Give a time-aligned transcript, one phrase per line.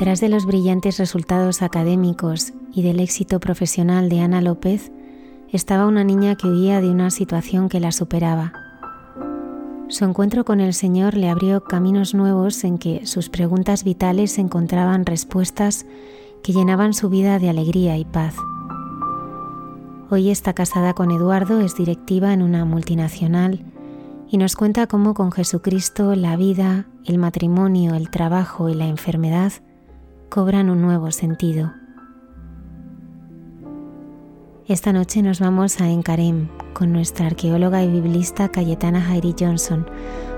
[0.00, 4.90] Detrás de los brillantes resultados académicos y del éxito profesional de Ana López
[5.52, 8.54] estaba una niña que huía de una situación que la superaba.
[9.88, 15.04] Su encuentro con el Señor le abrió caminos nuevos en que sus preguntas vitales encontraban
[15.04, 15.84] respuestas
[16.42, 18.36] que llenaban su vida de alegría y paz.
[20.08, 23.66] Hoy está casada con Eduardo, es directiva en una multinacional
[24.30, 29.52] y nos cuenta cómo con Jesucristo la vida, el matrimonio, el trabajo y la enfermedad
[30.30, 31.72] cobran un nuevo sentido.
[34.68, 39.86] Esta noche nos vamos a Encarem con nuestra arqueóloga y biblista Cayetana Jairi Johnson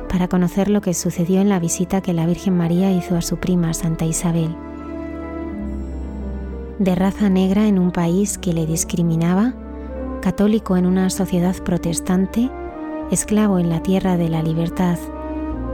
[0.09, 3.37] para conocer lo que sucedió en la visita que la Virgen María hizo a su
[3.37, 4.57] prima Santa Isabel.
[6.79, 9.53] De raza negra en un país que le discriminaba,
[10.23, 12.51] católico en una sociedad protestante,
[13.11, 14.99] esclavo en la tierra de la libertad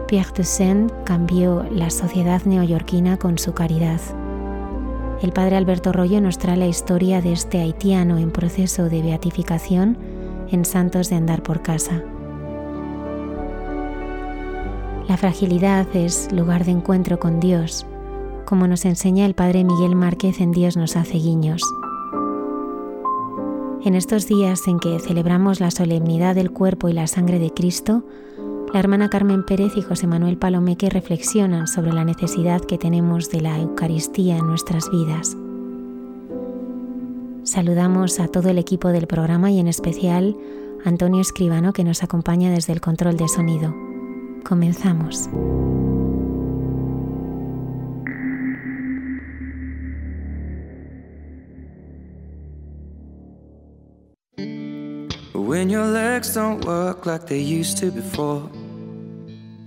[0.08, 4.00] Pierre Toussaint cambió la sociedad neoyorquina con su caridad.
[5.20, 9.98] El padre Alberto Rollo nos trae la historia de este haitiano en proceso de beatificación
[10.50, 12.02] en Santos de Andar por Casa.
[15.08, 17.84] La fragilidad es lugar de encuentro con Dios,
[18.46, 21.62] como nos enseña el padre Miguel Márquez en Dios nos hace guiños.
[23.84, 28.04] En estos días en que celebramos la solemnidad del cuerpo y la sangre de Cristo,
[28.72, 33.40] la hermana Carmen Pérez y José Manuel Palomeque reflexionan sobre la necesidad que tenemos de
[33.40, 35.36] la Eucaristía en nuestras vidas.
[37.44, 40.36] Saludamos a todo el equipo del programa y en especial
[40.84, 43.74] Antonio Escribano que nos acompaña desde el control de sonido.
[44.44, 45.30] Comenzamos.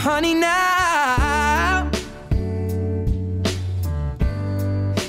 [0.00, 1.90] honey, now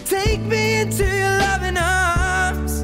[0.03, 2.84] take me into your loving arms.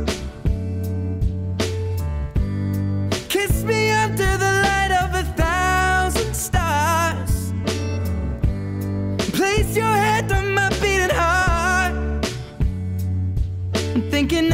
[3.28, 7.52] Kiss me under the light of a thousand stars.
[9.34, 11.94] Place your head on my beating heart.
[13.94, 14.54] I'm thinking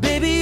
[0.00, 0.39] Baby,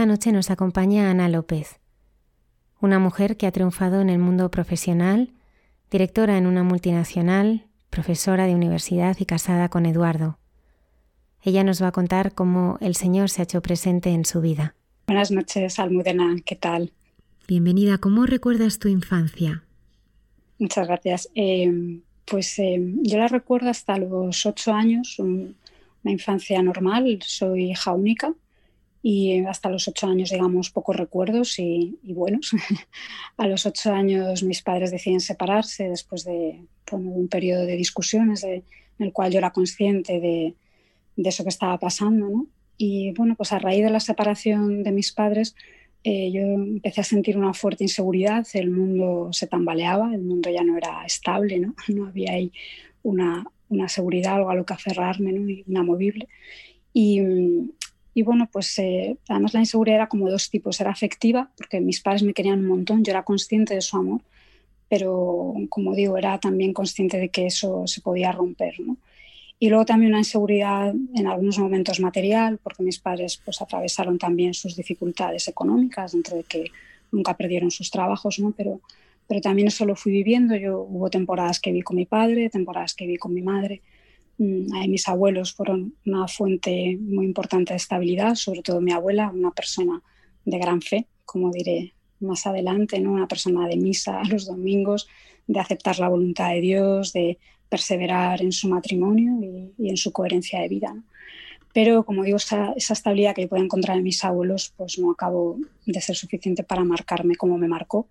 [0.00, 1.78] Esta noche nos acompaña Ana López,
[2.80, 5.34] una mujer que ha triunfado en el mundo profesional,
[5.90, 10.38] directora en una multinacional, profesora de universidad y casada con Eduardo.
[11.42, 14.74] Ella nos va a contar cómo el Señor se ha hecho presente en su vida.
[15.06, 16.94] Buenas noches, Almudena, ¿qué tal?
[17.46, 19.64] Bienvenida, ¿cómo recuerdas tu infancia?
[20.58, 21.28] Muchas gracias.
[21.34, 25.52] Eh, pues eh, yo la recuerdo hasta los ocho años, una
[26.04, 28.32] infancia normal, soy hija única
[29.02, 32.52] y hasta los ocho años, digamos, pocos recuerdos y, buenos.
[33.36, 36.60] a los ocho años mis padres deciden separarse después de
[36.92, 38.62] un periodo de discusiones en
[38.98, 40.54] el cual yo era consciente de,
[41.16, 42.28] de eso que estaba pasando.
[42.28, 42.46] ¿no?
[42.76, 45.54] Y bueno, pues a raíz de la separación de mis padres,
[46.02, 50.62] eh, yo empecé a sentir una fuerte inseguridad, el mundo se tambaleaba, el mundo ya
[50.62, 52.52] no era estable, no, no había ahí
[53.02, 55.48] una, una seguridad, algo a lo que aferrarme, ¿no?
[55.48, 56.28] inamovible.
[56.92, 57.20] Y,
[58.12, 62.00] y bueno, pues eh, además la inseguridad era como dos tipos, era afectiva, porque mis
[62.00, 64.20] padres me querían un montón, yo era consciente de su amor,
[64.88, 68.80] pero como digo, era también consciente de que eso se podía romper.
[68.80, 68.96] ¿no?
[69.60, 74.54] Y luego también una inseguridad en algunos momentos material, porque mis padres pues, atravesaron también
[74.54, 76.64] sus dificultades económicas, dentro de que
[77.12, 78.52] nunca perdieron sus trabajos, ¿no?
[78.52, 78.80] pero,
[79.28, 80.56] pero también eso lo fui viviendo.
[80.56, 83.82] Yo hubo temporadas que vi con mi padre, temporadas que vi con mi madre.
[84.40, 89.50] Mm, mis abuelos fueron una fuente muy importante de estabilidad, sobre todo mi abuela, una
[89.50, 90.02] persona
[90.46, 93.12] de gran fe, como diré más adelante, ¿no?
[93.12, 95.08] una persona de misa los domingos,
[95.46, 97.38] de aceptar la voluntad de Dios, de
[97.68, 100.96] perseverar en su matrimonio y, en su coherencia de vida.
[101.74, 106.00] Pero, como digo, esa, estabilidad que puedo encontrar en mis abuelos, pues no acabo de
[106.00, 108.08] ser suficiente para marcarme como me marcó.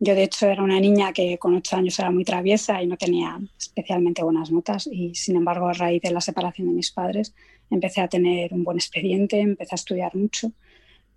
[0.00, 2.96] Yo, de hecho, era una niña que con ocho años era muy traviesa y no
[2.96, 7.34] tenía especialmente buenas notas y, sin embargo, a raíz de la separación de mis padres,
[7.68, 10.52] empecé a tener un buen expediente, empecé a estudiar mucho.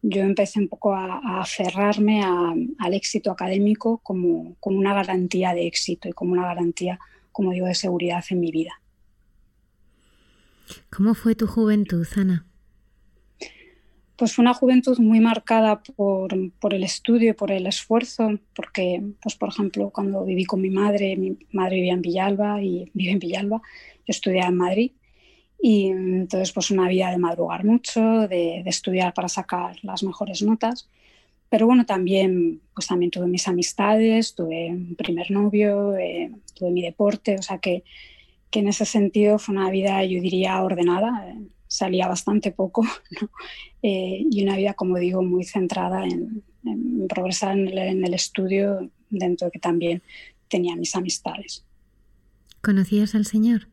[0.01, 6.10] Yo empecé un poco a, aferrarme al éxito académico como, como una garantía de éxito
[6.10, 7.00] y como una garantía
[7.31, 8.82] como digo, de seguridad en mi vida.
[10.89, 12.46] ¿Cómo fue tu juventud, Ana?
[14.22, 16.32] Pues una juventud muy marcada por,
[16.75, 21.40] el estudio por el esfuerzo, porque, pues, por ejemplo, cuando viví con mi madre, mi
[21.51, 24.92] madre vivía en Villalba y vive en Villalba, yo estudiaba en Madrid
[25.60, 30.44] y entonces pues una vida de madrugar mucho, de, de estudiar para sacar las mejores
[30.44, 30.88] notas.
[31.50, 36.84] Pero bueno, también, pues también tuve mis amistades, tuve un primer novio, eh, tuve mi
[36.84, 37.84] deporte, o sea que,
[38.51, 41.40] que, en ese sentido fue una vida, yo diría, ordenada, eh,
[41.72, 42.86] salía bastante poco
[43.82, 46.44] eh, y una vida, como digo, muy centrada en,
[47.08, 50.04] progresar en el, en el, estudio, dentro de que también
[50.50, 51.66] tenía mis amistades.
[52.62, 53.70] ¿Conocías al Señor?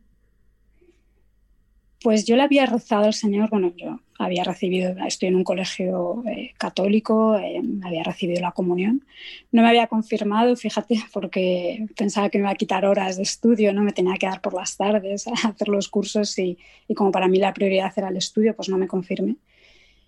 [2.01, 6.25] Pues yo le había rezado al Señor, bueno, yo había recibido, estoy en un colegio
[6.27, 9.05] eh, católico, eh, había recibido la comunión.
[9.53, 13.73] No me había confirmado, fíjate, porque pensaba que me iba a quitar horas de estudio,
[13.73, 16.59] no me tenía que dar por las tardes a hacer los cursos y,
[16.89, 19.37] y como para mí la prioridad era el estudio, pues no me confirmé.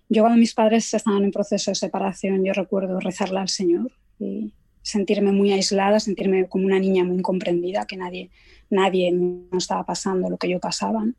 [0.09, 4.51] Yo cuando mis padres estaban en proceso de separación, yo recuerdo rezarle al Señor y
[4.81, 8.29] sentirme muy aislada, sentirme como una niña muy incomprendida, que nadie,
[8.69, 11.05] nadie no estaba pasando lo que yo pasaba.
[11.05, 11.13] ¿no?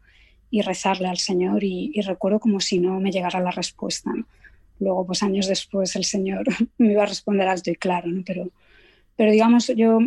[0.52, 4.12] Y rezarle al Señor y, recuerdo como si no me llegara la respuesta.
[4.78, 6.44] Luego, pues años después, el Señor
[6.78, 8.22] me iba a responder alto y claro, ¿no?
[8.24, 8.50] pero,
[9.16, 10.00] pero digamos, yo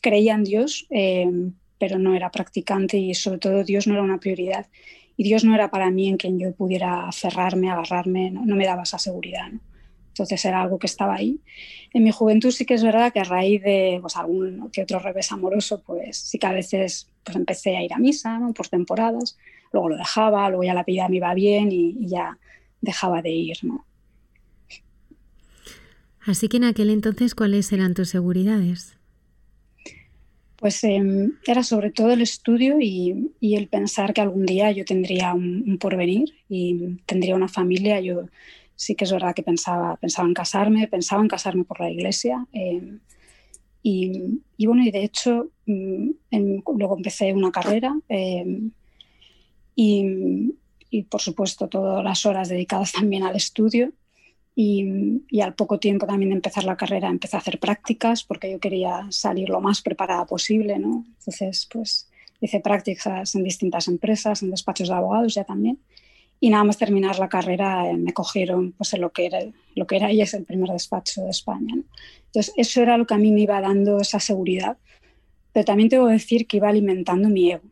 [0.00, 1.30] creía en Dios, eh,
[1.78, 4.66] pero no era practicante y sobre todo Dios no era una prioridad.
[5.18, 8.84] Y Dios no era para mí en quien yo pudiera aferrarme, agarrarme, no, me daba
[8.84, 9.50] esa seguridad.
[9.52, 9.60] ¿no?
[10.08, 11.38] Entonces era algo que estaba ahí.
[11.92, 15.00] En mi juventud sí que es verdad que a raíz de pues, algún que otro
[15.00, 18.54] revés amoroso, pues sí que a veces pues, empecé a ir a misa ¿no?
[18.54, 19.36] por temporadas,
[19.72, 22.38] luego lo dejaba, luego ya la vida me iba bien y, ya
[22.80, 23.84] dejaba de ir, ¿no?
[26.20, 28.96] Así que en aquel entonces, ¿cuáles eran tus seguridades?
[30.56, 35.34] Pues em, era sobre todo el estudio y, el pensar que algún día yo tendría
[35.34, 38.00] un, porvenir y tendría una familia.
[38.00, 38.28] Yo
[38.76, 42.46] sí que es verdad que pensaba, pensaba en casarme, pensaba en casarme por la iglesia.
[42.52, 43.00] Em,
[43.82, 46.10] y, bueno, y de hecho, mm,
[46.76, 48.70] luego empecé una carrera em,
[49.74, 50.54] y,
[51.08, 53.92] por supuesto todas las horas dedicadas también al estudio
[54.54, 58.60] y, al poco tiempo también de empezar la carrera empecé a hacer prácticas porque yo
[58.60, 61.04] quería salir lo más preparada posible, ¿no?
[61.18, 62.10] Entonces, pues
[62.40, 65.78] hice prácticas en distintas empresas, en despachos de abogados ya también.
[66.40, 69.38] Y nada más terminar la carrera eh, me cogieron pues, en lo que era,
[69.76, 71.74] lo que era y es el primer despacho de España.
[72.26, 74.76] Entonces, eso era lo que a mí me iba dando esa seguridad.
[75.52, 77.71] Pero también tengo que decir que iba alimentando mi ego.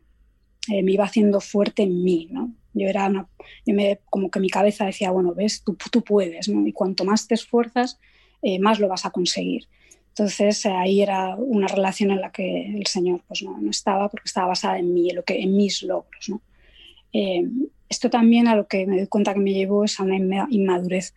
[0.69, 2.53] Eh, me iba haciendo fuerte en mí, ¿no?
[2.73, 3.27] Yo era una,
[3.65, 6.65] yo me, como que mi cabeza decía, bueno, ves, tú, tú puedes, ¿no?
[6.67, 7.99] Y cuanto más te esfuerzas,
[8.41, 9.67] eh, más lo vas a conseguir.
[10.09, 14.27] Entonces ahí era una relación en la que el Señor pues, no, no estaba porque
[14.27, 16.29] estaba basada en mí, en, lo que, en mis logros.
[16.29, 16.41] ¿no?
[17.89, 20.15] esto también a lo que me doy cuenta que me llevó es a una
[20.49, 21.13] inmadurez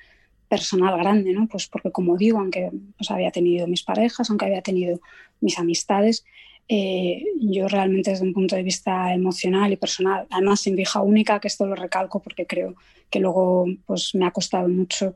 [0.49, 1.47] personal grande, ¿no?
[1.47, 5.01] Pues porque como digo, aunque pues, había tenido mis parejas, aunque había tenido
[5.41, 6.25] mis amistades,
[6.69, 11.41] eh, yo realmente desde un punto de vista emocional y personal, además sin hija única,
[11.41, 12.75] que esto lo recalco porque creo
[13.11, 15.15] que luego pues me ha costado mucho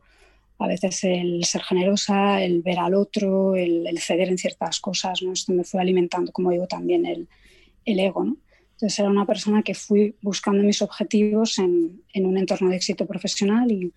[0.58, 5.32] a veces el ser generosa, el ver al otro, el, ceder en ciertas cosas, ¿no?
[5.32, 7.28] Esto me fue alimentando, como digo, también el,
[7.84, 8.36] el ego, ¿no?
[8.72, 13.06] Entonces era una persona que fui buscando mis objetivos en, en un entorno de éxito
[13.06, 13.92] profesional y,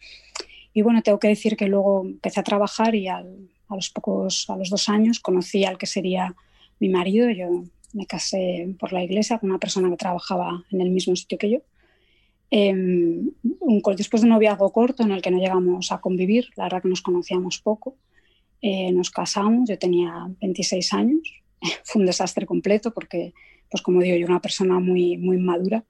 [0.73, 3.23] y bueno, tengo que decir que luego empecé a trabajar y a
[3.69, 6.35] los pocos, a los dos años, conocí al que sería
[6.81, 7.29] mi marido.
[7.29, 11.37] Yo me casé por la iglesia con una persona que trabajaba en el mismo sitio
[11.37, 11.59] que yo.
[12.49, 13.31] Em,
[13.95, 16.89] después de un noviazgo corto en el que no llegamos a convivir, la verdad que
[16.89, 17.95] nos conocíamos poco,
[18.61, 21.21] eh, nos casamos, yo tenía 26 años,
[21.85, 23.33] fue un desastre completo porque,
[23.69, 25.85] pues como digo, yo era una persona muy, muy madura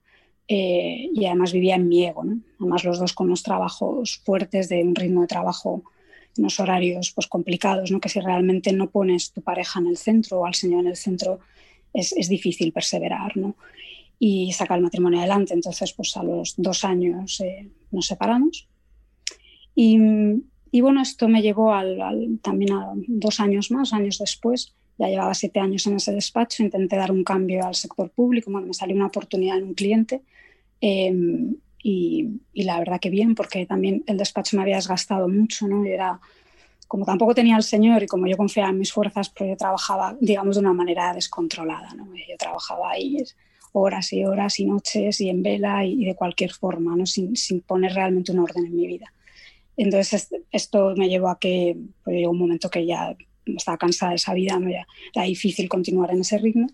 [0.46, 2.22] eh, y además vivía en mi ego.
[2.22, 2.40] ¿no?
[2.60, 5.82] Además los dos con unos trabajos fuertes, de un ritmo de trabajo,
[6.38, 8.00] unos horarios pues, complicados, ¿no?
[8.00, 10.96] que si realmente no pones tu pareja en el centro o al Señor en el
[10.96, 11.40] centro
[11.92, 13.56] es, es difícil perseverar ¿no?
[14.18, 15.54] y sacar el matrimonio adelante.
[15.54, 18.68] Entonces pues a los dos años eh, nos separamos.
[19.74, 19.98] Y,
[20.70, 25.34] y, bueno, esto me llevó al, también a dos años más, años después, ya llevaba
[25.34, 28.94] siete años en ese despacho, intenté dar un cambio al sector público, bueno, me salió
[28.94, 30.22] una oportunidad en un cliente
[30.80, 35.66] em, y, y, la verdad que bien, porque también el despacho me había desgastado mucho,
[35.66, 35.84] ¿no?
[35.84, 36.20] Y era,
[36.88, 40.16] como tampoco tenía al Señor y como yo confiaba en mis fuerzas, pues yo trabajaba,
[40.20, 42.06] digamos, de una manera descontrolada, ¿no?
[42.14, 43.16] Yo trabajaba ahí
[43.72, 47.06] horas y horas y noches y en vela y, de cualquier forma, ¿no?
[47.06, 49.12] Sin, sin, poner realmente un orden en mi vida.
[49.76, 54.16] Entonces esto me llevó a que pues, llegó un momento que ya estaba cansada de
[54.16, 54.68] esa vida, ¿no?
[54.68, 54.86] era,
[55.24, 56.68] difícil continuar en ese ritmo.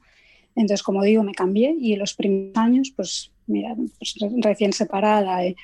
[0.59, 5.45] Entonces, como digo, me cambié y en los primeros años, pues mira, pues, recién separada,
[5.45, 5.55] eh,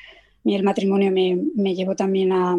[0.45, 2.57] el matrimonio me, me llevó también a,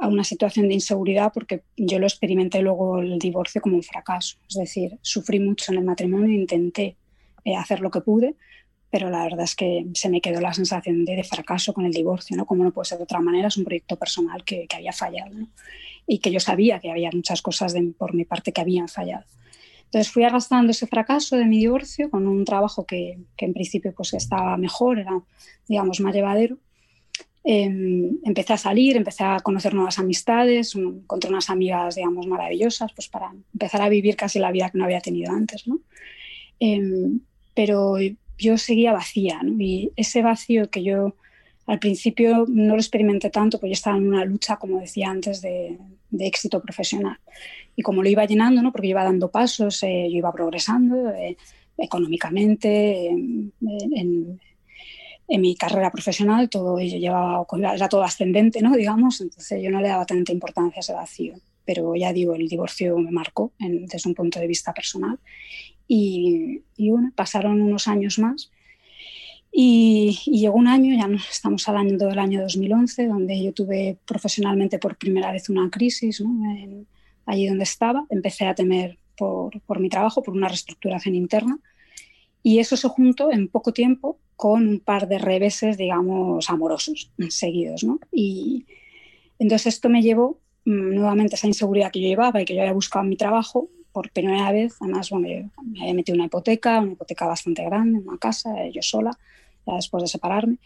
[0.00, 4.38] a, una situación de inseguridad porque yo lo experimenté luego el divorcio como un fracaso.
[4.48, 6.96] Es decir, sufrí mucho en el matrimonio, intenté
[7.44, 8.34] eh, hacer lo que pude,
[8.90, 11.92] pero la verdad es que se me quedó la sensación de, de, fracaso con el
[11.92, 12.44] divorcio, ¿no?
[12.44, 15.32] Como no puede ser de otra manera, es un proyecto personal que, que había fallado,
[15.32, 15.48] ¿no?
[16.06, 19.24] y que yo sabía que había muchas cosas de, por mi parte que habían fallado.
[19.86, 23.94] Entonces fui arrastrando ese fracaso de mi divorcio con un trabajo que, que en principio
[23.94, 25.20] pues estaba mejor, era
[25.68, 26.58] digamos más llevadero.
[27.48, 33.08] Eh, empecé a salir, empecé a conocer nuevas amistades, encontré unas amigas digamos maravillosas pues
[33.08, 35.66] para empezar a vivir casi la vida que no había tenido antes.
[35.68, 35.78] ¿no?
[36.58, 36.82] Eh,
[37.54, 37.98] pero
[38.36, 39.60] yo seguía vacía ¿no?
[39.60, 41.14] y ese vacío que yo
[41.66, 45.78] al principio no lo experimenté tanto, porque estaba en una lucha, como decía antes, de,
[46.18, 47.18] éxito profesional.
[47.74, 48.72] Y como lo iba llenando, ¿no?
[48.72, 51.36] porque iba dando pasos, eh, yo iba progresando eh,
[51.76, 53.52] económicamente, en,
[55.28, 57.44] mi carrera profesional, todo ello llevaba,
[57.74, 58.76] era todo ascendente, ¿no?
[58.76, 61.34] digamos, entonces yo no le daba tanta importancia a ese vacío.
[61.64, 65.18] Pero ya digo, el divorcio me marcó desde un punto de vista personal.
[65.88, 68.52] Y, y bueno, pasaron unos años más
[69.58, 74.98] y, llegó un año, ya estamos hablando del año 2011, donde yo tuve profesionalmente por
[74.98, 76.22] primera vez una crisis,
[77.24, 78.04] allí donde estaba.
[78.10, 81.58] Empecé a temer por, por, mi trabajo, por una reestructuración interna.
[82.42, 87.82] Y eso se juntó en poco tiempo con un par de reveses, digamos, amorosos seguidos.
[87.82, 87.98] ¿no?
[88.12, 88.66] Y
[89.38, 92.74] entonces esto me llevó mm, nuevamente esa inseguridad que yo llevaba y que yo había
[92.74, 94.76] buscado en mi trabajo por primera vez.
[94.80, 98.82] Además, bueno, yo me había metido una hipoteca, una hipoteca bastante grande, una casa, yo
[98.82, 99.18] sola
[99.74, 100.58] después de separarme.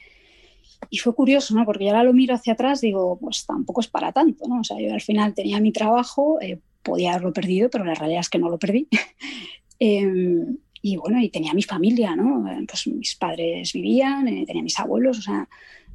[0.88, 1.64] Y fue curioso, ¿no?
[1.64, 4.60] Porque ahora lo miro hacia atrás, digo, pues tampoco es para tanto, ¿no?
[4.60, 8.20] O sea, yo al final tenía mi trabajo, eh, podía haberlo perdido, pero la realidad
[8.20, 8.88] es que no lo perdí.
[9.82, 12.46] Em, y bueno, y tenía mi familia, ¿no?
[12.52, 15.48] Eh, pues mis padres vivían, eh, tenía mis abuelos, o sea,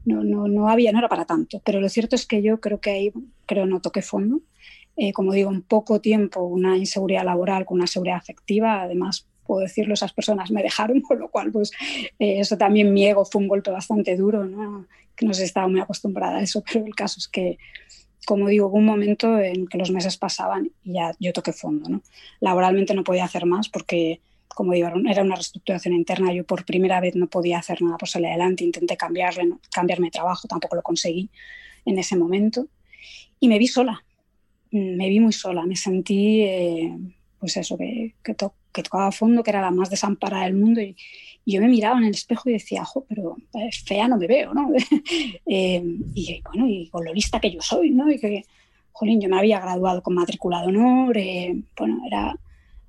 [0.05, 1.61] no, no, no, había, no era para tanto.
[1.63, 3.13] Pero lo cierto es que yo creo que ahí,
[3.45, 4.41] creo no toqué fondo.
[5.13, 9.93] como digo, en poco tiempo una inseguridad laboral con una seguridad afectiva, además puedo decirlo,
[9.93, 11.71] esas personas me dejaron, con lo cual, pues
[12.19, 14.87] eh, eso también mi ego fue un golpe bastante duro, ¿no?
[15.15, 17.57] que no se estaba muy acostumbrada a eso, pero el caso es que,
[18.25, 21.89] como digo, hubo un momento en que los meses pasaban y ya yo toqué fondo.
[21.89, 22.01] ¿no?
[22.41, 26.99] Laboralmente no podía hacer más porque, como digo, era una reestructuración interna, yo por primera
[26.99, 30.81] vez no podía hacer nada por salir adelante, intenté cambiarle, cambiarme de trabajo, tampoco lo
[30.81, 31.29] conseguí
[31.85, 32.67] en ese momento
[33.39, 34.03] y me vi sola,
[34.71, 36.97] me vi muy sola, me sentí, eh,
[37.39, 38.35] pues eso, que, que,
[38.71, 40.81] que tocaba fondo, que era la más desamparada del mundo.
[40.81, 40.95] Y,
[41.47, 44.53] yo me miraba en el espejo y decía, jo, pero eh, fea no me veo,
[44.53, 44.69] ¿no?
[45.47, 45.83] Eh,
[46.15, 48.11] y bueno, y con lo lista que yo soy, ¿no?
[48.11, 48.43] Y que,
[48.91, 52.35] jolín, yo me había graduado con matrícula de honor, eh, bueno, era,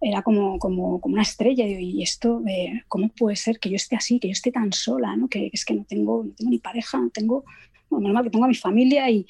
[0.01, 1.67] era como, como, como, una estrella.
[1.67, 2.43] Y esto,
[2.89, 5.29] ¿cómo puede ser que yo esté así, que yo esté tan sola, ¿no?
[5.29, 7.45] Que es que no tengo, ni pareja, no tengo
[7.89, 9.27] bueno, normal que tengo a mi familia y,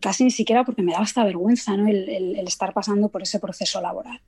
[0.00, 1.88] casi ni siquiera porque me daba esta vergüenza ¿no?
[1.88, 4.20] el, estar pasando por ese proceso laboral.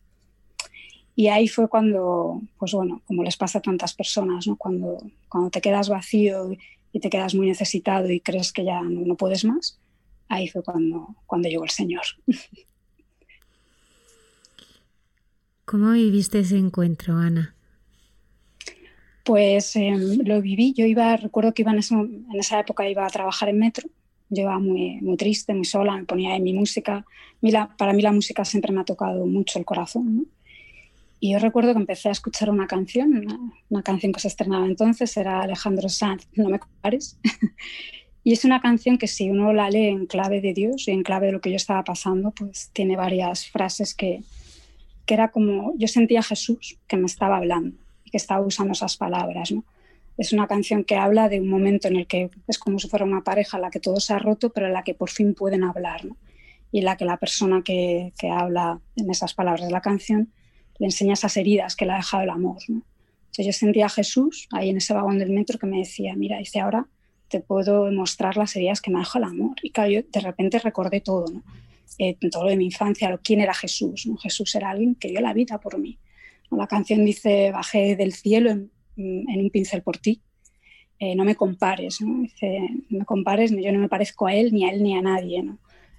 [1.15, 4.57] Y ahí fue cuando, pues bueno, como les pasa a tantas personas, ¿no?
[4.57, 6.57] cuando, cuando te quedas vacío
[6.93, 9.79] y te quedas muy necesitado y crees que ya no, no puedes más,
[10.29, 12.03] ahí fue cuando, cuando llegó el Señor.
[15.65, 17.55] ¿Cómo viviste ese encuentro, Ana?
[19.25, 23.07] Pues eh, lo viví, yo iba, recuerdo que iba en, ese, en, esa época iba
[23.07, 23.89] a trabajar en metro,
[24.29, 27.05] yo iba muy, muy triste, muy sola, me ponía en mi música,
[27.43, 30.25] Mira, para mí la música siempre me ha tocado mucho el corazón, ¿no?
[31.25, 35.17] Y yo recuerdo que empecé a escuchar una canción, una, canción que se estrenaba entonces,
[35.17, 37.17] era Alejandro Sanz, No me compares.
[38.25, 41.05] y es una canción que si uno la lee en clave de Dios y en
[41.05, 44.25] clave de lo que yo estaba pasando, pues tiene varias frases que,
[45.07, 47.77] que era como, yo sentía a Jesús que me estaba hablando
[48.13, 49.51] que estaba usando esas palabras.
[49.51, 49.65] ¿no?
[50.19, 53.05] Es una canción que habla de un momento en el que es como si fuera
[53.05, 55.35] una pareja en la que todo se ha roto, pero en la que por fin
[55.35, 56.03] pueden hablar.
[56.71, 60.33] Y la que la persona que, que, habla en esas palabras de la canción
[60.83, 62.59] le enseña esas heridas que le ha dejado el amor.
[62.67, 62.83] ¿no?
[63.27, 66.39] Entonces yo sentía a Jesús ahí en ese vagón del metro que me decía, mira,
[66.39, 66.89] dice, ahora
[67.29, 69.55] te puedo mostrar las heridas que me dejado el amor.
[69.63, 71.45] Y claro, yo de repente recordé todo, ¿no?
[71.99, 74.07] Eh, todo de mi infancia, quién era Jesús.
[74.09, 74.17] ¿no?
[74.17, 75.99] Jesús era alguien que dio la vida por mí.
[76.51, 80.21] La canción dice, bajé del cielo en, un pincel por ti.
[80.99, 82.27] Eh, no me compares, no
[82.91, 85.45] me compares, yo no me parezco a él, ni a él, ni a nadie.
[85.45, 85.59] ¿no?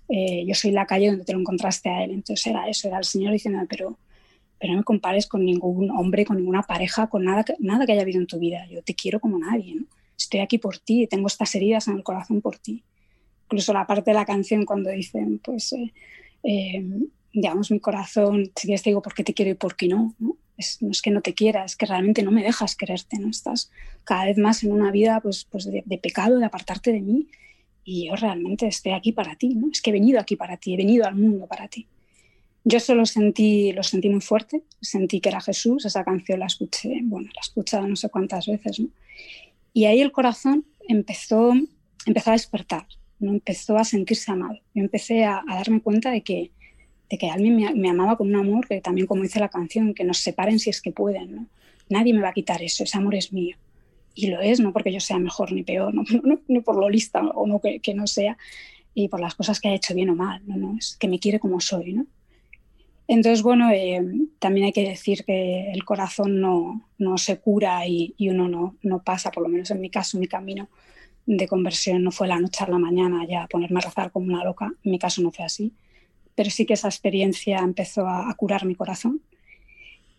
[0.09, 2.11] Eh, yo soy la calle donde te lo encontraste a él.
[2.11, 3.97] Entonces era eso, era el Señor diciendo, pero,
[4.63, 8.04] pero no me compares con ningún hombre, con ninguna pareja, con nada, nada que haya
[8.04, 8.65] habido en tu vida.
[8.71, 9.76] Yo te quiero como nadie.
[9.76, 9.88] ¿no?
[10.17, 12.82] Estoy aquí por ti, tengo estas heridas en el corazón por ti.
[13.43, 15.91] Incluso la parte de la canción cuando dicen, pues, eh,
[16.43, 16.82] eh
[17.34, 20.15] digamos, mi corazón, si quieres te digo por qué te quiero y por qué no,
[20.17, 20.38] ¿no?
[20.56, 23.28] Es, no es que no te quiera, es que realmente no me dejas quererte, ¿no?
[23.28, 23.69] Estás
[24.06, 27.28] cada vez más en una vida pues, pues de, de, pecado, de apartarte de mí
[27.84, 29.67] y yo realmente estoy aquí para ti, ¿no?
[29.73, 31.86] Es que he venido aquí para ti, he venido al mundo para ti.
[32.65, 36.99] Yo solo sentí, lo sentí muy fuerte, sentí que era Jesús, esa canción la escuché,
[37.04, 38.88] bueno, la he escuchado no sé cuántas veces, ¿no?
[39.73, 41.54] Y ahí el corazón empezó,
[42.06, 42.86] empezó a despertar,
[43.19, 43.32] ¿no?
[43.32, 44.60] Empezó a sentirse amado.
[44.73, 46.52] Yo empecé a, a darme cuenta de que,
[47.10, 49.93] de que alguien me, me, amaba con un amor que también, como dice la canción,
[49.93, 51.36] que nos separen si es que pueden.
[51.36, 51.47] ¿no?
[51.89, 53.58] Nadie me va a quitar eso, ese amor es mío.
[54.15, 56.88] Y lo es, no porque yo sea mejor ni peor, no, no, no por lo
[56.88, 58.38] lista o no que, que, no sea,
[58.93, 61.19] y por las cosas que ha hecho bien o mal, no, no es que me
[61.19, 61.93] quiere como soy.
[61.93, 62.06] ¿no?
[63.07, 64.01] Entonces, bueno, eh,
[64.39, 68.75] también hay que decir que el corazón no, no se cura y, y uno no,
[68.81, 70.69] no pasa, por lo menos en mi caso, mi camino
[71.25, 74.43] de conversión no fue la noche a la mañana ya ponerme a rezar como una
[74.43, 75.73] loca, en mi caso no fue así
[76.35, 79.21] pero sí que esa experiencia empezó a, curar mi corazón.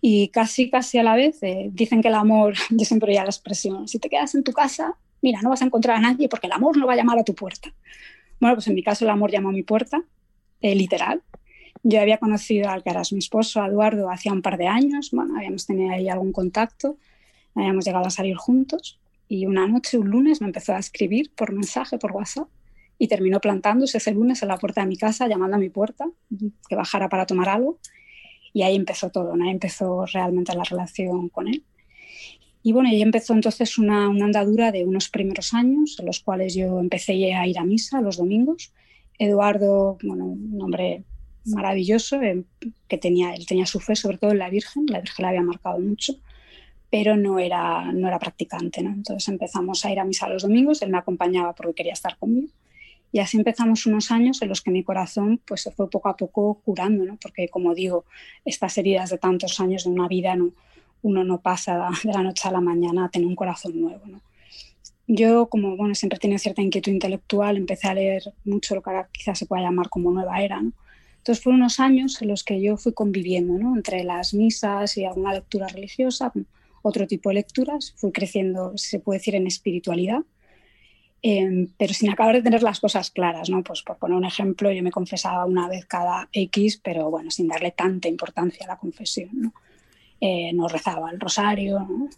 [0.00, 3.30] Y casi, casi a la vez, eh, dicen que el amor, yo siempre oía la
[3.30, 6.46] expresión, si te quedas en tu casa, mira, no vas a encontrar a nadie porque
[6.46, 7.72] el amor no va a llamar a tu puerta.
[8.40, 10.02] Bueno, pues en mi caso el amor llamó a mi puerta,
[10.60, 11.22] eh, literal.
[11.86, 15.36] Yo había conocido al que era mi esposo, Eduardo, hacía un par de años, bueno,
[15.36, 16.96] habíamos tenido ahí algún contacto,
[17.54, 21.52] habíamos llegado a salir juntos y una noche, un lunes, me empezó a escribir por
[21.52, 22.48] mensaje, por WhatsApp,
[22.98, 26.06] y terminó plantándose ese lunes en la puerta de mi casa, llamando a mi puerta,
[26.68, 27.78] que bajara para tomar algo.
[28.54, 29.44] Y ahí empezó todo, ¿no?
[29.44, 31.64] ahí empezó realmente la relación con él.
[32.62, 36.54] Y bueno, ahí empezó entonces una, una, andadura de unos primeros años, en los cuales
[36.54, 38.72] yo empecé a ir a misa los domingos.
[39.18, 41.04] Eduardo, bueno, un hombre
[41.44, 42.44] maravilloso, eh,
[42.88, 45.42] que tenía, él tenía su fe sobre todo en la Virgen, la Virgen la había
[45.42, 46.14] marcado mucho,
[46.90, 48.82] pero no era, no era practicante.
[48.82, 48.90] ¿no?
[48.90, 52.48] Entonces empezamos a ir a misa los domingos, él me acompañaba porque quería estar conmigo.
[53.12, 56.16] Y así empezamos unos años en los que mi corazón pues, se fue poco a
[56.16, 57.16] poco curando, ¿no?
[57.22, 58.04] porque como digo,
[58.44, 60.50] estas heridas de tantos años de una vida, no,
[61.02, 64.00] uno no pasa de la noche a la mañana a tener un corazón nuevo.
[64.06, 64.20] ¿no?
[65.06, 69.08] Yo, como bueno, siempre tenido cierta inquietud intelectual, empecé a leer mucho lo que ahora
[69.12, 70.62] quizás se pueda llamar como nueva era.
[71.24, 73.74] Entonces fueron unos años en los que yo fui conviviendo ¿no?
[73.74, 76.30] entre las misas y alguna lectura religiosa,
[76.82, 80.20] otro tipo de lecturas, fui creciendo, se puede decir, en espiritualidad
[81.22, 83.62] eh, pero sin acabar de tener las cosas claras, ¿no?
[83.62, 87.48] Pues por poner un ejemplo, yo me confesaba una vez cada X, pero bueno, sin
[87.48, 89.54] darle tanta importancia a la confesión, ¿no?
[90.20, 92.10] Eh, no rezaba el rosario, ¿no?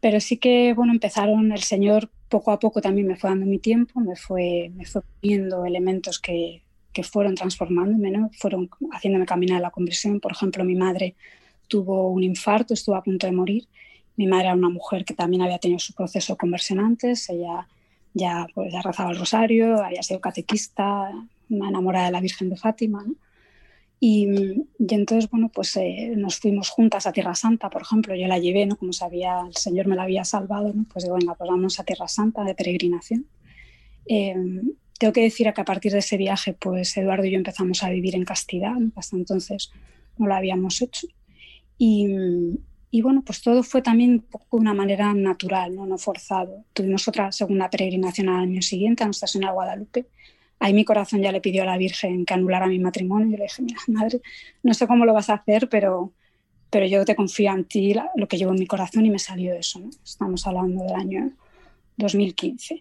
[0.00, 3.58] Pero sí que, bueno, empezaron, el Señor poco a poco también me fue dando mi
[3.58, 8.30] tiempo, me fue, me fue viendo elementos que, que fueron transformándome, ¿no?
[8.38, 10.20] Fueron haciéndome caminar la conversión.
[10.20, 11.14] Por ejemplo, mi madre
[11.68, 13.66] tuvo un infarto, estuvo a punto de morir.
[14.16, 17.66] Mi madre era una mujer que también había tenido su proceso conversión antes, ella
[18.12, 21.10] ya, pues, ya rezaba el rosario, había sido catequista,
[21.48, 23.04] una enamorada de la Virgen de Fátima.
[23.98, 24.28] Y,
[24.78, 28.38] y, entonces, bueno, pues eh, nos fuimos juntas a Tierra Santa, por ejemplo, yo la
[28.38, 28.76] llevé, ¿no?
[28.76, 30.84] Como sabía, el Señor me la había salvado, ¿no?
[30.92, 33.26] Pues digo, venga, pues vamos a Tierra Santa de peregrinación.
[34.06, 34.34] Eh,
[35.02, 37.90] tengo que decir que a partir de ese viaje, pues Eduardo y yo empezamos a
[37.90, 39.72] vivir en castidad, hasta entonces
[40.16, 41.08] no lo habíamos hecho.
[41.76, 42.06] Y,
[42.92, 46.64] y bueno, pues todo fue también un poco de una manera natural, no, no forzado.
[46.72, 50.06] Tuvimos otra segunda peregrinación al año siguiente a Nuestra Señora Guadalupe.
[50.60, 53.32] Ahí mi corazón ya le pidió a la Virgen que anulara mi matrimonio.
[53.32, 54.20] Yo le dije, mira, madre,
[54.62, 56.12] no sé cómo lo vas a hacer, pero,
[56.70, 59.52] pero yo te confío en ti, lo que llevo en mi corazón y me salió
[59.52, 59.80] eso.
[59.80, 59.90] ¿no?
[60.04, 61.32] Estamos hablando del año
[61.96, 62.74] 2015.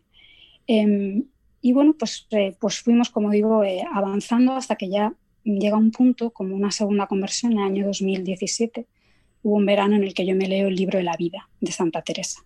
[0.67, 1.23] Eh, em,
[1.61, 5.91] y bueno, pues, eh, pues fuimos, como digo, eh, avanzando hasta que ya llega un
[5.91, 8.87] punto, como una segunda conversión en el año 2017,
[9.43, 11.71] hubo un verano en el que yo me leo el libro de la vida de
[11.71, 12.43] Santa Teresa.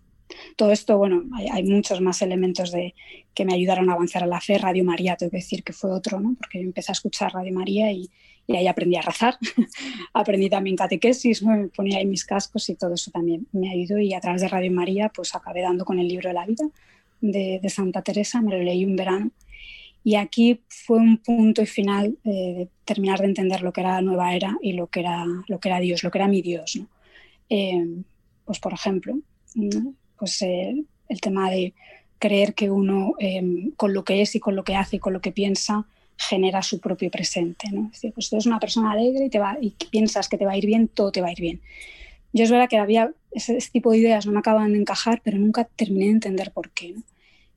[0.56, 2.94] Todo esto, bueno, hay, muchos más elementos de,
[3.32, 4.58] que me ayudaron a avanzar a la fe.
[4.58, 6.34] Radio María, tengo que decir que fue otro, ¿no?
[6.36, 8.10] Porque yo empecé a escuchar Radio María y,
[8.48, 9.38] ahí aprendí a rezar.
[10.12, 13.98] aprendí también catequesis, me ponía ahí mis cascos y todo eso también me ayudó.
[13.98, 16.64] Y a través de Radio María, pues acabé dando con el libro de la vida
[17.20, 19.30] de, Santa Teresa, me lo leí un verano
[20.04, 23.94] y aquí fue un punto y final eh, de terminar de entender lo que era
[23.94, 26.42] la nueva era y lo que era, lo que era Dios, lo que era mi
[26.42, 26.78] Dios.
[27.50, 28.02] Eh,
[28.44, 29.18] pues por ejemplo,
[30.16, 31.74] pues, eh, el tema de
[32.18, 33.14] creer que uno
[33.76, 36.62] con lo que es y con lo que hace y con lo que piensa genera
[36.62, 37.68] su propio presente.
[37.70, 37.86] ¿no?
[37.86, 40.46] Es decir, pues tú eres una persona alegre y, te va, y piensas que te
[40.46, 41.60] va a ir bien, todo te va a ir bien.
[42.36, 45.38] Yo es verdad que había ese, tipo de ideas, no me acaban de encajar, pero
[45.38, 46.92] nunca terminé de entender por qué.
[46.92, 47.02] ¿no?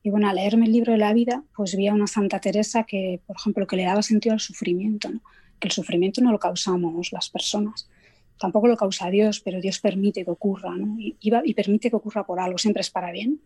[0.02, 2.84] Y bueno, al leerme el libro de la vida, pues vi a una Santa Teresa
[2.84, 5.20] que, por ejemplo, que le daba sentido al sufrimiento, ¿no?
[5.58, 7.90] que el sufrimiento no lo causamos las personas,
[8.38, 10.98] tampoco lo causa Dios, pero Dios permite que ocurra, ¿no?
[10.98, 13.38] y, y, permite que ocurra por algo, siempre es para bien.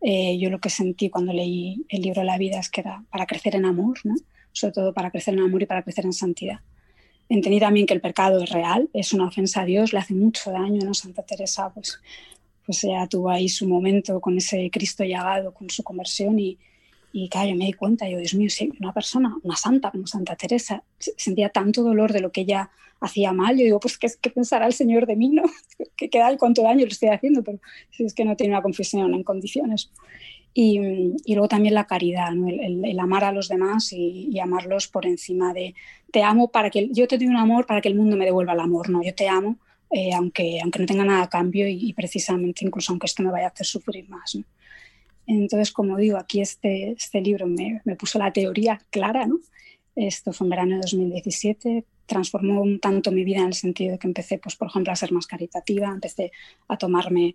[0.00, 3.04] Eh, yo lo que sentí cuando leí el libro de la vida es que era
[3.08, 4.16] para crecer en amor, ¿no?
[4.50, 6.58] sobre todo para crecer en amor y para crecer en santidad.
[7.28, 10.50] Entendí también que el pecado es real, es una ofensa a Dios, le hace mucho
[10.50, 10.94] daño, ¿no?
[10.94, 12.00] Santa Teresa pues
[12.66, 16.58] pues ya tuvo ahí su momento con ese Cristo llagado, con su conversión y,
[17.12, 20.06] y claro, yo me di cuenta, yo, Dios mío, si una persona, una santa como
[20.06, 24.08] Santa Teresa, sentía tanto dolor de lo que ella hacía mal, yo digo, pues ¿qué,
[24.20, 25.44] qué pensará el Señor de mí, no?
[25.96, 27.44] ¿Qué queda y cuánto daño le estoy haciendo?
[27.44, 27.60] Pero
[27.90, 29.92] si es que no tiene una confesión en condiciones.
[30.58, 30.80] Y,
[31.26, 32.48] y luego también la caridad, ¿no?
[32.48, 35.74] el, el, amar a los demás y, y, amarlos por encima de,
[36.10, 38.54] te amo para que, yo te doy un amor para que el mundo me devuelva
[38.54, 39.58] el amor, no, yo te amo
[39.90, 43.46] eh, aunque, aunque no tenga nada a cambio y, precisamente incluso aunque esto me vaya
[43.46, 44.34] a hacer sufrir más.
[44.34, 44.44] ¿no?
[45.26, 49.38] Entonces, como digo, aquí este, este libro me, me, puso la teoría clara, ¿no?
[49.94, 53.98] Esto fue en verano de 2017, transformó un tanto mi vida en el sentido de
[53.98, 56.32] que empecé, pues, por ejemplo, a ser más caritativa, empecé
[56.68, 57.34] a tomarme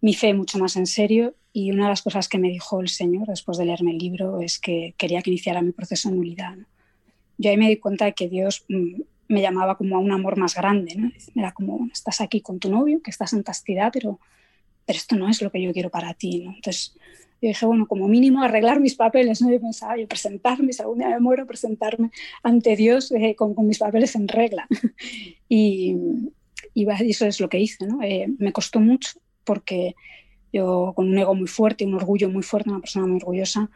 [0.00, 2.88] mi fe mucho más en serio y una de las cosas que me dijo el
[2.88, 6.56] Señor después de leerme el libro es que quería que iniciara mi proceso de nulidad.
[7.38, 10.36] Yo ahí me di cuenta de que Dios mm, me llamaba como a un amor
[10.36, 11.10] más grande, ¿no?
[11.34, 14.20] Era como, estás aquí con tu novio, que estás en castidad, pero,
[14.84, 16.52] pero esto no es lo que yo quiero para ti, ¿no?
[16.54, 16.94] Entonces
[17.42, 19.50] yo dije, bueno, como mínimo arreglar mis papeles, ¿no?
[19.50, 22.10] Yo pensaba, yo presentarme, si algún día me muero, presentarme
[22.42, 24.66] ante Dios eh, con, mis papeles en regla.
[25.48, 25.96] y,
[26.74, 27.86] y, eso es lo que hice.
[28.02, 29.94] Eh, me costó mucho porque
[30.52, 33.70] yo con un ego muy fuerte, un orgullo muy fuerte, una persona muy orgullosa,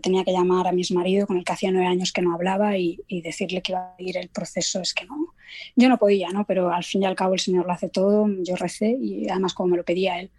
[0.00, 2.76] tenía que llamar a mi marido con el que hacía nueve años que no hablaba
[2.76, 4.80] y, y, decirle que iba a ir el proceso.
[4.80, 5.34] Es que no,
[5.76, 6.44] yo no podía, ¿no?
[6.46, 9.54] Pero al fin y al cabo el Señor lo hace todo, yo recé y además
[9.54, 10.30] como me lo pedía él,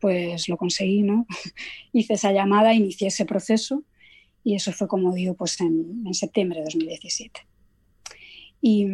[0.00, 1.26] pues lo conseguí, ¿no?
[1.92, 3.82] Hice esa llamada, inicié ese proceso
[4.44, 7.40] y eso fue como digo, pues en, en septiembre de 2017.
[8.60, 8.86] Y,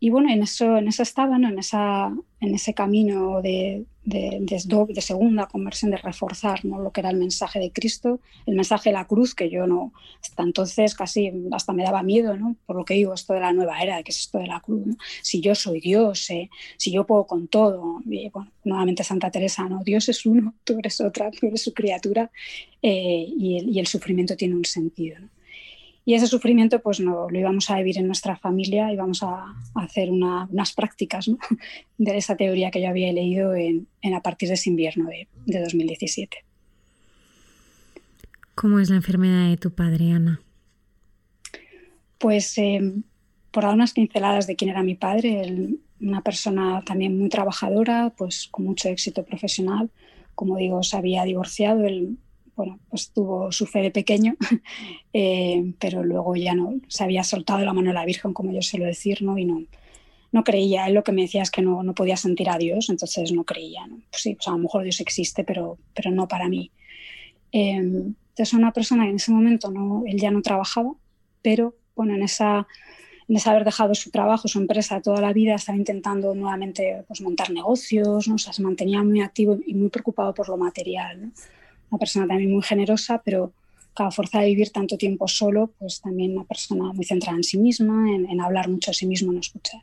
[0.00, 1.48] y bueno, en eso, en eso estaba, ¿no?
[1.48, 6.80] en, esa, en ese camino de, de, segunda conversión, de reforzar ¿no?
[6.80, 9.92] lo que era el mensaje de Cristo, el mensaje de la cruz, que yo no,
[10.20, 12.56] hasta entonces casi hasta me daba miedo, ¿no?
[12.66, 14.96] por lo que digo, esto de la nueva era, que es esto de la cruz,
[15.22, 19.68] si yo soy Dios, eh, si yo puedo con todo, y, bueno, nuevamente Santa Teresa,
[19.68, 19.82] ¿no?
[19.84, 22.30] Dios es uno, tú eres otra, tú eres su criatura,
[22.82, 25.18] eh, y, el, y, el, sufrimiento tiene un sentido.
[26.04, 29.44] Y ese sufrimiento pues no, lo íbamos a vivir en nuestra familia y vamos a,
[29.74, 31.38] a hacer una, unas prácticas ¿no?
[31.98, 35.28] de esa teoría que yo había leído en, en a partir de ese invierno de,
[35.46, 36.38] de 2017.
[38.54, 40.40] ¿Cómo es la enfermedad de tu padre, Ana?
[42.18, 42.92] Pues eh,
[43.50, 48.12] por dar unas pinceladas de quién era mi padre, él, una persona también muy trabajadora,
[48.16, 49.90] pues con mucho éxito profesional.
[50.34, 52.18] Como digo, se había divorciado, él
[52.60, 54.36] bueno, pues tuvo su fe de pequeño,
[55.14, 58.60] eh, pero luego ya no se había soltado la mano de la Virgen, como yo
[58.60, 59.38] suelo decir, ¿no?
[59.38, 59.62] y no,
[60.30, 62.90] no creía, él lo que me decía es que no, no podía sentir a Dios,
[62.90, 63.86] entonces no creía.
[63.86, 63.96] ¿no?
[64.10, 66.70] Pues sí, pues a lo mejor Dios existe, pero, pero no para mí.
[67.50, 70.92] Eh, entonces una persona que en ese momento no, él ya no trabajaba,
[71.40, 72.68] pero bueno, en esa
[73.26, 77.22] en ese haber dejado su trabajo, su empresa toda la vida, estaba intentando nuevamente pues,
[77.22, 78.34] montar negocios, ¿no?
[78.34, 81.22] o sea, se mantenía muy activo y muy preocupado por lo material.
[81.22, 81.32] ¿no?
[81.90, 83.52] Una persona también muy generosa, pero
[83.94, 87.58] cada fuerza de vivir tanto tiempo solo, pues también una persona muy centrada en sí
[87.58, 89.82] misma, en, hablar mucho de sí mismo, en escuchar.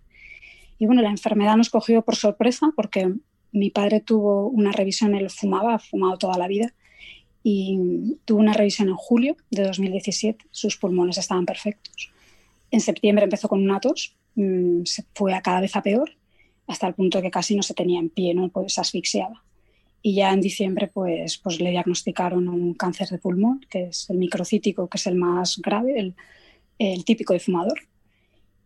[0.80, 3.14] Y bueno, la enfermedad nos cogió por sorpresa porque
[3.52, 6.74] mi padre tuvo una revisión, él fumaba, ha fumado toda la vida,
[7.44, 12.12] y tuvo una revisión en julio de 2017, sus pulmones estaban perfectos
[12.72, 16.12] en septiembre empezó con una tos, mm, se fue a cada vez a peor,
[16.68, 18.50] hasta el punto que casi no se tenía en pie, ¿no?
[18.50, 19.44] pues asfixiaba.
[20.02, 24.18] Y ya en diciembre pues, pues le diagnosticaron un cáncer de pulmón, que es el
[24.18, 26.14] microcítico, que es el más grave,
[26.78, 27.80] el, típico de fumador,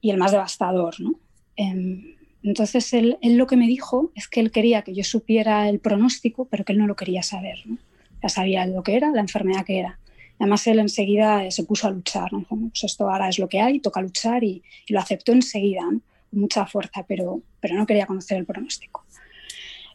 [0.01, 0.99] y el más devastador.
[0.99, 1.15] ¿no?
[1.55, 5.69] Em, entonces él, él, lo que me dijo es que él quería que yo supiera
[5.69, 7.59] el pronóstico, pero que él no lo quería saber.
[7.65, 7.77] ¿no?
[8.21, 9.99] Ya sabía lo que era, la enfermedad que era.
[10.39, 12.43] Además, él enseguida se puso a luchar, ¿no?
[12.43, 16.65] pues esto ahora es lo que hay, toca luchar y, lo aceptó enseguida, con mucha
[16.65, 19.05] fuerza, pero, pero no quería conocer el pronóstico.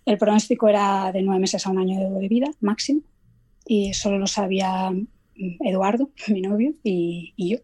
[0.07, 3.03] El pronóstico era de nueve meses a un año de vida máximo
[3.67, 7.59] y solo lo sabía mm, Eduardo, mi novio, y, yo.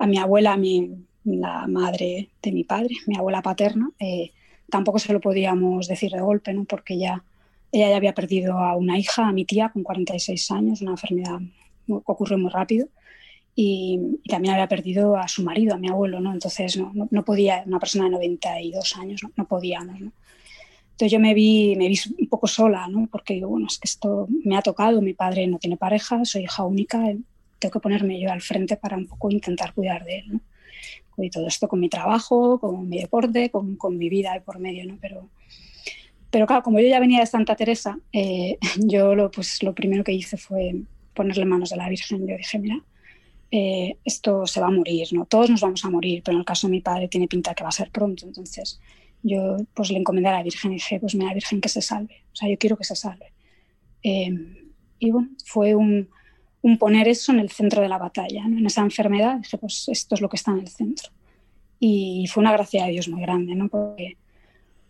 [0.00, 0.90] A mi abuela, a mi,
[1.24, 4.32] la madre de mi padre, mi abuela paterna, eh,
[4.68, 6.64] tampoco se lo podíamos decir de golpe, ¿no?
[6.64, 7.24] porque ya,
[7.72, 11.38] ella ya había perdido a una hija, a mi tía, con 46 años, una enfermedad
[11.86, 12.88] ocurrió muy rápido.
[13.54, 16.32] Y, también había perdido a su marido, a mi abuelo, ¿no?
[16.32, 20.12] Entonces no, no, podía, una persona de 92 años, no, no podíamos, ¿no?
[20.98, 23.06] Entonces yo me vi, me vi un poco sola, ¿no?
[23.06, 26.42] Porque digo, bueno, es que esto me ha tocado, mi padre no tiene pareja, soy
[26.42, 27.00] hija única,
[27.60, 30.40] tengo que ponerme yo al frente para un poco intentar cuidar de él, ¿no?
[31.24, 34.58] Y todo esto con mi trabajo, con mi deporte, con, con mi vida y por
[34.58, 34.98] medio, ¿no?
[35.00, 35.28] Pero,
[36.32, 40.02] pero claro, como yo ya venía de Santa Teresa, eh, yo lo, pues, lo primero
[40.02, 40.82] que hice fue
[41.14, 42.26] ponerle manos de la Virgen.
[42.26, 42.82] Yo dije, mira,
[43.52, 45.26] eh, esto se va a morir, ¿no?
[45.26, 47.62] Todos nos vamos a morir, pero en el caso de mi padre tiene pinta que
[47.62, 48.26] va a ser pronto.
[48.26, 48.80] Entonces
[49.22, 52.24] yo pues le encomendé a la Virgen y dije, pues mira, Virgen, que se salve.
[52.32, 53.32] O sea, yo quiero que se salve.
[54.02, 54.56] Em,
[54.98, 56.08] y bueno, fue un,
[56.62, 58.58] un, poner eso en el centro de la batalla, ¿no?
[58.58, 59.38] en esa enfermedad.
[59.38, 61.10] Dije, pues esto es lo que está en el centro.
[61.80, 63.68] Y fue una gracia de Dios muy grande, ¿no?
[63.68, 64.16] Porque,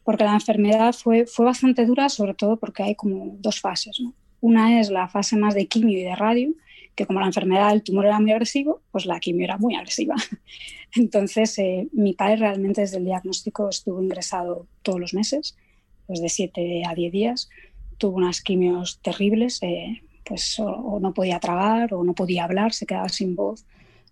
[0.05, 4.14] porque la enfermedad fue, fue bastante dura, sobre todo porque hay como dos fases, ¿no?
[4.41, 6.53] Una es la fase más de quimio y de radio,
[6.99, 10.17] que como la enfermedad del tumor era muy agresivo, pues la quimio era muy agresiva.
[10.97, 15.57] Entonces, eh, mi padre realmente desde el diagnóstico estuvo ingresado todos los meses,
[16.09, 17.51] pues de 7 a 10 días.
[17.99, 22.85] Tuvo unas quimios terribles, eh, pues o, no podía tragar o no podía hablar, se
[22.85, 23.65] quedaba sin voz.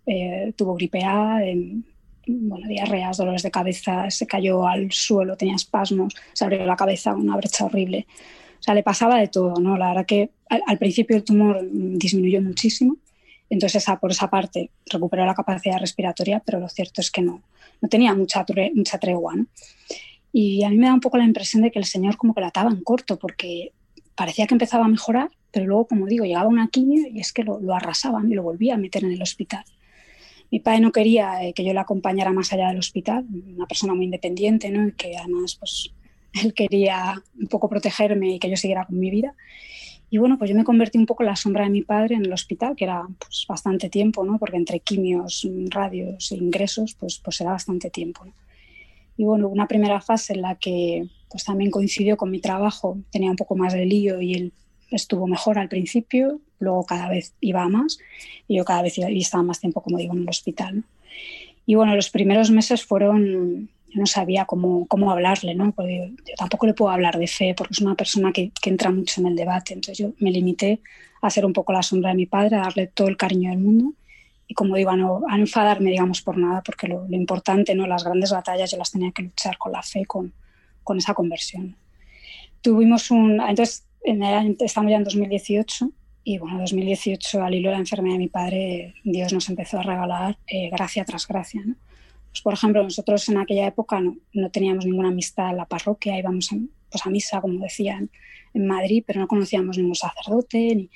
[0.05, 1.41] Eh, tuvo gripe A,
[2.25, 7.13] bueno, diarreas, dolores de cabeza, se cayó al suelo, tenía espasmos, se abrió la cabeza,
[7.13, 8.07] una brecha horrible.
[8.59, 9.77] O sea, le pasaba de todo, ¿no?
[9.77, 12.97] La verdad que al, principio el tumor disminuyó muchísimo,
[13.49, 17.41] entonces esa, por esa parte recuperó la capacidad respiratoria, pero lo cierto es que no,
[17.81, 19.47] no tenía mucha, mucha tregua, ¿no?
[20.33, 22.41] Y a mí me da un poco la impresión de que el Señor como que
[22.41, 23.71] la ataba en corto, porque
[24.15, 27.43] parecía que empezaba a mejorar, pero luego, como digo, llegaba una quimio y es que
[27.43, 29.63] lo, lo arrasaban y lo volvía a meter en el hospital.
[30.51, 33.93] Mi padre no quería eh, que yo la acompañara más allá del hospital, una persona
[33.93, 34.87] muy independiente, ¿no?
[34.87, 35.91] Y que además pues,
[36.43, 39.33] él quería un poco protegerme y que yo siguiera con mi vida.
[40.09, 42.25] Y bueno, pues yo me convertí un poco en la sombra de mi padre en
[42.25, 44.39] el hospital, que era pues, bastante tiempo, ¿no?
[44.39, 48.23] Porque entre quimios, radios e ingresos, pues, pues era bastante tiempo.
[48.25, 48.33] ¿no?
[49.17, 53.29] Y bueno, una primera fase en la que pues también coincidió con mi trabajo, tenía
[53.29, 54.53] un poco más de lío y él
[54.91, 57.99] estuvo mejor al principio, luego cada vez iba más
[58.47, 60.77] y yo cada vez iba, y estaba más tiempo, como digo, en el hospital.
[60.77, 60.83] ¿no?
[61.65, 65.71] Y bueno, los primeros meses fueron no sabía cómo, cómo hablarle, ¿no?
[65.71, 68.91] Porque yo, tampoco le puedo hablar de fe porque es una persona que, que, entra
[68.91, 69.73] mucho en el debate.
[69.73, 70.81] Entonces yo me limité
[71.21, 73.59] a ser un poco la sombra de mi padre, a darle todo el cariño del
[73.59, 73.93] mundo
[74.47, 77.85] y como digo, a no, a enfadarme, digamos, por nada, porque lo, lo, importante, ¿no?
[77.85, 80.33] Las grandes batallas yo las tenía que luchar con la fe, con,
[80.83, 81.75] con esa conversión.
[82.61, 83.41] Tuvimos un...
[83.41, 85.91] Entonces, en el, estamos ya en 2018
[86.23, 89.79] y bueno, en 2018, al hilo de la enfermedad de mi padre, Dios nos empezó
[89.79, 91.75] a regalar eh, gracia tras gracia, ¿no?
[92.37, 96.19] Pues, por ejemplo, nosotros en aquella época no, no, teníamos ninguna amistad en la parroquia,
[96.19, 96.57] íbamos a,
[96.91, 98.11] pues a misa, como decían,
[98.53, 100.89] en Madrid, pero no conocíamos ningún sacerdote, ni,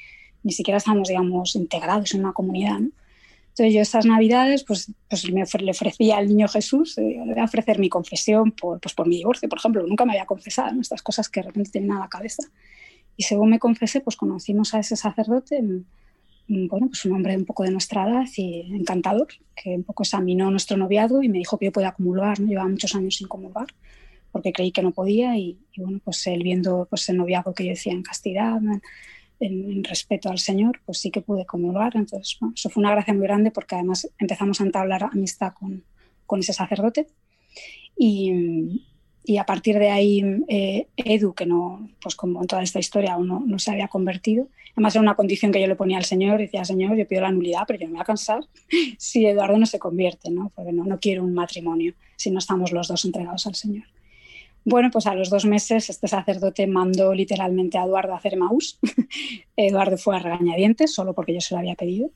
[0.44, 2.78] ni siquiera estábamos, digamos, integrados en una comunidad.
[2.78, 7.40] Entonces yo estas navidades pues, pues me le ofrecía al niño Jesús, eh, le voy
[7.40, 10.80] a ofrecer mi confesión por, pues por mi divorcio, por ejemplo, nunca me había confesado,
[10.80, 12.44] estas cosas que de repente tienen a la cabeza.
[13.18, 15.64] Y según me confesé, pues conocimos a ese sacerdote,
[16.70, 20.52] bueno, pues un hombre un poco de nuestra edad y encantador, que un poco examinó
[20.52, 22.48] nuestro noviazgo y me dijo que yo podía comulgar, ¿no?
[22.48, 23.68] Llevaba muchos años sin comulgar
[24.32, 27.70] porque creí que no podía y, bueno, pues él viendo pues el noviazgo que yo
[27.72, 28.60] decía en castidad,
[29.40, 31.96] en, respeto al Señor, pues sí que pude comulgar.
[31.96, 35.84] Entonces, bueno, eso fue una gracia muy grande porque además empezamos a entablar amistad con,
[36.26, 37.08] con ese sacerdote
[37.98, 38.84] y,
[39.24, 43.14] y a partir de ahí eh, Edu, que no, pues como en toda esta historia
[43.14, 46.06] aún no, no, se había convertido, además era una condición que yo le ponía al
[46.06, 48.44] Señor, decía, Señor, yo pido la nulidad, pero yo me voy a cansar
[48.98, 50.52] si Eduardo no se convierte, ¿no?
[50.56, 53.86] porque no, no quiero un matrimonio si no estamos los dos entregados al Señor.
[54.64, 58.80] Bueno, pues a los dos meses este sacerdote mandó literalmente a Eduardo a hacer Maús.
[59.56, 62.12] Eduardo fue a regañadientes solo porque yo se lo había pedido.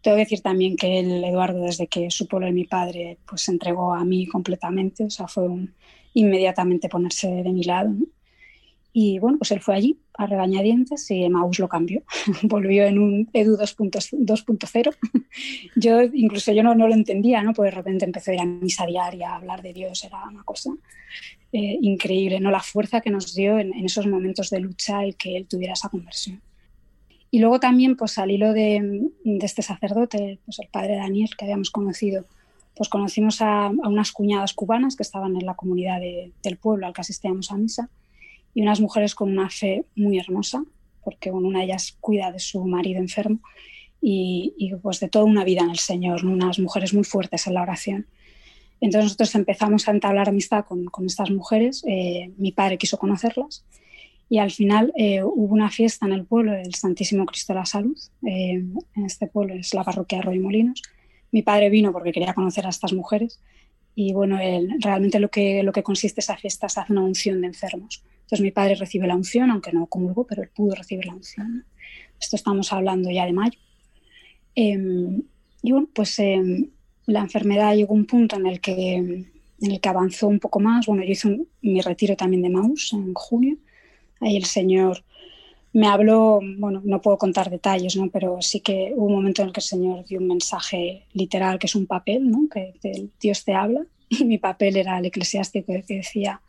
[0.00, 3.42] Tengo que decir también que el Eduardo, desde que supo lo de mi padre, pues
[3.42, 5.74] se entregó a mí completamente, o sea, fue un,
[6.16, 7.94] inmediatamente ponerse de mi lado.
[8.92, 12.02] Y bueno, pues él fue allí a regañadientes y Maus lo cambió.
[12.42, 14.96] Volvió en un Edu 2.0.
[15.76, 17.52] yo incluso yo no, no, lo entendía, ¿no?
[17.52, 20.42] Porque de repente empezó a ir a misa diaria, a hablar de Dios, era una
[20.42, 20.70] cosa
[21.52, 22.50] eh, increíble, ¿no?
[22.50, 25.74] La fuerza que nos dio en, en, esos momentos de lucha el que él tuviera
[25.74, 26.40] esa conversión.
[27.30, 31.44] Y luego también, pues al hilo de, de este sacerdote, pues el padre Daniel, que
[31.44, 32.24] habíamos conocido,
[32.76, 37.00] pues conocimos a, unas cuñadas cubanas que estaban en la comunidad del pueblo al que
[37.00, 37.88] asistíamos a misa
[38.54, 40.62] y unas mujeres con una fe muy hermosa,
[41.02, 43.40] porque una de ellas cuida de su marido enfermo
[44.00, 47.62] y, pues de toda una vida en el Señor, unas mujeres muy fuertes en la
[47.62, 48.06] oración.
[48.80, 53.64] Entonces nosotros empezamos a entablar amistad con, con estas mujeres, eh, mi padre quiso conocerlas
[54.28, 57.66] y al final eh, hubo una fiesta en el pueblo del Santísimo Cristo de la
[57.66, 60.82] Salud, eh, en este pueblo es la parroquia de Molinos,
[61.36, 63.42] mi padre vino porque quería conocer a estas mujeres
[63.94, 64.38] y bueno,
[64.80, 68.02] realmente lo que, lo que consiste esa fiesta es hacer una unción de enfermos.
[68.22, 71.66] Entonces mi padre recibe la unción, aunque no comulgó, pero él pudo recibir la unción.
[72.18, 73.58] Esto estamos hablando ya de mayo.
[74.54, 75.24] Em,
[75.60, 76.70] y bueno, pues em,
[77.04, 80.58] la enfermedad llegó a un punto en el que, en el que avanzó un poco
[80.58, 80.86] más.
[80.86, 83.58] Bueno, yo hice mi retiro también de Maus en junio.
[84.20, 85.04] Ahí el Señor
[85.76, 88.08] me habló, bueno, no puedo contar detalles, ¿no?
[88.08, 91.58] pero sí que hubo un momento en el que el Señor dio un mensaje literal,
[91.58, 92.48] que es un papel, ¿no?
[92.50, 96.40] que, Dios te habla, y mi papel era el eclesiástico que decía,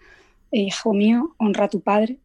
[0.49, 2.19] hijo mío, honra a tu padre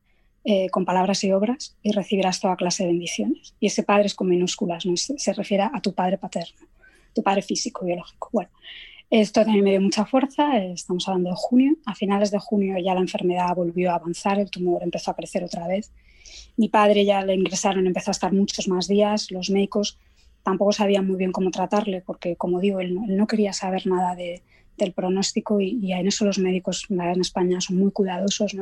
[0.45, 3.53] eh, con palabras y obras y recibirás toda clase de bendiciones.
[3.59, 4.97] Y ese padre es con minúsculas, ¿no?
[4.97, 6.69] se, se refiere a tu padre paterno,
[7.12, 8.29] tu padre físico, biológico.
[8.33, 8.51] Bueno,
[9.11, 12.95] esto también me dio mucha fuerza, estamos hablando de junio, a finales de junio ya
[12.95, 15.91] la enfermedad volvió a avanzar, el tumor empezó a crecer otra vez
[16.57, 19.99] mi padre ya le ingresaron, empezó a estar muchos más días, los médicos
[20.43, 24.43] tampoco sabían muy bien cómo tratarle, porque como digo, él no, quería saber nada de,
[24.77, 28.57] del pronóstico y, en eso los médicos en España son muy cuidadosos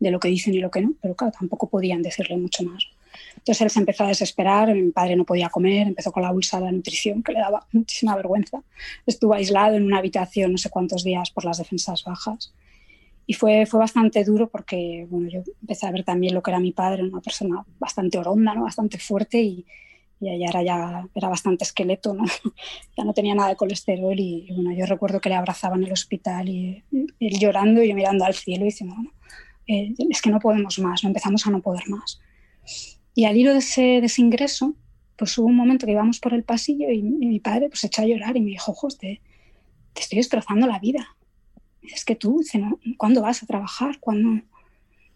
[0.00, 2.88] de lo que dicen y lo que no, pero claro, tampoco podían decirle mucho más.
[3.36, 6.58] Entonces él se empezó a desesperar, mi padre no podía comer, empezó con la bolsa
[6.58, 8.62] de la nutrición que le daba muchísima vergüenza.
[9.06, 12.52] Estuvo aislado en una habitación no sé cuántos días por las defensas bajas.
[13.26, 16.60] Y fue, fue bastante duro porque bueno, yo empecé a ver también lo que era
[16.60, 18.62] mi padre, una persona bastante oronda, ¿no?
[18.62, 19.66] bastante fuerte y,
[20.20, 22.24] y era ya era bastante esqueleto, ¿no?
[22.96, 25.92] ya no tenía nada de colesterol y, bueno, yo recuerdo que le abrazaba en el
[25.92, 26.82] hospital y,
[27.20, 29.12] él llorando y yo mirando al cielo y diciendo, bueno,
[29.66, 32.20] eh, es que no podemos más, no empezamos a no poder más.
[33.14, 34.74] Y al hilo de ese, de ese ingreso,
[35.16, 38.06] pues hubo un momento que íbamos por el pasillo y, mi padre pues echó a
[38.06, 39.20] llorar y me dijo, ojo, te,
[39.92, 41.16] te estoy destrozando la vida
[41.92, 42.42] es que tú,
[42.96, 43.98] ¿cuándo vas a trabajar?
[44.00, 44.42] ¿Cuándo?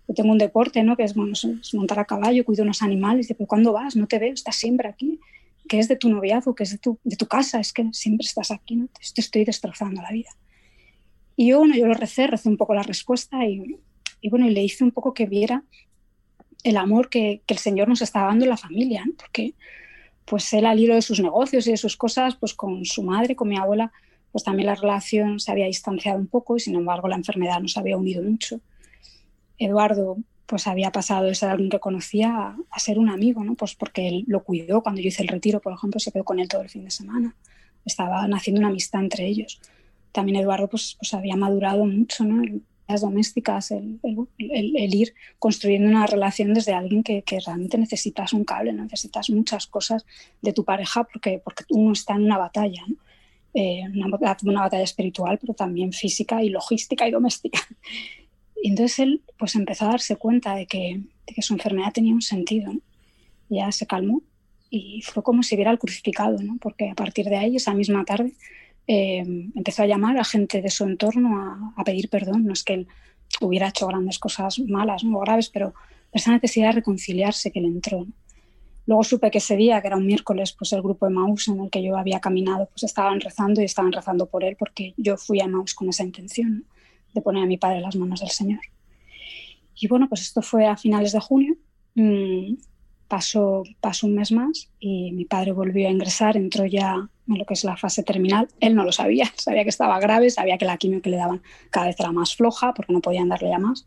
[0.09, 0.97] Yo tengo un deporte, ¿no?
[0.97, 1.33] Que es, bueno,
[1.75, 3.27] montar a caballo, cuido unos animales.
[3.27, 3.97] Dice, pero ¿cuándo vas?
[3.97, 5.21] No te veo, estás siempre aquí.
[5.69, 8.27] Que es de tu noviazgo, que es de tu, de tu casa, es que siempre
[8.27, 8.89] estás aquí, ¿no?
[8.89, 10.31] Te, estoy destrozando la vida.
[11.37, 13.77] Y yo, bueno, yo lo recé, recé un poco la respuesta y,
[14.21, 15.63] y bueno, y le hice un poco que viera
[16.65, 19.13] el amor que, el Señor nos estaba dando en la familia, ¿no?
[19.17, 19.55] porque
[20.25, 23.35] pues él al hilo de sus negocios y de sus cosas, pues con su madre,
[23.35, 23.93] con mi abuela,
[24.33, 27.77] pues también la relación se había distanciado un poco y sin embargo la enfermedad nos
[27.77, 28.61] había unido mucho.
[29.59, 30.19] Eduardo
[30.51, 33.55] pues había pasado de ser alguien que conocía a, ser un amigo, ¿no?
[33.55, 36.41] Pues porque él lo cuidó cuando yo hice el retiro, por ejemplo, se quedó con
[36.41, 37.37] él todo el fin de semana.
[37.85, 39.61] Estaba naciendo una amistad entre ellos.
[40.11, 42.43] También Eduardo pues, pues había madurado mucho, ¿no?
[42.89, 44.01] Las domésticas, el,
[44.39, 50.05] ir construyendo una relación desde alguien que, realmente necesitas un cable, necesitas muchas cosas
[50.43, 52.85] de tu pareja porque, porque uno está en una batalla.
[53.53, 57.61] Eh, una, batalla espiritual, pero también física y logística y doméstica.
[58.63, 61.01] Y entonces él pues empezó a darse cuenta de que,
[61.39, 62.71] su enfermedad tenía un sentido.
[63.49, 64.21] Ya se calmó
[64.69, 66.59] y fue como si viera el crucificado, ¿no?
[66.61, 68.35] porque a partir de ahí, esa misma tarde,
[68.87, 69.25] eh,
[69.55, 72.45] empezó a llamar a gente de su entorno a, pedir perdón.
[72.45, 72.89] No es que él
[73.41, 75.73] hubiera hecho grandes cosas malas o graves, pero
[76.13, 78.07] esa necesidad de reconciliarse que le entró.
[78.87, 81.61] Luego supe que ese día, que era un miércoles, pues el grupo de Maús en
[81.61, 85.17] el que yo había caminado, pues estaban rezando y estaban rezando por él porque yo
[85.17, 86.65] fui a Maús con esa intención
[87.13, 88.61] de poner a mi padre en las manos del Señor.
[89.77, 91.57] Y bueno, pues esto fue a finales de junio.
[91.95, 92.55] Mm,
[93.09, 97.45] pasó, pasó un mes más y mi padre volvió a ingresar, entró ya en lo
[97.45, 98.49] que es la fase terminal.
[98.61, 101.43] Él no lo sabía, sabía que estaba grave, sabía que la quimio que le daban
[101.71, 103.87] cada vez era más floja porque no podían darle ya más.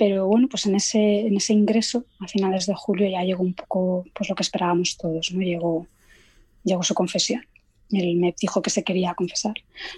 [0.00, 4.30] Pero bueno, pues en ese, ingreso, a finales de julio, ya llegó un poco pues
[4.30, 5.42] lo que esperábamos todos, ¿no?
[5.42, 5.86] Llegó,
[6.64, 7.44] llegó su confesión.
[7.90, 9.52] Él me dijo que se quería confesar.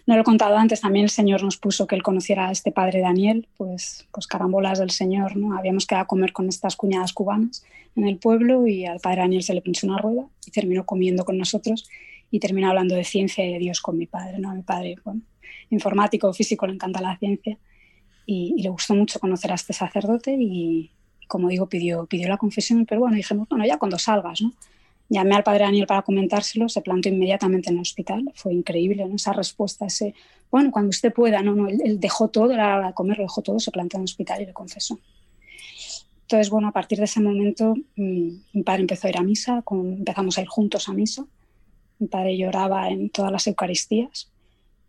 [0.09, 2.73] No lo he contado antes, también el Señor nos puso que él conociera a este
[2.73, 5.57] padre Daniel, pues, pues carambolas del Señor, ¿no?
[5.57, 9.45] Habíamos quedado a comer con estas cuñadas cubanas en el pueblo y al padre Daniel
[9.45, 11.89] se le pinchó una rueda y terminó comiendo con nosotros
[12.29, 14.53] y terminó hablando de ciencia y de Dios con mi padre, ¿no?
[14.53, 15.21] mi padre, bueno,
[15.71, 17.57] informático, físico, le encanta la ciencia
[18.27, 20.91] y, le gustó mucho conocer a este sacerdote y,
[21.29, 24.53] como digo, pidió, pidió la confesión, pero bueno, dijimos, bueno, ya cuando salgas, ¿no?
[25.09, 29.17] Llamé al padre Daniel para comentárselo, se plantó inmediatamente en el hospital, fue increíble ¿no?
[29.17, 30.15] esa respuesta, ese,
[30.51, 33.43] bueno, cuando usted pueda, no, no, él, dejó todo, la hora de comer, lo dejó
[33.43, 34.99] todo, se plantó en el hospital y le confesó.
[36.23, 39.61] Entonces, bueno, a partir de ese momento mm, mi padre empezó a ir a misa,
[39.63, 41.27] con, empezamos a ir juntos a misa,
[41.99, 44.31] mi padre lloraba en todas las Eucaristías,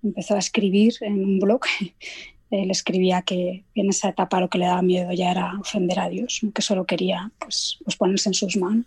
[0.01, 1.61] empezó a escribir en un blog
[2.61, 6.09] él escribía que en esa etapa lo que le daba miedo ya era ofender a
[6.09, 8.85] Dios, que solo quería pues, pues, ponerse en sus manos.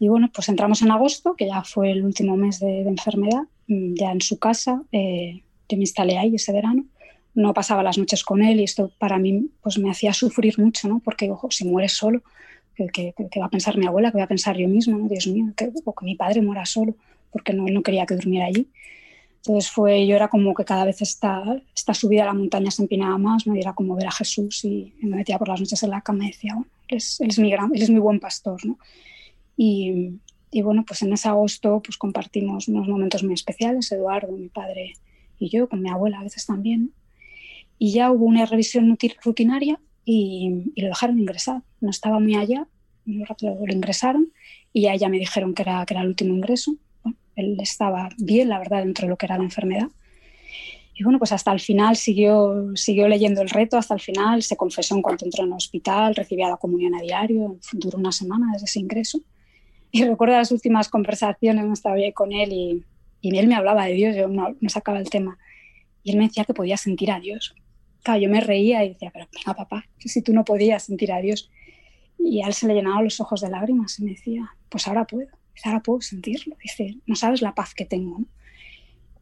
[0.00, 3.94] Y bueno, pues entramos en agosto, que ya fue el último mes de, enfermedad, mm,
[3.94, 6.86] ya en su casa, eh, yo me instalé ahí ese verano,
[7.34, 10.88] no pasaba las noches con él y esto para mí pues me hacía sufrir mucho,
[10.88, 11.00] ¿no?
[11.00, 12.22] porque ojo, si muere solo,
[12.74, 14.10] ¿qué, va a pensar mi abuela?
[14.10, 15.06] ¿Qué va a pensar yo mismo?
[15.08, 16.94] Dios mío, que, o que mi padre muera solo,
[17.30, 18.68] porque no, él no quería que durmiera allí.
[19.38, 21.42] Entonces fue, yo era como que cada vez esta,
[21.74, 23.54] esta subida a la montaña se empinaba más, ¿no?
[23.54, 26.24] y era como ver a Jesús y me metía por las noches en la cama
[26.24, 28.64] y decía, bueno, él es, él es mi, gran, él es mi buen pastor.
[28.66, 28.78] ¿no?
[29.56, 30.18] Y,
[30.50, 34.94] y, bueno, pues en ese agosto pues compartimos unos momentos muy especiales, Eduardo, mi padre
[35.38, 36.92] y yo, con mi abuela a veces también.
[37.78, 41.62] Y ya hubo una revisión rutinaria y, y lo dejaron ingresar.
[41.80, 42.66] No estaba muy allá,
[43.04, 44.32] muy rápido lo ingresaron
[44.72, 46.74] y ya, ya me dijeron que era, que era el último ingreso
[47.38, 49.88] él estaba bien, la verdad, dentro de lo que era la enfermedad.
[50.98, 54.56] Y bueno, pues hasta el final siguió, siguió leyendo el reto, hasta el final se
[54.56, 58.52] confesó en cuanto entró en el hospital, recibía la comunión a diario, duró una semana
[58.52, 59.20] desde ese ingreso.
[59.92, 62.84] Y recuerdo las últimas conversaciones, no estaba bien con él y,
[63.20, 65.38] y, él me hablaba de Dios, yo no, no, sacaba el tema.
[66.02, 67.54] Y él me decía que podía sentir a Dios.
[68.02, 71.20] Claro, yo me reía y decía, pero venga papá, si tú no podías sentir a
[71.20, 71.48] Dios.
[72.18, 75.04] Y a él se le llenaban los ojos de lágrimas y me decía, pues ahora
[75.04, 75.28] puedo
[75.64, 76.56] ahora puedo sentirlo.
[76.62, 78.20] Dice, no sabes la paz que tengo.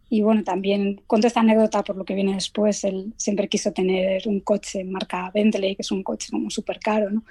[0.08, 2.84] Y bueno, también cuento esta anécdota por lo que viene después.
[2.84, 7.10] Él siempre quiso tener un coche marca Bentley, que es un coche como súper caro,
[7.10, 7.24] ¿no?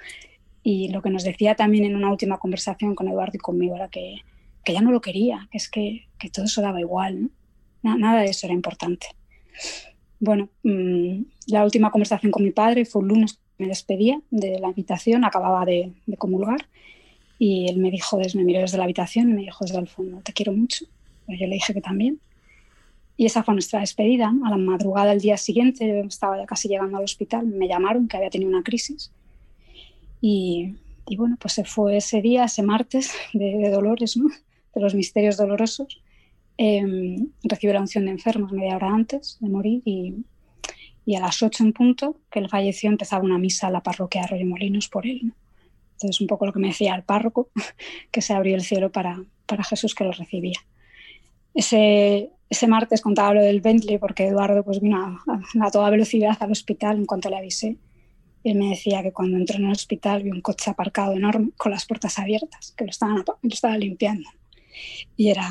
[0.62, 3.88] Y lo que nos decía también en una última conversación con Eduardo y conmigo era
[3.88, 4.16] que,
[4.64, 7.30] que ya no lo quería, que es que, que todo eso daba igual,
[7.82, 7.96] ¿no?
[7.96, 9.06] Nada de eso era importante.
[10.18, 14.68] Bueno, mmm, la última conversación con mi padre fue un lunes, me despedía de la
[14.68, 16.68] habitación, acababa de, de comulgar
[17.38, 20.20] y él me dijo, me miró desde la habitación y me dijo desde el fondo,
[20.22, 20.86] te quiero mucho.
[21.26, 22.20] Pero yo le dije que también.
[23.16, 24.32] Y esa fue nuestra despedida.
[24.44, 28.08] A la madrugada del día siguiente, yo estaba ya casi llegando al hospital, me llamaron
[28.08, 29.12] que había tenido una crisis.
[30.20, 30.74] Y,
[31.16, 34.18] bueno, pues se fue ese día, ese martes de, dolores,
[34.74, 36.02] de los misterios dolorosos.
[36.58, 40.24] Eh, recibió la unción de enfermos media hora antes de morir y,
[41.14, 44.24] a las 8 en punto, que él falleció, empezaba una misa a la parroquia de
[44.26, 45.32] Arroyo por él.
[45.96, 47.48] Entonces, un poco lo que me decía el párroco,
[48.10, 50.58] que se abrió el cielo para, para Jesús que lo recibía.
[51.54, 56.36] Ese, ese martes contaba lo del Bentley porque Eduardo pues, vino a, a, toda velocidad
[56.38, 57.78] al hospital en cuanto le avisé.
[58.44, 61.72] Él me decía que cuando entró en el hospital vio un coche aparcado enorme con
[61.72, 64.28] las puertas abiertas, que lo estaban, lo estaba limpiando.
[65.16, 65.48] Y era,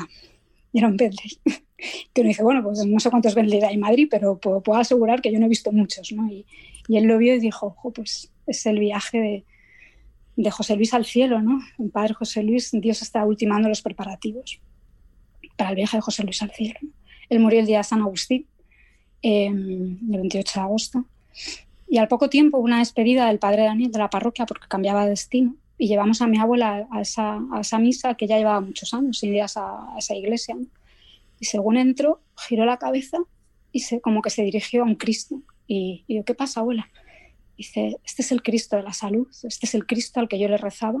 [0.72, 1.38] era un Bentley.
[2.14, 4.78] que uno dice, bueno, pues no sé cuántos Bentley hay en Madrid, pero puedo, puedo,
[4.78, 6.12] asegurar que yo no he visto muchos.
[6.12, 6.26] ¿no?
[6.30, 6.46] Y,
[6.86, 9.44] y él lo vio y dijo, ojo, pues es el viaje de,
[10.36, 11.60] de José Luis al cielo, ¿no?
[11.78, 14.60] El padre José Luis, Dios está ultimando los preparativos
[15.56, 16.78] para el viaje de José Luis al cielo.
[17.28, 18.46] Él murió el día de San Agustín,
[19.22, 21.04] eh, el 28 de agosto,
[21.88, 25.10] y al poco tiempo una despedida del padre Daniel de la parroquia porque cambiaba de
[25.10, 28.92] destino y llevamos a mi abuela a esa, a esa misa que ya llevaba muchos
[28.92, 30.56] años sin ir a esa, iglesia.
[31.38, 33.18] Y según entró, giró la cabeza
[33.72, 35.40] y se, como que se dirigió a un Cristo.
[35.66, 36.88] Y, y yo, ¿qué pasa, abuela?
[37.56, 40.48] Dice, este es el Cristo de la salud, este es el Cristo al que yo
[40.48, 41.00] le rezaba.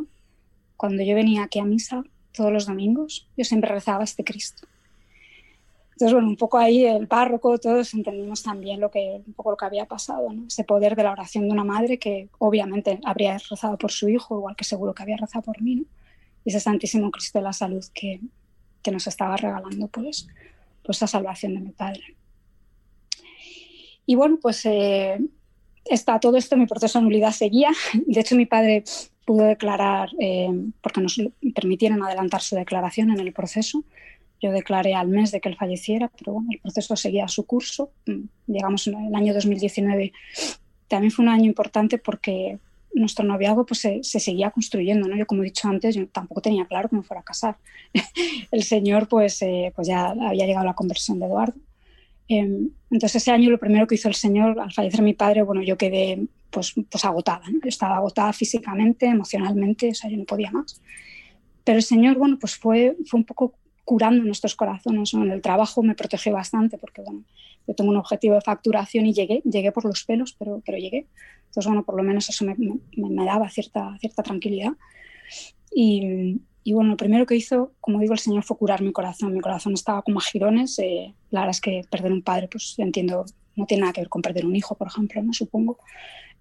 [0.76, 2.02] Cuando yo venía aquí a misa
[2.32, 4.66] todos los domingos, yo siempre rezaba a este Cristo.
[5.92, 9.56] Entonces, bueno, un poco ahí el párroco, todos entendimos también lo que, un poco lo
[9.56, 10.46] que había pasado, ¿no?
[10.46, 14.36] ese poder de la oración de una madre que obviamente habría rezado por su hijo,
[14.36, 15.84] igual que seguro que había rezado por mí, ¿no?
[16.44, 18.20] y ese Santísimo Cristo de la Salud que,
[18.82, 20.28] que nos estaba regalando pues,
[20.84, 22.14] pues la salvación de mi padre.
[24.04, 25.18] Y bueno, pues eh,
[25.90, 27.70] está todo esto, mi proceso de nulidad seguía.
[27.92, 28.84] De hecho, mi padre
[29.24, 30.48] pudo declarar, eh,
[30.80, 31.20] porque nos
[31.54, 33.84] permitieron adelantar su declaración en el proceso,
[34.40, 37.90] yo declaré al mes de que él falleciera, pero bueno, el proceso seguía su curso.
[38.46, 40.12] Llegamos en el año 2019.
[40.88, 42.58] También fue un año importante porque
[42.92, 45.08] nuestro noviazgo pues, se, seguía construyendo.
[45.08, 45.16] ¿no?
[45.16, 47.56] Yo, como he dicho antes, yo tampoco tenía claro me fuera a casar.
[48.50, 51.58] el Señor pues, eh, pues ya había llegado a la conversión de Eduardo.
[52.28, 55.62] Em, entonces ese año lo primero que hizo el Señor, al fallecer mi padre, bueno,
[55.62, 57.42] yo quedé pues, pues agotada.
[57.64, 60.80] estaba agotada físicamente, emocionalmente, o sea, yo no podía más.
[61.64, 63.54] Pero el Señor, bueno, pues fue, fue un poco
[63.84, 65.14] curando nuestros corazones.
[65.14, 67.24] En el trabajo me protegió bastante porque, bueno,
[67.66, 71.06] yo tengo un objetivo de facturación y llegué, llegué por los pelos, pero, pero llegué.
[71.46, 74.72] Entonces, bueno, por lo menos eso me, me, daba cierta, cierta tranquilidad.
[75.74, 79.32] Y, y, bueno, lo primero que hizo, como digo, el Señor fue curar mi corazón.
[79.32, 80.76] Mi corazón estaba como a girones.
[80.80, 84.08] Eh, la verdad es que perder un padre, pues entiendo, no tiene nada que ver
[84.08, 85.32] con perder un hijo, por ejemplo, ¿no?
[85.32, 85.78] Supongo.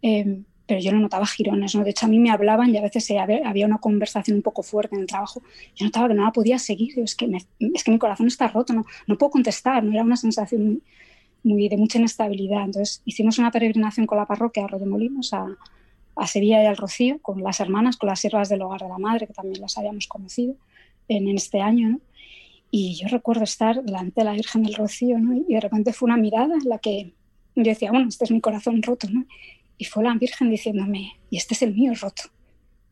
[0.01, 1.83] Eh, pero yo no notaba girones, ¿no?
[1.83, 3.07] De hecho, a mí me hablaban y a veces
[3.45, 5.43] había una conversación un poco fuerte en el trabajo.
[5.75, 6.97] Yo notaba que no la podía seguir.
[6.97, 9.83] Es que, es que mi corazón está roto, no, no puedo contestar.
[9.83, 9.91] ¿no?
[9.91, 10.81] Era una sensación
[11.43, 12.65] muy, de mucha inestabilidad.
[12.65, 15.55] Entonces, hicimos una peregrinación con la parroquia a Arroyomolinos, a,
[16.15, 18.97] a Sevilla y al Rocío, con las hermanas, con las siervas del Hogar de la
[18.97, 20.55] Madre, que también las habíamos conocido
[21.07, 21.99] en, este año.
[22.71, 26.17] Y yo recuerdo estar delante de la Virgen del Rocío y de repente fue una
[26.17, 27.13] mirada en la que
[27.55, 29.07] yo decía, bueno, este es mi corazón roto.
[29.77, 32.23] Y fue la Virgen diciéndome, y este es el mío roto.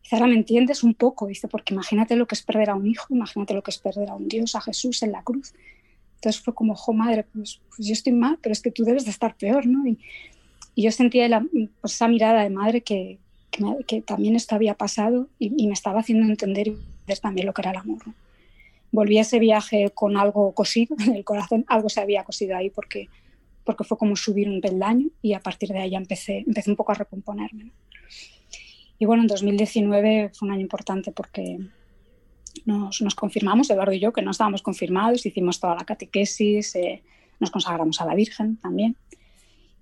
[0.01, 2.87] Dice, ahora me entiendes un poco, dice, porque imagínate lo que es perder a un
[2.87, 5.53] hijo, imagínate lo que es perder a un Dios, a Jesús en la cruz.
[6.15, 9.05] Entonces fue como, jo, madre, pues, pues yo estoy mal, pero es que tú debes
[9.05, 9.85] de estar peor, ¿no?
[10.81, 11.45] Yo sentía la,
[11.81, 13.19] pues esa mirada de madre que,
[13.87, 16.73] que, también esto había pasado y, me estaba haciendo entender
[17.21, 18.01] también lo que era el amor.
[18.91, 22.69] Volví a ese viaje con algo cosido en el corazón, algo se había cosido ahí
[22.69, 23.09] porque
[23.63, 26.91] porque fue como subir un peldaño y a partir de ahí empecé, empecé un poco
[26.91, 27.71] a recomponerme.
[28.99, 31.59] Y bueno, en 2019 fue un año importante porque
[32.65, 37.03] nos, nos, confirmamos, Eduardo y yo, que no estábamos confirmados, hicimos toda la catequesis, eh,
[37.39, 38.95] nos consagramos a la Virgen también.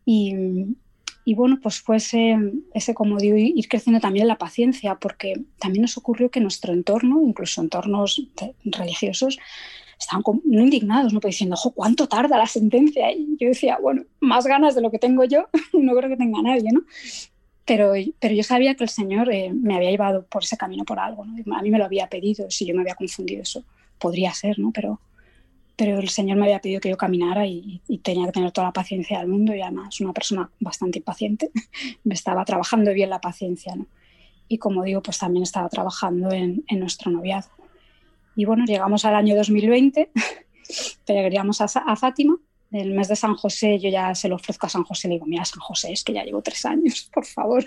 [0.06, 0.76] Y,
[1.24, 2.38] y bueno, pues fue ese,
[2.74, 7.22] ese, como digo, ir creciendo también la paciencia, porque también nos ocurrió que nuestro entorno,
[7.22, 8.22] incluso entornos
[8.64, 9.38] religiosos,
[10.00, 11.20] estaban no indignados, ¿no?
[11.20, 13.12] Pues diciendo, ojo, ¿cuánto tarda la sentencia?
[13.12, 16.42] Y yo decía, bueno, más ganas de lo que tengo yo, no creo que tenga
[16.42, 16.82] nadie, ¿no?
[17.66, 21.00] Pero, pero yo sabía que el Señor eh, me había llevado por ese camino por
[21.00, 21.56] algo, ¿no?
[21.56, 23.64] A mí me lo había pedido, si yo me había confundido eso,
[24.00, 24.72] podría ser, ¿no?
[24.72, 25.00] Pero,
[25.82, 28.72] pero el Señor me había pedido que yo caminara y, tenía que tener toda la
[28.72, 31.50] paciencia del mundo y además una persona bastante impaciente,
[32.04, 33.88] me estaba trabajando bien la paciencia, ¿no?
[34.48, 37.56] Y como digo, pues también estaba trabajando en, en nuestro noviazgo.
[38.36, 40.12] Y bueno, llegamos al año 2020,
[41.08, 42.38] peregrinamos a, a Fátima.
[42.72, 45.08] El mes de San José yo ya se lo ofrezco a San José.
[45.08, 47.66] Le digo, mira, San José, es que ya llevo tres años, por favor,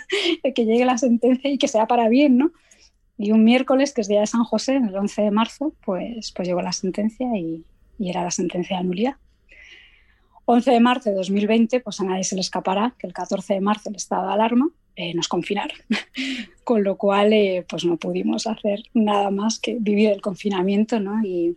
[0.55, 2.53] que llegue la sentencia y que sea para bien, ¿no?
[3.19, 6.47] Y un miércoles, que es día de San José, el 11 de marzo, pues, pues
[6.47, 7.65] llegó la sentencia y,
[7.99, 9.16] y era la sentencia de nulidad.
[10.47, 13.61] 11 de marzo de 2020, pues a nadie se le escapará que el 14 de
[13.61, 15.76] marzo el estado de alarma eh, nos confinaron,
[16.64, 21.24] con lo cual eh, pues no pudimos hacer nada más que vivir el confinamiento ¿no?
[21.24, 21.57] y,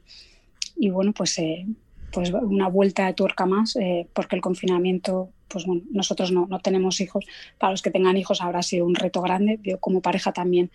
[0.78, 1.66] y, bueno, pues, eh,
[2.12, 3.78] pues una vuelta de tuerca más,
[4.14, 7.26] porque el confinamiento, pues bueno, nosotros no, no, tenemos hijos,
[7.60, 10.72] para los que tengan hijos habrá sido un reto grande, yo como pareja también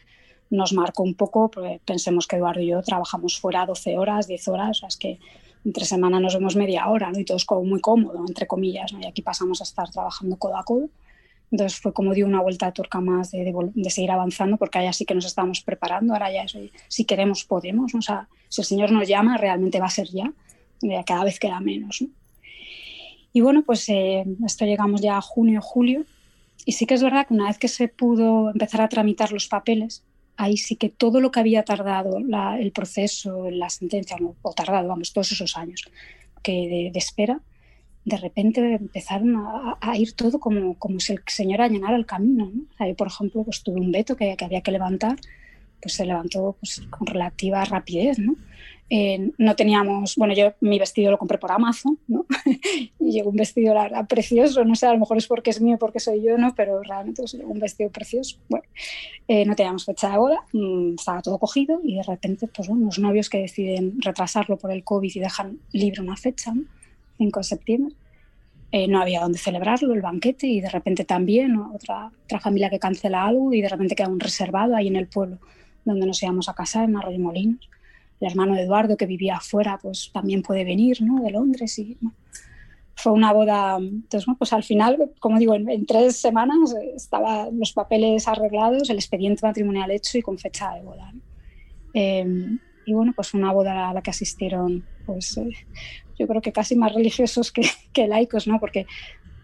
[0.51, 4.49] nos marcó un poco, pues, pensemos que Eduardo y yo trabajamos fuera 12 horas, 10
[4.49, 5.19] horas, o sea, es que
[5.65, 7.19] entre semana nos vemos media hora ¿no?
[7.19, 9.01] y todo es como muy cómodo, entre comillas, ¿no?
[9.01, 10.91] y aquí pasamos a estar trabajando codo a codo.
[11.51, 14.93] Entonces fue como dio una vuelta de tuerca más de, de, seguir avanzando, porque allá
[14.95, 16.47] sí que nos estamos preparando, ahora ya
[16.89, 20.33] si queremos podemos, o sea, si el Señor nos llama realmente va a ser ya,
[21.05, 22.05] cada vez queda menos.
[23.35, 26.07] Y bueno, pues eh, esto llegamos ya a junio, julio,
[26.65, 29.47] y sí que es verdad que una vez que se pudo empezar a tramitar los
[29.47, 30.05] papeles,
[30.37, 32.19] ahí sí que todo lo que había tardado
[32.59, 35.85] el proceso, la sentencia, o tardado, vamos, todos esos años
[36.43, 37.41] que de espera,
[38.05, 39.37] de repente empezaron
[39.81, 42.51] a, ir todo como, como si el Señor allanara el camino.
[42.53, 42.87] ¿no?
[42.87, 45.17] yo, por ejemplo, pues tuve un veto que, que, había que levantar,
[45.81, 48.19] pues se levantó pues, con relativa rapidez.
[48.19, 48.35] ¿no?
[48.91, 51.99] Eh, no teníamos, bueno, yo mi vestido lo compré por Amazon,
[53.01, 53.75] y llegó un vestido
[54.07, 56.55] precioso, no sé, a lo mejor es porque es mío, porque soy yo, ¿no?
[56.55, 58.37] Pero realmente pues, llegó un vestido precioso.
[58.51, 58.67] Bueno,
[59.29, 62.85] eh, no teníamos fecha de boda, mm, estaba todo cogido y de repente, pues bueno,
[62.85, 66.65] los novios que deciden retrasarlo por el COVID y dejan libre una fecha, ¿no?
[67.17, 67.95] 5 de septiembre.
[68.73, 72.79] Eh, no había dónde celebrarlo, el banquete, y de repente también otra, otra familia que
[72.79, 75.39] cancela algo y de repente queda un reservado ahí en el pueblo
[75.85, 77.71] donde nos íbamos a casar, en Arroyo Molinos
[78.23, 81.21] el hermano Eduardo que vivía afuera, pues también puede venir, ¿no?
[81.23, 81.99] De Londres y
[82.95, 88.29] fue una boda, entonces, pues al final, como digo, en, tres semanas estaban los papeles
[88.29, 91.13] arreglados, el expediente matrimonial hecho y con fecha de boda.
[91.95, 95.51] Em, y bueno, pues una boda a la que asistieron, pues eh,
[96.17, 97.63] yo creo que casi más religiosos que,
[97.93, 98.61] que laicos, ¿no?
[98.61, 98.87] Porque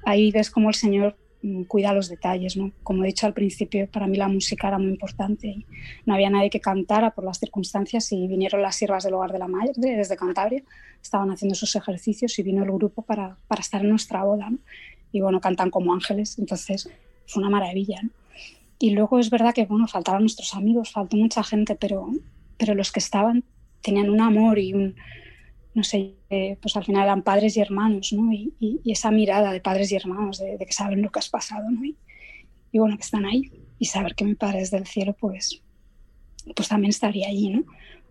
[0.05, 1.17] ahí ves cómo el Señor
[1.67, 2.57] cuida los detalles.
[2.57, 2.73] ¿no?
[2.83, 5.67] Como he dicho al principio, para mí la música era muy importante y
[6.07, 9.39] no había nadie que cantara por las circunstancias y vinieron las siervas del hogar de
[9.39, 10.63] la Madre desde Cantabria,
[11.03, 14.51] estaban haciendo sus ejercicios y vino el grupo para, para estar en nuestra boda.
[15.13, 16.91] Y bueno, cantan como ángeles, entonces
[17.27, 18.03] fue una maravilla.
[18.79, 22.11] Y luego es verdad que bueno, faltaron nuestros amigos, faltó mucha gente, pero,
[22.57, 23.45] pero los que estaban
[23.81, 24.97] tenían un amor y un,
[25.79, 26.17] no sé,
[26.61, 28.33] pues al final eran padres y hermanos, ¿no?
[28.33, 28.53] Y,
[28.85, 31.85] esa mirada de padres y hermanos, de, que saben lo que has pasado, ¿no?
[31.85, 31.97] Y,
[32.73, 33.51] bueno, que están ahí.
[33.79, 35.63] Y saber que mi padre es del cielo, pues,
[36.57, 37.63] pues también estaría allí, ¿no?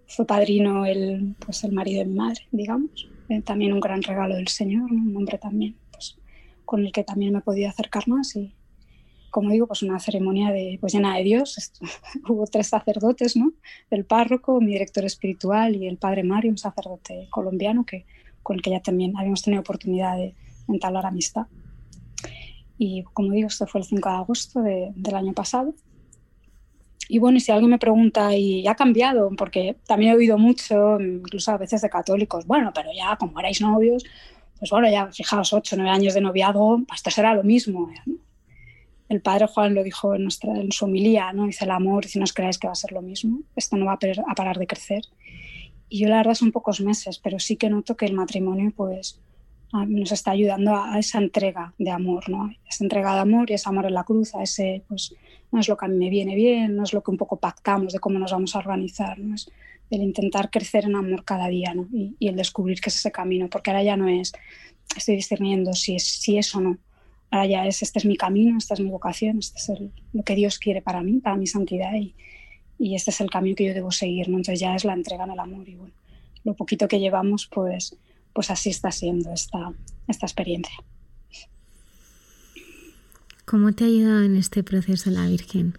[0.08, 3.10] Fue padrino el, pues el marido de mi madre, digamos.
[3.28, 6.18] Eh, también un gran regalo del Señor, un hombre también, pues,
[6.64, 8.54] con el que también me he podido acercar más y,
[9.38, 11.72] como digo, pues una ceremonia de, pues llena de Dios.
[12.28, 13.54] Hubo tres sacerdotes, ¿no?
[13.92, 18.08] El párroco, mi director espiritual y el padre Mario, un sacerdote colombiano que,
[18.42, 20.34] con el que ya también habíamos tenido oportunidad de
[20.68, 21.46] entablar amistad.
[22.80, 25.76] Y como digo, esto fue el 5 de agosto del año pasado.
[27.08, 31.00] Y bueno, y si alguien me pregunta, y ha cambiado, porque también he oído mucho,
[31.00, 34.04] incluso a veces de católicos, bueno, pero ya como erais novios,
[34.58, 37.92] pues bueno, ya fijaos, 8 9 años de noviazgo, pues esto será lo mismo.
[38.08, 38.27] ¿no?
[39.10, 41.46] El padre Juan lo dijo en, nuestra, en su homilía, ¿no?
[41.46, 43.86] dice el amor, si no os creáis que va a ser lo mismo, esto no
[43.86, 45.04] va a, parar de crecer.
[45.90, 49.22] Y yo la verdad son pocos meses, pero sí que noto que el matrimonio pues
[49.72, 52.50] nos está ayudando a, esa entrega de amor, ¿no?
[52.68, 55.16] Esa entrega de amor y ese amor en la cruz, a ese, pues
[55.52, 57.38] no es lo que a mí me viene bien, no es lo que un poco
[57.38, 59.36] pactamos de cómo nos vamos a organizar, ¿no?
[59.36, 59.50] Es
[59.90, 61.88] el intentar crecer en amor cada día, ¿no?
[61.94, 64.34] Y, el descubrir que es ese camino, porque ahora ya no es,
[64.96, 66.78] estoy discerniendo si es, si es o no,
[67.32, 69.80] ahora ya es, este es mi camino, esta es mi vocación, este es
[70.14, 72.16] lo que Dios quiere para mí, para mi santidad y,
[72.80, 74.38] y, este es el camino que yo debo seguir, ¿no?
[74.38, 75.94] Entonces ya es la entrega en el amor y bueno,
[76.44, 77.98] lo poquito que llevamos, pues,
[78.34, 79.74] pues así está siendo esta,
[80.08, 80.76] esta experiencia.
[83.46, 85.78] ¿Cómo te ha ayudado en este proceso la Virgen?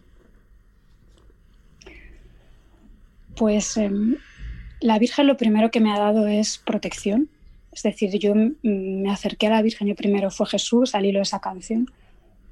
[3.37, 4.17] Pues em,
[4.81, 7.29] la Virgen lo primero que me ha dado es protección,
[7.79, 11.23] es decir, yo me acerqué a la Virgen, yo primero fue Jesús al hilo de
[11.23, 11.89] esa canción,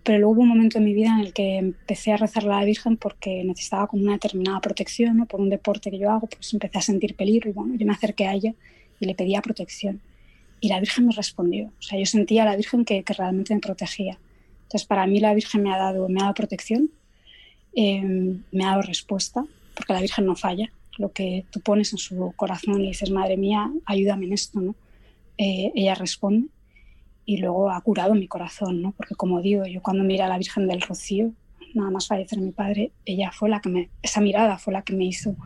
[0.04, 2.60] pero luego hubo un momento en mi vida en el que empecé a rezarle a
[2.60, 5.26] la Virgen porque necesitaba como una determinada protección, ¿no?
[5.26, 7.92] por un deporte que yo hago, pues empecé a sentir peligro y bueno, yo me
[7.92, 8.54] acerqué a ella
[9.00, 10.00] y le pedía protección.
[10.60, 13.52] Y la Virgen me respondió, o sea, yo sentía a la Virgen que, que realmente
[13.52, 14.16] me protegía.
[14.62, 16.88] Entonces, para mí la Virgen me ha dado, me ha dado protección,
[17.74, 20.70] em, me ha dado respuesta, porque la Virgen no falla.
[20.98, 24.76] Lo que tú pones en su corazón y dices, madre mía, ayúdame en esto, ¿no?
[25.38, 26.48] Eh, ella responde
[27.24, 28.92] y luego ha curado mi corazón, ¿no?
[28.92, 31.32] Porque como digo, yo cuando miré a la Virgen del Rocío,
[31.74, 34.94] nada más fallecer mi padre, ella fue la que me, esa mirada fue la que
[34.94, 35.36] me hizo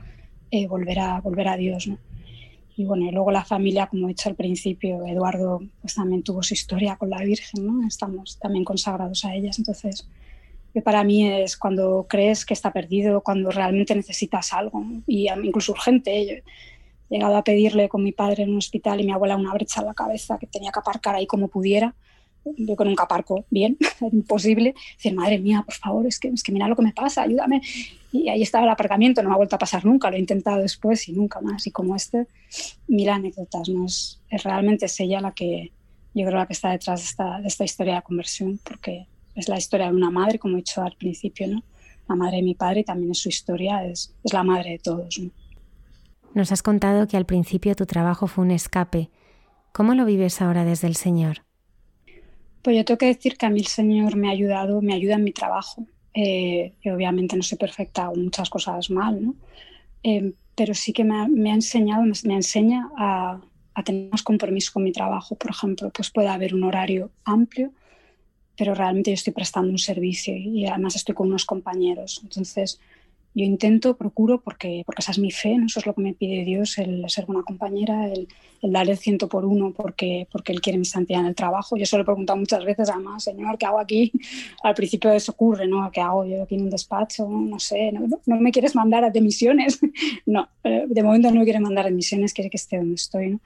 [0.51, 1.99] eh, volver, a, volver a Dios, ¿no?
[2.77, 6.43] Y bueno, y luego la familia, como he dicho al principio, Eduardo pues también tuvo
[6.43, 7.87] su historia con la Virgen, ¿no?
[7.87, 10.09] Estamos también consagrados a ellas, entonces
[10.85, 16.45] para mí es cuando crees que está perdido, cuando realmente necesitas algo, y incluso urgente
[17.11, 19.89] llegado a pedirle con mi padre en un hospital y mi abuela una brecha en
[19.89, 21.95] la cabeza que tenía que aparcar ahí como pudiera.
[22.57, 23.77] Yo con un caparco, bien,
[24.13, 24.75] imposible.
[24.97, 27.61] Decir, madre mía, por favor, es que, es que mira lo que me pasa, ayúdame.
[28.13, 30.63] Y ahí estaba el aparcamiento, no me ha vuelto a pasar nunca, lo he intentado
[30.63, 31.67] después y nunca más.
[31.67, 32.27] Y como este,
[32.89, 33.85] mil anécdotas, ¿no?
[33.85, 35.73] Es, realmente es ella la que,
[36.15, 39.49] yo creo, la que está detrás de esta, de esta historia de conversión, porque es
[39.49, 41.63] la historia de una madre, como he dicho al principio, ¿no?
[42.09, 45.19] La madre de mi padre también es su historia, es, es la madre de todos,
[45.19, 45.31] ¿no?
[46.35, 49.11] Nos has contado que al principio tu trabajo fue un escape.
[49.73, 51.43] ¿Cómo lo vives ahora desde el Señor?
[52.63, 55.15] Pues yo tengo que decir que a mí el Señor me ha ayudado, me ayuda
[55.15, 55.87] en mi trabajo.
[56.15, 59.35] Eh, obviamente no soy perfecta, hago muchas cosas mal, ¿no?
[60.03, 61.15] Eh, pero sí que me
[61.51, 63.41] ha, enseñado, me, enseña a,
[63.85, 65.35] tener más compromiso con mi trabajo.
[65.37, 67.73] Por ejemplo, pues puede haber un horario amplio,
[68.57, 72.21] pero realmente yo estoy prestando un servicio y además estoy con unos compañeros.
[72.23, 72.79] Entonces,
[73.35, 75.67] yo intento, procuro, porque, porque esa es mi fe, ¿no?
[75.67, 78.29] eso es lo que me pide Dios, el ser buena compañera, el,
[78.63, 81.77] el dar el ciento por uno porque, porque Él quiere mi santidad en el trabajo.
[81.77, 84.13] Yo se lo he preguntado muchas veces, además, Señor, ¿qué hago aquí?
[84.63, 85.89] Al principio eso ocurre, ¿no?
[85.93, 87.29] ¿Qué hago yo aquí en un despacho?
[87.29, 89.81] No sé, ¿no, no me quieres mandar a misiones?
[90.27, 93.31] no, eh, de momento no me quiere mandar a misiones, quiere que esté donde estoy,
[93.31, 93.41] ¿no?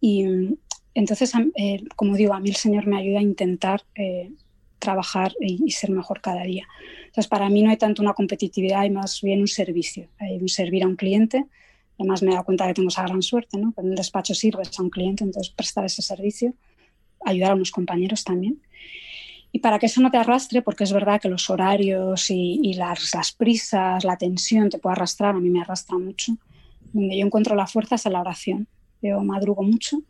[0.00, 0.24] Y
[0.94, 4.30] entonces, eh, como digo, a mí el Señor me ayuda a intentar eh,
[4.78, 6.66] trabajar y, ser mejor cada día.
[7.06, 10.48] Entonces, para mí no hay tanto una competitividad, hay más bien un servicio, hay un
[10.48, 11.46] servir a un cliente.
[11.98, 13.72] Además, me he dado cuenta que tengo esa gran suerte, ¿no?
[13.76, 16.54] En el despacho sirves a un cliente, entonces prestar ese servicio,
[17.24, 18.60] ayudar a unos compañeros también.
[19.52, 23.14] Y para que eso no te arrastre, porque es verdad que los horarios y, las,
[23.14, 26.36] las, prisas, la tensión te puede arrastrar, a mí me arrastra mucho.
[26.92, 28.68] Donde yo encuentro la fuerza es en la oración.
[29.00, 30.02] Yo madrugo mucho,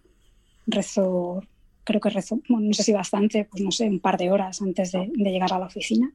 [0.67, 1.43] rezo
[1.87, 4.91] creo que rezo, no sé si bastante, pues no sé, un par de horas antes
[4.93, 6.13] de, llegar a la oficina.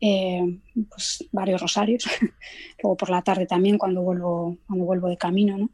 [0.00, 2.04] Eh, pues varios rosarios,
[2.82, 5.70] luego por la tarde también cuando vuelvo, cuando vuelvo de camino, ¿no?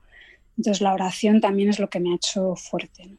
[0.57, 3.17] Entonces la oración también es lo que me ha hecho fuerte.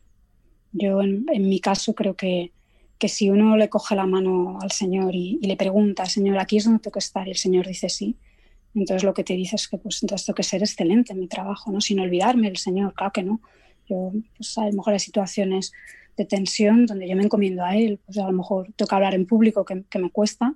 [0.72, 2.52] Yo en, mi caso creo que,
[2.98, 6.58] que, si uno le coge la mano al Señor y, y, le pregunta, Señor, aquí
[6.58, 8.18] es donde tengo que estar, y el Señor dice sí,
[8.76, 11.28] entonces lo que te dice es que pues entonces tengo que ser excelente en mi
[11.28, 11.80] trabajo, ¿no?
[11.82, 13.42] Sin olvidarme del Señor, claro que no,
[13.88, 15.72] yo, pues, a lo mejor hay situaciones
[16.18, 19.26] de tensión donde yo me encomiendo a él, pues a lo mejor toca hablar en
[19.26, 20.54] público que, que, me cuesta,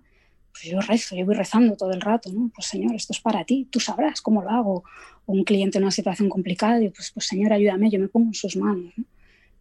[0.52, 2.52] pues yo rezo, yo voy rezando todo el rato, ¿no?
[2.54, 4.84] Pues Señor, esto es para ti, tú sabrás cómo lo hago.
[5.26, 8.28] O un cliente en una situación complicada, y pues, pues Señor, ayúdame, yo me pongo
[8.28, 8.94] en sus manos.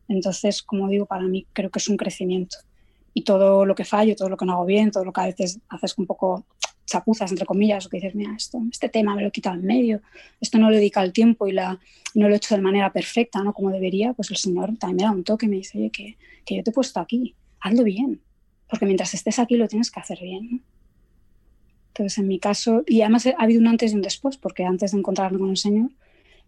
[0.09, 2.59] Entonces, como digo, para mí creo que es un crecimiento.
[3.13, 5.27] Y todo lo que fallo, todo lo que no hago bien, todo lo que a
[5.27, 6.45] veces haces un poco
[6.87, 9.67] chapuzas, entre comillas, o que dices, mira, esto, este tema me lo he quitado en
[9.67, 10.01] medio,
[10.41, 11.79] esto no le dedica el tiempo y la,
[12.15, 13.53] no lo he hecho de manera perfecta, ¿no?
[13.53, 16.17] Como debería, pues el Señor también me da un toque y me dice, oye, que,
[16.45, 18.21] que yo te he puesto aquí, hazlo bien,
[18.71, 20.63] porque mientras estés aquí lo tienes que hacer bien,
[21.89, 24.93] Entonces, en mi caso, y además ha habido un antes y un después, porque antes
[24.93, 25.91] de encontrarme con el Señor,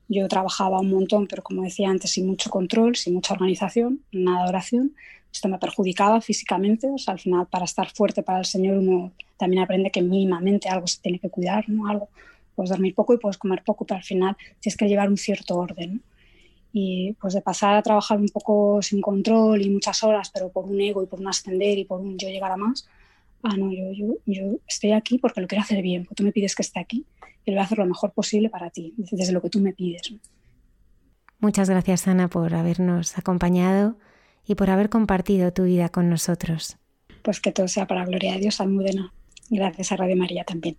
[0.08, 4.44] yo trabajaba un montón, pero como decía antes, sin mucho control, sin mucha organización, nada
[4.44, 4.94] de oración,
[5.32, 9.12] esto me perjudicaba físicamente, o sea, al final para estar fuerte para el Señor uno
[9.36, 11.88] también aprende que mínimamente algo se tiene que cuidar, ¿no?
[11.88, 12.08] Algo,
[12.54, 15.56] puedes dormir poco y puedes comer poco, pero al final tienes que llevar un cierto
[15.56, 16.02] orden.
[16.72, 20.64] Y pues de pasar a trabajar un poco sin control y muchas horas, pero por
[20.64, 22.86] un ego y por un ascender y por un yo llegar a más,
[23.42, 26.32] ah, no, yo, yo, yo estoy aquí porque lo quiero hacer bien, porque tú me
[26.32, 27.06] pides que esté aquí
[27.44, 29.72] y lo voy a hacer lo mejor posible para ti, desde lo que tú me
[29.72, 30.12] pides.
[31.38, 33.96] Muchas gracias, Ana, por habernos acompañado
[34.46, 36.76] y por haber compartido tu vida con nosotros.
[37.22, 39.12] Pues que todo sea para la gloria de Dios, Almudena.
[39.50, 40.76] Gracias a Radio María también.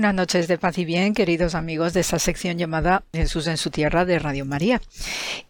[0.00, 3.68] Buenas noches de paz y bien, queridos amigos de esta sección llamada Jesús en su
[3.68, 4.80] tierra de Radio María.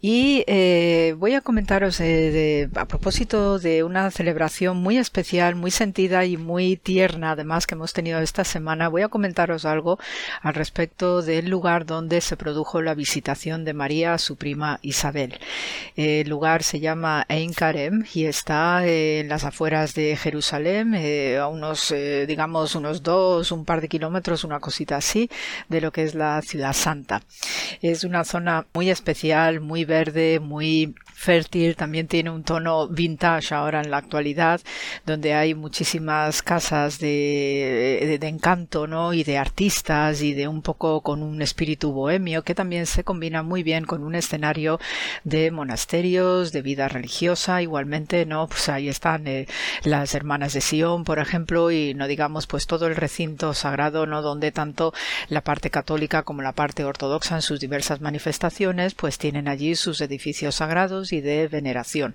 [0.01, 0.80] Y eh,
[1.13, 6.77] voy a comentaros eh, a propósito de una celebración muy especial, muy sentida y muy
[6.77, 8.89] tierna, además que hemos tenido esta semana.
[8.89, 9.99] Voy a comentaros algo
[10.43, 15.39] al respecto del lugar donde se produjo la visitación de María a su prima Isabel.
[15.97, 21.47] El lugar se llama Ein Karem y está en las afueras de Jerusalén, eh, a
[21.49, 21.95] unos,
[22.27, 25.31] digamos, unos dos, un par de kilómetros, una cosita así,
[25.69, 27.23] de lo que es la ciudad santa.
[27.83, 33.83] Es una zona muy especial, muy verde, muy fértil, también tiene un tono vintage ahora
[33.83, 34.63] en la actualidad,
[35.05, 39.13] donde hay muchísimas casas de, de, encanto, ¿no?
[39.13, 43.43] Y de artistas y de un poco con un espíritu bohemio que también se combina
[43.43, 44.81] muy bien con un escenario
[45.25, 48.47] de monasterios, de vida religiosa, igualmente, ¿no?
[48.47, 49.47] Pues ahí están eh,
[49.85, 54.23] las hermanas de Sion, por ejemplo, y no digamos pues todo el recinto sagrado, ¿no?
[54.23, 54.95] Donde tanto
[55.29, 60.01] la parte católica como la parte ortodoxa en sus diversas manifestaciones, pues tienen allí sus
[60.01, 62.15] edificios sagrados y de veneración.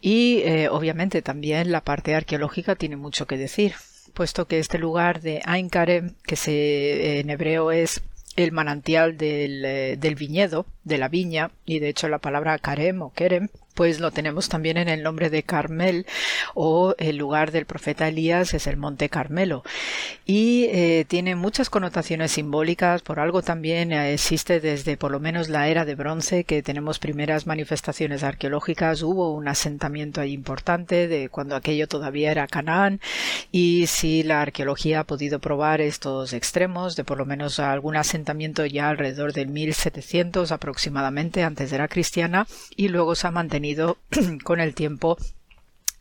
[0.00, 3.74] Y eh, obviamente también la parte arqueológica tiene mucho que decir,
[4.14, 8.02] puesto que este lugar de Ain que se, en hebreo es
[8.36, 13.02] el manantial del, eh, del, viñedo, de la viña, y de hecho la palabra karem
[13.02, 16.06] o kerem pues lo tenemos también en el nombre de Carmel
[16.54, 19.64] o el lugar del profeta Elías es el Monte Carmelo.
[20.24, 25.48] Y eh, tiene muchas connotaciones simbólicas por algo también eh, existe desde por lo menos
[25.48, 29.02] la era de bronce que tenemos primeras manifestaciones arqueológicas.
[29.02, 33.00] Hubo un asentamiento ahí importante de cuando aquello todavía era Canaán
[33.50, 38.64] y si la arqueología ha podido probar estos extremos de por lo menos algún asentamiento
[38.66, 42.46] ya alrededor del 1700 aproximadamente antes de la cristiana
[42.76, 43.63] y luego se ha mantenido
[44.44, 45.16] con el tiempo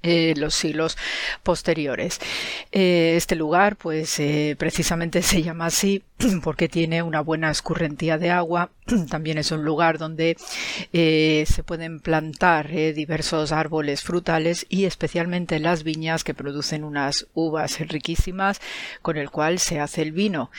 [0.05, 0.97] eh, los siglos
[1.43, 2.19] posteriores.
[2.73, 6.03] Eh, este lugar, pues eh, precisamente se llama así
[6.43, 8.69] porque tiene una buena escurrentía de agua.
[9.09, 10.35] También es un lugar donde
[10.91, 18.59] se pueden plantar diversos árboles frutales y especialmente las viñas que producen unas uvas riquísimas
[19.01, 20.51] con el cual se hace el vino.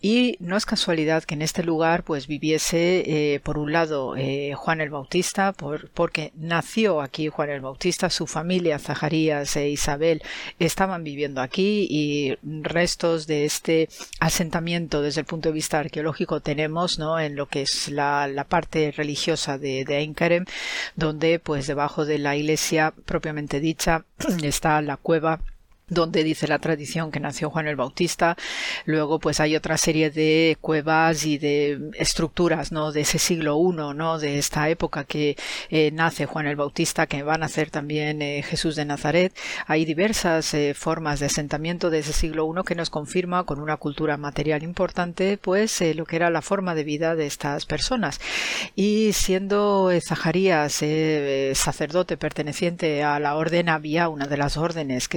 [0.00, 4.14] Y no es casualidad que en este lugar pues viviese por un lado
[4.54, 10.22] Juan el Bautista por, porque nació aquí Juan el Bautista, su familia Zacarías e Isabel
[10.58, 13.88] estaban viviendo aquí y restos de este
[14.20, 17.18] asentamiento desde el punto de vista arqueológico tenemos ¿no?
[17.18, 20.44] en lo que es la, parte religiosa de, de
[20.96, 24.04] donde pues debajo de la iglesia propiamente dicha
[24.42, 25.40] está la cueva
[25.88, 28.36] donde dice la tradición que nació Juan el Bautista.
[28.84, 32.92] Luego, pues hay otra serie de cuevas y de estructuras, ¿no?
[32.92, 34.18] De ese siglo I, ¿no?
[34.18, 35.36] De esta época que
[35.70, 39.36] eh, nace Juan el Bautista, que va a nacer también eh, Jesús de Nazaret.
[39.66, 43.76] Hay diversas eh, formas de asentamiento de ese siglo I que nos confirma con una
[43.76, 48.20] cultura material importante, pues lo que era la forma de vida de estas personas.
[48.76, 50.82] Y siendo Zacarías
[51.54, 55.16] sacerdote perteneciente a la orden había una de las órdenes que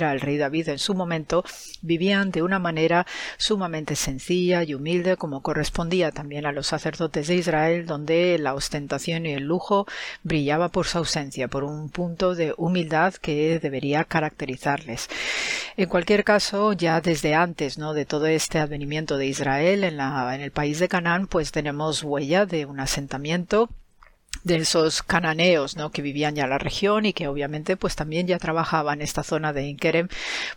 [0.00, 1.44] el rey David en su momento,
[1.82, 7.36] vivían de una manera sumamente sencilla y humilde, como correspondía también a los sacerdotes de
[7.36, 9.86] Israel, donde la ostentación y el lujo
[10.22, 15.08] brillaba por su ausencia, por un punto de humildad que debería caracterizarles.
[15.76, 17.94] En cualquier caso, ya desde antes ¿no?
[17.94, 22.02] de todo este advenimiento de Israel en, la, en el país de Canaán, pues tenemos
[22.02, 23.70] huella de un asentamiento
[24.44, 25.90] de esos cananeos ¿no?
[25.90, 29.52] que vivían ya en la región y que obviamente pues también ya trabajaban esta zona
[29.52, 30.08] de Inkerem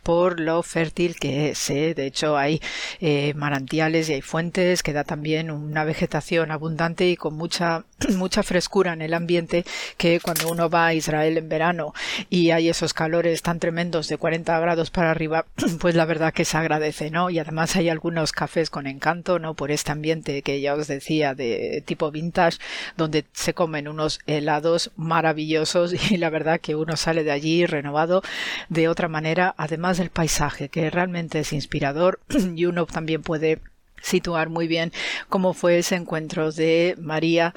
[0.04, 1.70] por lo fértil que es.
[1.70, 1.94] ¿eh?
[1.94, 2.62] De hecho hay
[3.02, 7.84] eh, manantiales y hay fuentes que da también una vegetación abundante y con mucha,
[8.18, 9.66] mucha frescura en el ambiente
[9.98, 11.94] que cuando uno va a Israel en verano
[12.30, 15.46] y hay esos calores tan tremendos de 40 grados para arriba
[15.80, 17.30] pues la verdad que se agradece ¿no?
[17.30, 19.54] y además hay algunos cafés con encanto ¿no?
[19.54, 22.60] por este ambiente que ya os decía de tipo vintage
[22.98, 27.66] donde se come en unos helados maravillosos y la verdad que uno sale de allí
[27.66, 28.22] renovado
[28.70, 32.20] de otra manera, además del paisaje que realmente es inspirador
[32.56, 33.60] y uno también puede
[34.04, 34.92] situar muy bien
[35.30, 37.56] cómo fue ese encuentro de María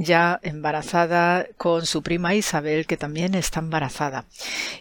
[0.00, 4.24] ya embarazada con su prima Isabel, que también está embarazada.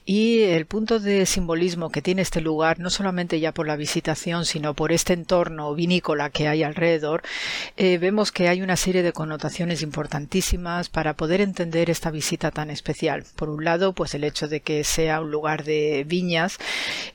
[0.06, 4.46] Y el punto de simbolismo que tiene este lugar, no solamente ya por la visitación,
[4.46, 7.22] sino por este entorno vinícola que hay alrededor,
[7.76, 12.70] eh, vemos que hay una serie de connotaciones importantísimas para poder entender esta visita tan
[12.70, 13.26] especial.
[13.36, 16.60] Por un lado, pues el hecho de que sea un lugar de viñas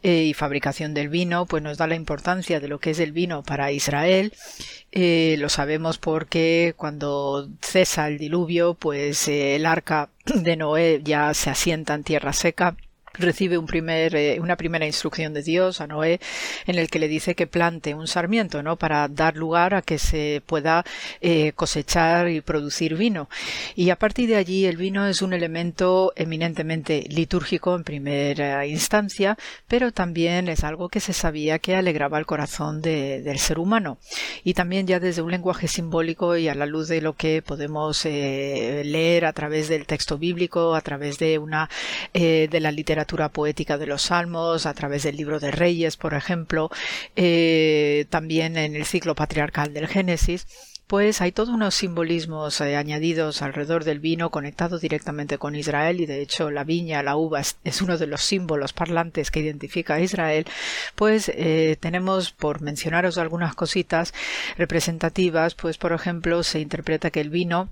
[0.02, 3.12] eh, y fabricación del vino, pues nos da la importancia de lo que es el
[3.12, 4.34] vino para Israel
[4.96, 11.34] eh, lo sabemos porque cuando cesa el diluvio, pues eh, el arca de Noé ya
[11.34, 12.76] se asienta en tierra seca
[13.18, 16.20] recibe un primer, eh, una primera instrucción de Dios a Noé
[16.66, 18.76] en el que le dice que plante un sarmiento, ¿no?
[18.76, 20.84] Para dar lugar a que se pueda
[21.20, 23.28] eh, cosechar y producir vino.
[23.74, 29.36] Y a partir de allí el vino es un elemento eminentemente litúrgico en primera instancia,
[29.68, 33.98] pero también es algo que se sabía que alegraba el corazón del ser humano.
[34.42, 38.04] Y también ya desde un lenguaje simbólico y a la luz de lo que podemos
[38.06, 41.68] eh, leer a través del texto bíblico, a través de una
[42.12, 46.70] de la literatura poética de los Salmos, a través del libro de Reyes, por ejemplo,
[47.16, 50.46] eh, también en el ciclo patriarcal del Génesis,
[50.86, 56.06] pues hay todos unos simbolismos eh, añadidos alrededor del vino conectado directamente con Israel y
[56.06, 60.00] de hecho la viña, la uva es, uno de los símbolos parlantes que identifica a
[60.00, 60.46] Israel,
[60.94, 64.12] pues eh, tenemos, por mencionaros algunas cositas
[64.58, 67.70] representativas, pues por ejemplo se interpreta que el vino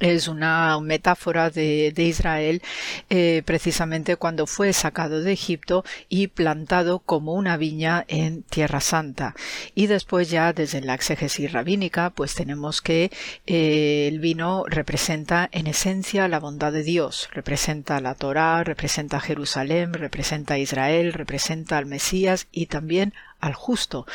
[0.00, 2.62] es una metáfora de, Israel
[3.10, 9.34] eh, precisamente cuando fue sacado de Egipto y plantado como una viña en Tierra Santa.
[9.74, 13.10] Y después ya desde la exégesis rabínica pues tenemos que
[13.46, 19.92] eh, el vino representa en esencia la bondad de Dios, representa la Torá, representa Jerusalén,
[19.92, 24.06] representa Israel, representa al Mesías y también al justo.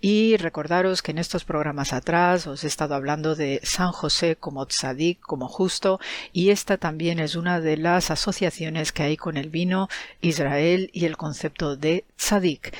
[0.00, 4.66] Y recordaros que en estos programas atrás os he estado hablando de San José como
[4.66, 6.00] tzadik, como justo,
[6.32, 9.88] y esta también es una de las asociaciones que hay con el vino
[10.20, 12.74] Israel y el concepto de tzadik.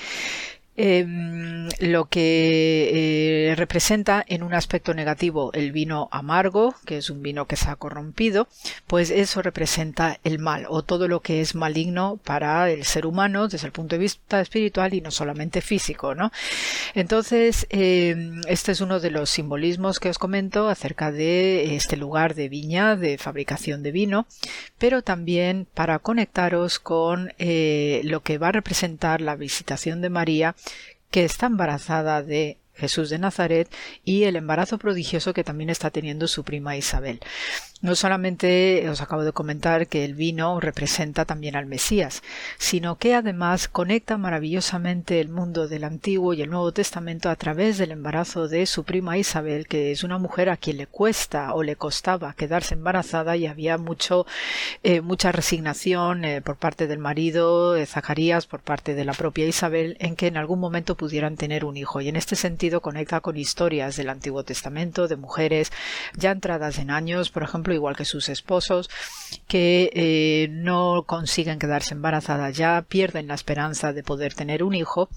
[0.77, 7.23] Em, lo que eh, representa en un aspecto negativo el vino amargo, que es un
[7.23, 8.49] vino que se ha corrompido,
[8.87, 13.49] pues eso representa el mal o todo lo que es maligno para el ser humano
[13.49, 16.33] desde el punto de vista espiritual y no solamente físico, ¿no?
[16.95, 22.35] Entonces, em, este es uno de los simbolismos que os comento acerca de este lugar
[22.35, 24.27] de viña, de fabricación de vino,
[24.79, 30.55] pero también para conectaros con eh, lo que va a representar la visitación de María
[31.11, 33.69] que está embarazada de Jesús de Nazaret
[34.05, 37.21] y el embarazo prodigioso que también está teniendo su prima Isabel.
[37.83, 42.23] No solamente os acabo de comentar que el vino representa también al Mesías,
[42.59, 47.79] sino que además conecta maravillosamente el mundo del Antiguo y el Nuevo Testamento a través
[47.79, 51.63] del embarazo de su prima Isabel, que es una mujer a quien le cuesta o
[51.63, 54.27] le costaba quedarse embarazada y había mucho,
[54.83, 59.47] eh, mucha resignación eh, por parte del marido de Zacarías, por parte de la propia
[59.47, 62.03] Isabel, en que en algún momento pudieran tener un hijo.
[62.03, 65.73] Y en este sentido conecta con historias del Antiguo Testamento de mujeres
[66.15, 68.91] ya entradas en años, por ejemplo, igual que sus esposos,
[69.47, 75.09] que eh, no consiguen quedarse embarazadas ya, pierden la esperanza de poder tener un hijo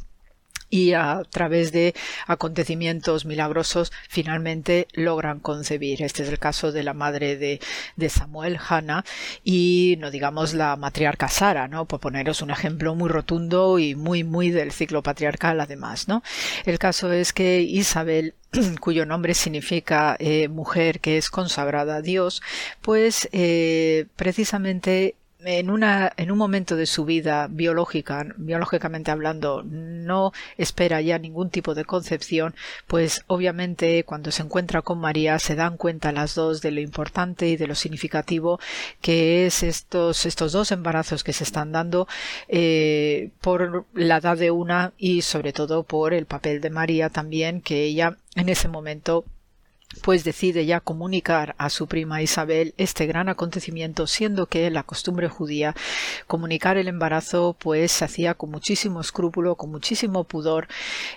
[0.74, 1.93] y a través de
[2.26, 6.01] acontecimientos milagrosos finalmente logran concebir.
[6.01, 7.59] Este es el caso de la madre de,
[7.95, 9.05] de Samuel, Hannah,
[9.43, 11.86] y no digamos la matriarca Sara, ¿no?
[11.86, 16.24] Por poneros un ejemplo muy rotundo y muy, muy del ciclo patriarcal además, ¿no?
[16.65, 18.34] El caso es que Isabel
[18.80, 22.41] cuyo nombre significa eh, mujer que es consagrada a Dios,
[22.82, 25.13] pues eh, precisamente
[25.46, 31.50] en, una, en un momento de su vida biológica, biológicamente hablando, no espera ya ningún
[31.50, 32.56] tipo de concepción,
[32.88, 37.48] pues obviamente cuando se encuentra con María se dan cuenta las dos de lo importante
[37.48, 38.60] y de lo significativo
[39.02, 42.08] que es estos, estos dos embarazos que se están dando
[42.48, 47.62] eh, por la edad de una y sobre todo por el papel de María también,
[47.62, 49.26] que ella en ese momento
[50.02, 55.28] pues decide ya comunicar a su prima Isabel este gran acontecimiento, siendo que la costumbre
[55.28, 55.76] judía
[56.28, 60.68] comunicar el embarazo pues se hacía con muchísimo escrúpulo, con muchísimo pudor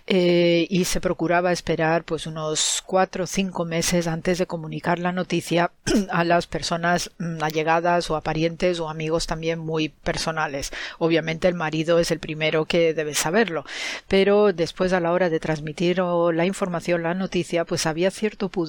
[0.06, 5.12] eh, y se procuraba esperar pues unos cuatro o cinco meses antes de comunicar la
[5.12, 5.72] noticia
[6.10, 10.72] a las personas mm, allegadas o a parientes o amigos también muy personales.
[10.98, 13.64] Obviamente el marido es el primero que debe saberlo,
[14.06, 18.65] pero después a la hora de transmitir la información, la noticia, pues había cierto pudor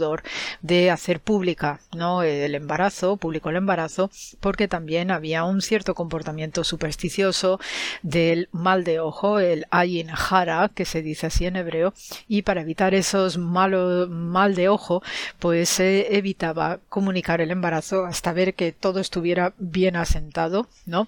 [0.61, 2.23] de hacer pública ¿no?
[2.23, 7.59] el embarazo, público el embarazo, porque también había un cierto comportamiento supersticioso
[8.03, 11.93] del mal de ojo, el ayin hara, que se dice así en hebreo,
[12.27, 15.01] y para evitar esos malos mal de ojo,
[15.39, 21.07] pues se evitaba comunicar el embarazo hasta ver que todo estuviera bien asentado, ¿no?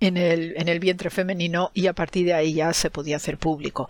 [0.00, 3.38] En el, en el vientre femenino y a partir de ahí ya se podía hacer
[3.38, 3.88] público.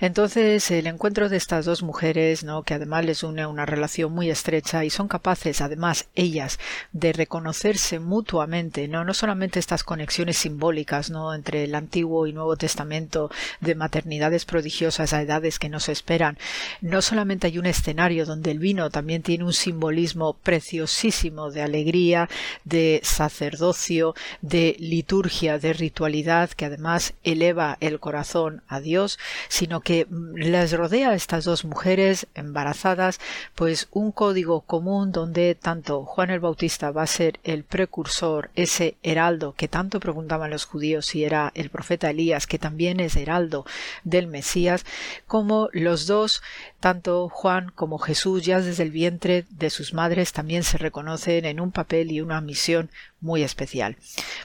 [0.00, 2.62] Entonces el encuentro de estas dos mujeres, ¿no?
[2.62, 6.58] que además les une una relación muy estrecha y son capaces además ellas
[6.92, 11.34] de reconocerse mutuamente, no, no solamente estas conexiones simbólicas ¿no?
[11.34, 16.38] entre el Antiguo y Nuevo Testamento de maternidades prodigiosas a edades que no se esperan,
[16.80, 22.28] no solamente hay un escenario donde el vino también tiene un simbolismo preciosísimo de alegría,
[22.64, 30.06] de sacerdocio, de liturgia, de ritualidad que además eleva el corazón a Dios, sino que
[30.08, 33.20] mm, les rodea a estas dos mujeres embarazadas
[33.54, 38.96] pues un código común donde tanto Juan el Bautista va a ser el precursor, ese
[39.02, 43.64] heraldo que tanto preguntaban los judíos si era el profeta Elías, que también es heraldo
[44.04, 44.84] del Mesías,
[45.26, 46.42] como los dos,
[46.82, 51.60] tanto Juan como Jesús, ya desde el vientre de sus madres, también se reconocen en
[51.60, 53.96] un papel y una misión muy especial.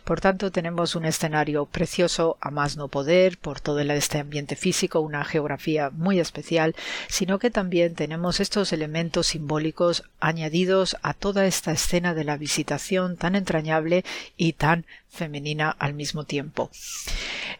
[0.03, 4.99] Por tanto, tenemos un escenario precioso a más no poder por todo este ambiente físico,
[4.99, 6.75] una geografía muy especial,
[7.07, 13.17] sino que también tenemos estos elementos simbólicos añadidos a toda esta escena de la visitación
[13.17, 14.05] tan entrañable
[14.37, 14.85] y tan
[15.17, 16.69] femenina al mismo tiempo.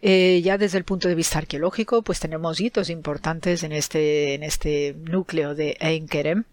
[0.02, 4.44] Eh, ya desde el punto de vista arqueológico, pues tenemos hitos importantes en este, en
[4.44, 6.46] este núcleo de Einkerem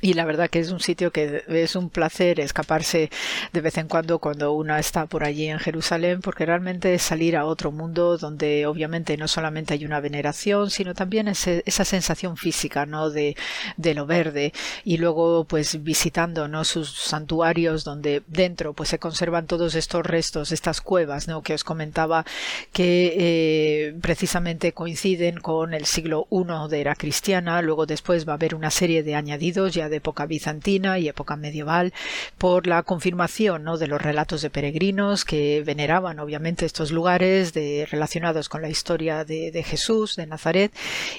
[0.00, 3.10] y la verdad que es un sitio que es un placer escaparse
[3.52, 7.36] de vez en cuando cuando uno está por allí en Jerusalén, porque realmente es salir
[7.36, 12.86] a otro mundo donde obviamente no solamente hay una veneración, sino también esa sensación física,
[12.86, 13.10] ¿no?
[13.10, 13.36] De,
[13.76, 14.52] de lo verde
[14.84, 16.64] y luego pues visitando, ¿no?
[16.64, 21.42] Sus santuarios donde dentro pues se conservan todos estos restos, estas cuevas, ¿no?
[21.42, 22.24] Que os comentaba
[22.72, 28.36] que eh, precisamente coinciden con el siglo I de era cristiana, luego después va a
[28.36, 31.92] haber una serie de añadidos ya época bizantina y época medieval,
[32.38, 33.78] por la confirmación ¿no?
[33.78, 39.24] de los relatos de peregrinos que veneraban obviamente estos lugares de, relacionados con la historia
[39.24, 40.72] de, de Jesús, de Nazaret,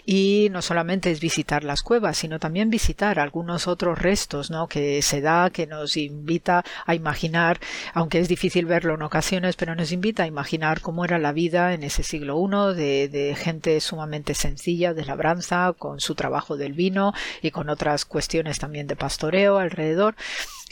[0.05, 4.67] y no solamente es visitar las cuevas, sino también visitar algunos otros restos ¿no?
[4.67, 7.59] que se da, que nos invita a imaginar,
[7.93, 11.73] aunque es difícil verlo en ocasiones, pero nos invita a imaginar cómo era la vida
[11.73, 16.73] en ese siglo I de, de gente sumamente sencilla, de labranza, con su trabajo del
[16.73, 20.15] vino y con otras cuestiones también de pastoreo alrededor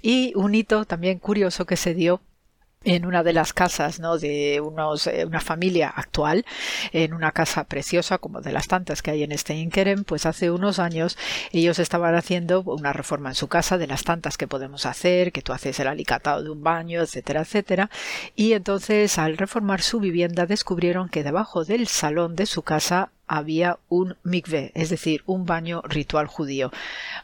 [0.02, 2.22] y un hito también curioso que se dio
[2.84, 4.18] en una de las casas ¿no?
[4.18, 6.46] de unos, eh, una familia actual,
[6.94, 10.50] en una casa preciosa como de las tantas que hay en este Inkerem, pues hace
[10.50, 11.18] unos años
[11.52, 15.42] ellos estaban haciendo una reforma en su casa de las tantas que podemos hacer, que
[15.42, 17.90] tú haces el alicatado de un baño, etcétera, etcétera,
[18.36, 23.78] y entonces al reformar su vivienda descubrieron que debajo del salón de su casa había
[23.88, 26.72] un mikveh, es decir, un baño ritual judío,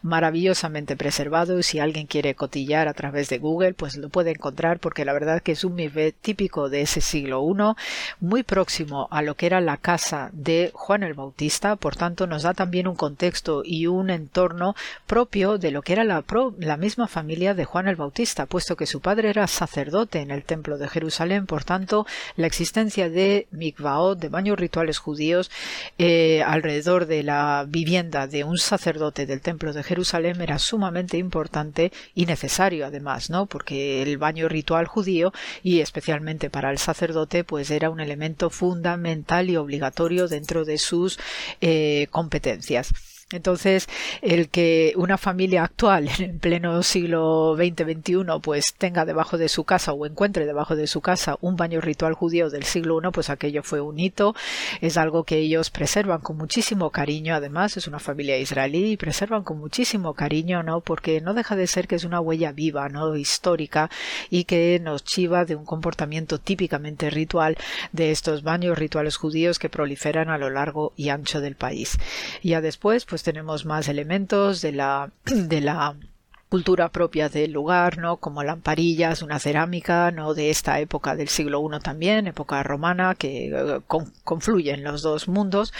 [0.03, 1.61] maravillosamente preservado.
[1.63, 5.41] Si alguien quiere cotillar a través de Google, pues lo puede encontrar porque la verdad
[5.41, 7.75] que es un mikveh típico de ese siglo I,
[8.19, 12.43] muy próximo a lo que era la casa de Juan el Bautista, por tanto nos
[12.43, 14.75] da también un contexto y un entorno
[15.07, 16.23] propio de lo que era la,
[16.59, 20.43] la misma familia de Juan el Bautista, puesto que su padre era sacerdote en el
[20.43, 22.05] templo de Jerusalén, por tanto
[22.35, 25.49] la existencia de mikvaot, de baños rituales judíos,
[25.97, 31.91] eh, alrededor de la vivienda de un sacerdote del templo de Jerusalén era sumamente importante
[32.13, 33.45] y necesario además, ¿no?
[33.45, 35.31] Porque el baño ritual judío
[35.63, 41.17] y especialmente para el sacerdote pues era un elemento fundamental y obligatorio dentro de sus
[41.61, 42.91] eh, competencias.
[43.31, 43.89] Entonces,
[44.21, 49.93] el que una familia actual en pleno siglo XX-XXI pues tenga debajo de su casa
[49.93, 53.63] o encuentre debajo de su casa un baño ritual judío del siglo I, pues aquello
[53.63, 54.35] fue un hito,
[54.79, 59.41] es algo que ellos preservan con muchísimo cariño, además es una familia israelí y preservan
[59.43, 60.81] con muchísimo cariño, ¿no?
[60.81, 63.15] Porque no deja de ser que es una huella viva, ¿no?
[63.15, 63.89] Histórica
[64.29, 67.57] y que nos chiva de un comportamiento típicamente ritual
[67.91, 71.97] de estos baños rituales judíos que proliferan a lo largo y ancho del país.
[72.43, 75.95] Ya después, pues pues tenemos más elementos de la, de la
[76.55, 78.15] cultura propia del lugar, ¿no?
[78.15, 80.33] Como lamparillas, una cerámica, ¿no?
[80.33, 83.81] De esta época del siglo I también, época romana, que eh,
[84.23, 85.73] confluyen los dos mundos.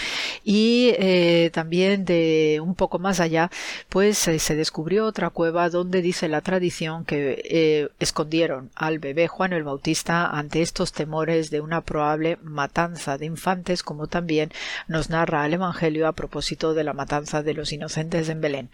[0.43, 3.49] Y eh, también de un poco más allá,
[3.88, 9.53] pues se descubrió otra cueva donde dice la tradición que eh, escondieron al bebé Juan
[9.53, 14.52] el Bautista ante estos temores de una probable matanza de infantes, como también
[14.89, 18.69] nos narra el Evangelio a propósito de la matanza de los inocentes en Belén.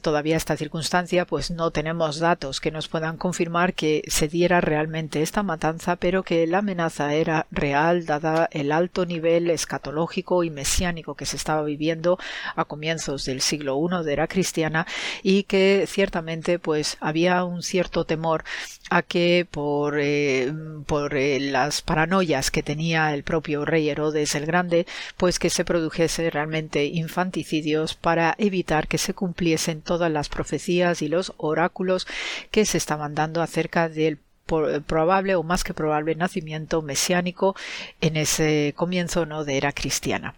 [0.00, 0.91] todavía esta circunstancia
[1.26, 6.22] pues no tenemos datos que nos puedan confirmar que se diera realmente esta matanza, pero
[6.22, 11.62] que la amenaza era real dada el alto nivel escatológico y mesiánico que se estaba
[11.62, 12.18] viviendo
[12.56, 14.86] a comienzos del siglo I de era cristiana
[15.22, 18.44] y que ciertamente pues había un cierto temor
[18.90, 20.52] a que por, eh,
[20.86, 24.86] por eh, las paranoias que tenía el propio rey Herodes el Grande,
[25.16, 31.08] pues que se produjese realmente infanticidios para evitar que se cumpliesen todas las profecías y
[31.08, 32.06] los oráculos
[32.50, 34.18] que se estaban dando acerca del
[34.86, 37.56] probable o más que probable nacimiento mesiánico
[38.00, 40.34] en ese comienzo no de era cristiana.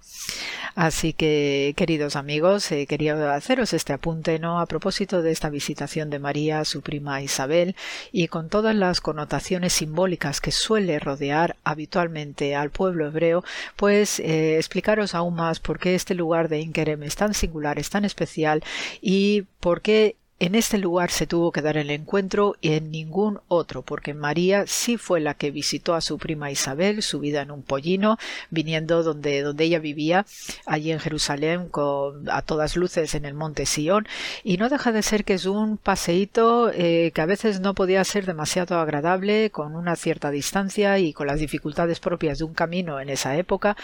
[0.74, 4.58] Así que, queridos amigos, eh, quería haceros este apunte, ¿no?
[4.58, 7.76] A propósito de esta visitación de María su prima Isabel
[8.10, 13.44] y con todas las connotaciones simbólicas que suele rodear habitualmente al pueblo hebreo,
[13.76, 17.90] pues eh, explicaros aún más por qué este lugar de Inkerem es tan singular, es
[17.90, 18.64] tan especial
[19.00, 23.40] y por qué en este lugar se tuvo que dar el encuentro y en ningún
[23.48, 27.62] otro, porque María sí fue la que visitó a su prima Isabel, subida en un
[27.62, 28.18] pollino,
[28.50, 30.26] viniendo donde, donde ella vivía,
[30.66, 34.06] allí en Jerusalén, con, a todas luces en el monte Sión,
[34.42, 38.04] y no deja de ser que es un paseíto eh, que a veces no podía
[38.04, 43.00] ser demasiado agradable, con una cierta distancia y con las dificultades propias de un camino
[43.00, 43.78] en esa época,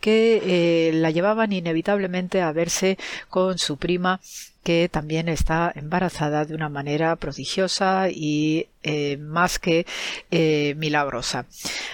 [0.00, 2.96] que eh, la llevaban inevitablemente a verse
[3.28, 4.18] con su prima
[4.66, 9.86] que también está embarazada de una manera prodigiosa y eh, más que
[10.32, 11.46] eh, milagrosa.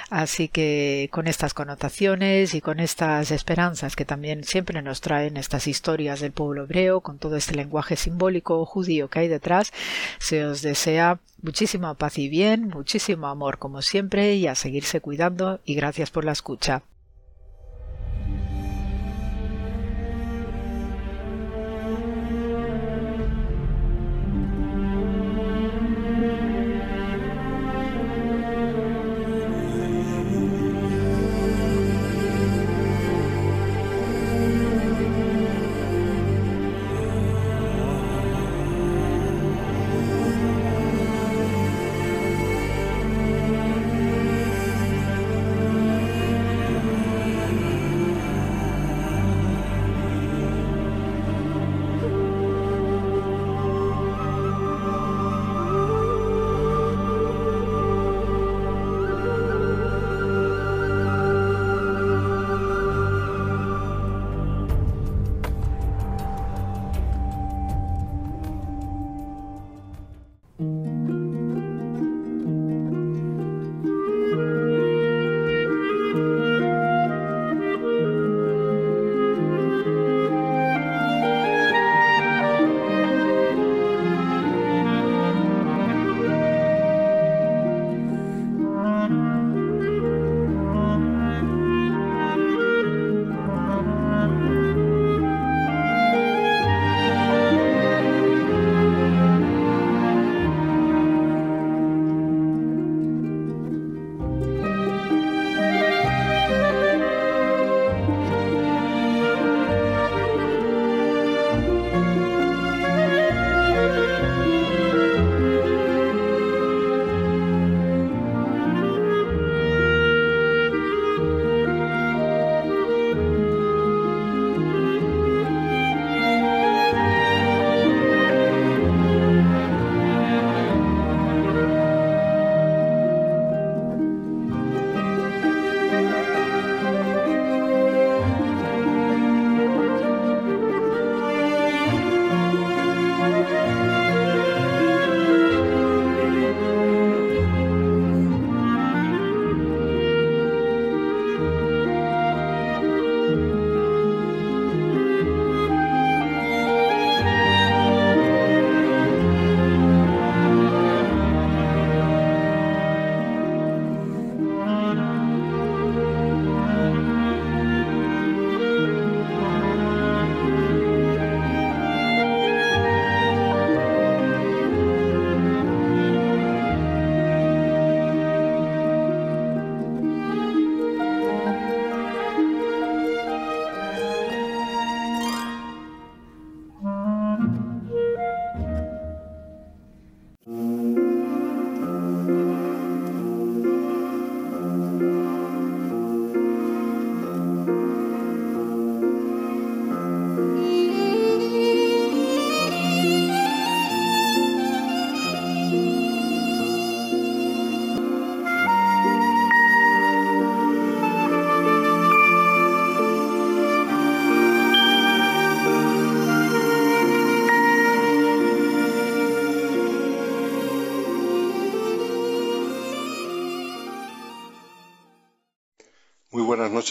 [0.09, 5.66] Así que con estas connotaciones y con estas esperanzas que también siempre nos traen estas
[5.66, 9.70] historias del pueblo hebreo, con todo este lenguaje simbólico judío que hay detrás,
[10.19, 15.61] se os desea muchísima paz y bien, muchísimo amor como siempre y a seguirse cuidando
[15.66, 16.82] y gracias por la escucha.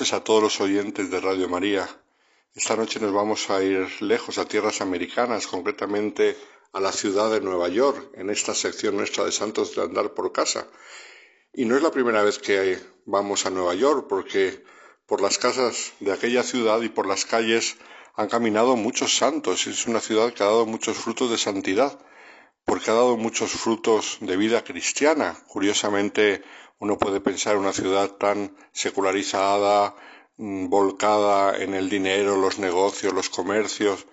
[0.02, 1.88] Noches a todos los oyentes de Radio María.
[2.56, 6.36] Esta noche nos vamos a ir lejos, a tierras americanas, concretamente
[6.73, 10.32] a la ciudad de Nueva York, en esta sección nuestra de Santos de Andar por
[10.32, 10.65] Casa.
[11.53, 14.64] Y no es la primera vez que vamos a Nueva York, porque
[15.06, 17.78] por las casas de aquella ciudad y por las calles
[18.15, 19.68] han caminado muchos santos.
[19.68, 21.99] Es una ciudad que ha dado muchos frutos de santidad,
[22.65, 25.38] porque ha dado muchos frutos de vida cristiana.
[25.47, 26.43] Curiosamente,
[26.79, 29.95] uno puede pensar en una ciudad tan secularizada,
[30.38, 34.07] mm, volcada en el dinero, los negocios, los comercios,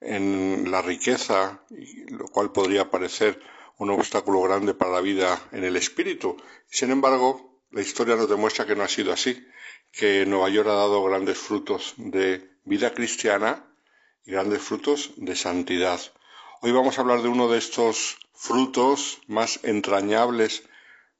[0.00, 1.64] en la riqueza,
[2.08, 3.40] lo cual podría parecer
[3.78, 6.36] un obstáculo grande para la vida en el espíritu.
[6.66, 9.46] Sin embargo, la historia nos demuestra que no ha sido así,
[9.90, 13.64] que Nueva York ha dado grandes frutos de vida cristiana
[14.24, 16.00] y grandes frutos de santidad.
[16.66, 20.62] Hoy vamos a hablar de uno de estos frutos más entrañables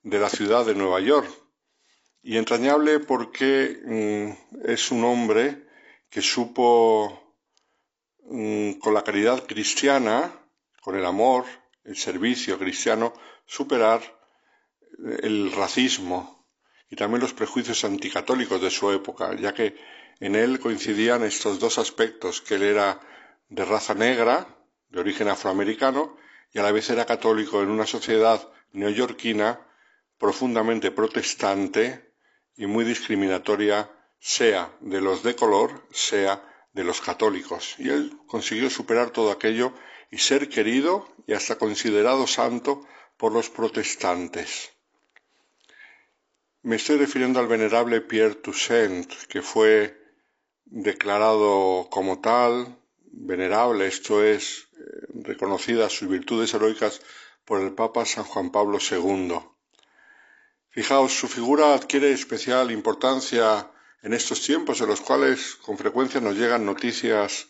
[0.02, 1.28] de la ciudad de Nueva York.
[2.22, 5.66] Y entrañable porque mm, es un hombre
[6.08, 7.34] que supo,
[8.22, 10.32] mm, con la caridad cristiana,
[10.80, 11.44] con el amor,
[11.84, 13.12] el servicio cristiano,
[13.44, 14.00] superar
[15.22, 16.48] el racismo
[16.88, 19.76] y también los prejuicios anticatólicos de su época, ya que
[20.20, 22.98] en él coincidían estos dos aspectos, que él era
[23.50, 24.48] de raza negra,
[24.94, 26.16] de origen afroamericano,
[26.52, 29.60] y a la vez era católico en una sociedad neoyorquina
[30.18, 32.12] profundamente protestante
[32.56, 33.90] y muy discriminatoria,
[34.20, 36.42] sea de los de color, sea
[36.72, 37.74] de los católicos.
[37.78, 39.74] Y él consiguió superar todo aquello
[40.10, 44.70] y ser querido y hasta considerado santo por los protestantes.
[46.62, 50.00] Me estoy refiriendo al venerable Pierre Toussaint, que fue
[50.64, 52.78] declarado como tal,
[53.16, 57.00] venerable, esto es, eh, reconocidas sus virtudes heroicas
[57.44, 59.38] por el Papa San Juan Pablo II.
[60.70, 63.70] Fijaos, su figura adquiere especial importancia
[64.02, 67.48] en estos tiempos en los cuales con frecuencia nos llegan noticias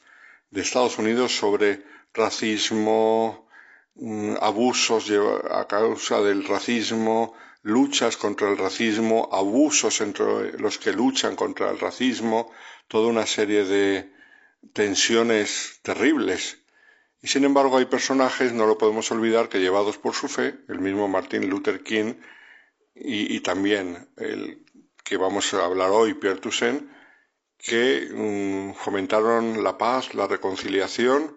[0.50, 1.82] de Estados Unidos sobre
[2.12, 3.48] racismo,
[3.94, 5.10] mm, abusos
[5.50, 11.80] a causa del racismo, luchas contra el racismo, abusos entre los que luchan contra el
[11.80, 12.52] racismo,
[12.88, 14.13] toda una serie de
[14.72, 16.58] tensiones terribles.
[17.22, 20.78] Y sin embargo hay personajes, no lo podemos olvidar, que llevados por su fe, el
[20.80, 22.14] mismo Martin Luther King
[22.94, 24.64] y, también el
[25.02, 26.88] que vamos a hablar hoy, Pierre Toussaint,
[27.58, 31.36] que mm, fomentaron la paz, la reconciliación,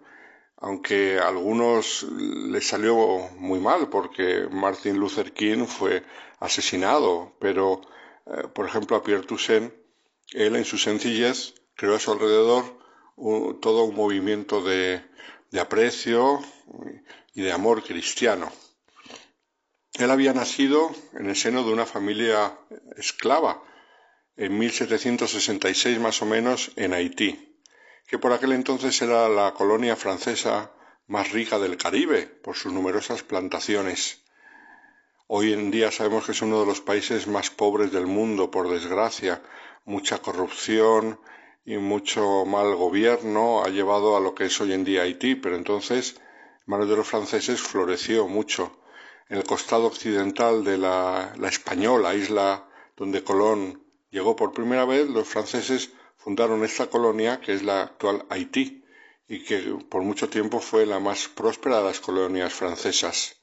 [0.57, 6.03] aunque a algunos les salió muy mal porque Martin Luther King fue
[6.39, 7.81] asesinado, pero
[8.25, 9.73] eh, por ejemplo a Pierre Toussaint,
[10.33, 12.77] él en su sencillez creó a su alrededor
[13.17, 15.03] todo un movimiento de,
[15.59, 16.39] aprecio
[17.33, 18.51] y de amor cristiano.
[19.93, 22.57] Él había nacido en el seno de una familia
[22.95, 23.63] esclava
[24.35, 27.47] en 1766 más o menos en Haití
[28.07, 30.71] que por aquel entonces era la colonia francesa
[31.07, 34.23] más rica del Caribe por sus numerosas plantaciones.
[35.27, 38.69] Hoy en día sabemos que es uno de los países más pobres del mundo, por
[38.69, 39.41] desgracia.
[39.83, 41.19] Mucha corrupción
[41.67, 45.57] y mucho mal gobierno ha llevado a lo que es hoy en día Haití, pero
[45.57, 48.79] entonces, en manos de los franceses, floreció mucho.
[49.27, 55.09] En el costado occidental de la, la española isla donde Colón llegó por primera vez,
[55.09, 58.85] los franceses fundaron esta colonia que es la actual Haití
[59.27, 63.41] y que por mucho tiempo fue la más próspera de las colonias francesas.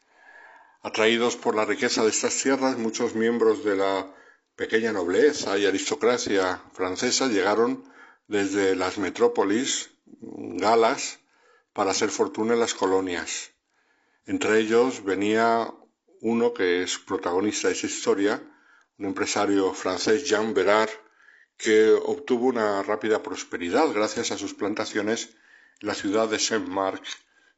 [0.81, 4.15] Atraídos por la riqueza de estas tierras, muchos miembros de la
[4.57, 7.93] pequeña nobleza y aristocracia francesa llegaron
[8.27, 9.91] desde las metrópolis
[10.21, 11.21] galas
[11.73, 13.53] para hacer fortuna en las colonias.
[14.27, 15.73] Entre ellos venía
[16.21, 18.43] uno que es protagonista de esa historia,
[18.99, 20.91] un empresario francés, Jean Bérard,
[21.57, 25.37] que obtuvo una rápida prosperidad gracias a sus plantaciones
[25.81, 27.05] en la ciudad de Saint-Marc,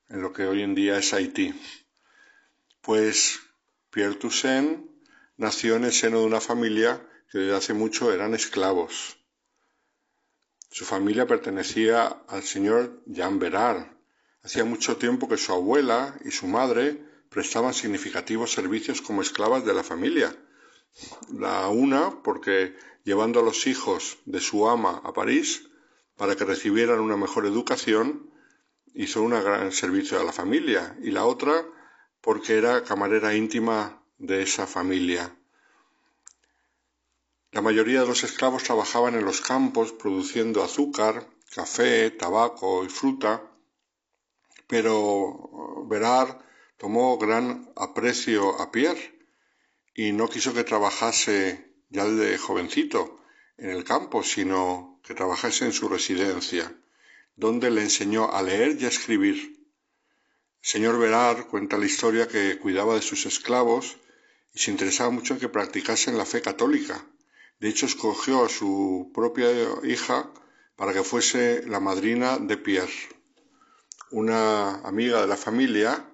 [0.09, 1.55] en lo que hoy en día es Haití.
[2.81, 3.41] Pues
[3.91, 4.91] Pierre Toussaint
[5.37, 9.16] nació en el seno de una familia que desde hace mucho eran esclavos.
[10.77, 13.87] Su familia pertenecía al señor Jean Bérard.
[14.43, 19.73] Hacía mucho tiempo que su abuela y su madre prestaban significativos servicios como esclavas de
[19.73, 20.37] la familia.
[21.33, 25.67] La una porque llevando a los hijos de su ama a París
[26.15, 28.31] para que recibieran una mejor educación,
[28.93, 31.65] hizo un gran servicio a la familia, y la otra
[32.21, 35.35] porque era camarera íntima de esa familia.
[37.57, 43.51] La mayoría de los esclavos trabajaban en los campos produciendo azúcar, café, tabaco y fruta,
[44.67, 46.37] pero Berard
[46.77, 49.19] tomó gran aprecio a Pierre
[49.95, 53.23] y no quiso que trabajase ya de jovencito
[53.57, 56.71] en el campo, sino que trabajase en su residencia,
[57.37, 59.67] donde le enseñó a leer y a escribir.
[60.61, 63.97] El señor Verar cuenta la historia que cuidaba de sus esclavos
[64.53, 67.03] y se interesaba mucho en que practicasen la fe católica.
[67.59, 69.49] De hecho, escogió a su propia
[69.85, 70.31] hija
[70.77, 72.93] para que fuese la madrina de Pierre.
[74.11, 76.05] Una amiga de la familia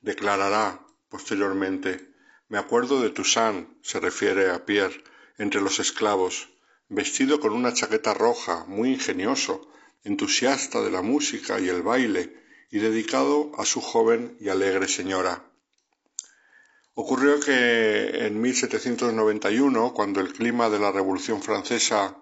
[0.00, 2.14] declarará posteriormente,
[2.48, 5.02] me acuerdo de Toussaint, se refiere a Pierre,
[5.38, 6.48] entre los esclavos,
[6.88, 9.68] vestido con una chaqueta roja, muy ingenioso,
[10.04, 12.36] entusiasta de la música y el baile,
[12.70, 15.44] y dedicado a su joven y alegre señora.
[16.98, 22.16] Ocurrió que en 1791, cuando el clima de la Revolución Francesa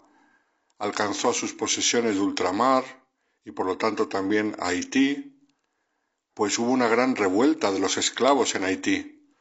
[0.78, 2.82] alcanzó a sus posesiones de ultramar
[3.44, 5.38] y por lo tanto también a Haití,
[6.34, 9.32] pues hubo una gran revuelta de los esclavos en Haití.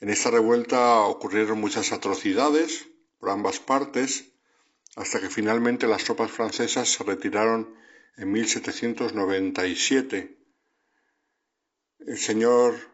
[0.00, 2.88] En esta revuelta ocurrieron muchas atrocidades
[3.18, 4.32] por ambas partes,
[4.96, 7.76] hasta que finalmente las tropas francesas se retiraron
[8.16, 10.38] en 1797.
[11.98, 12.91] El señor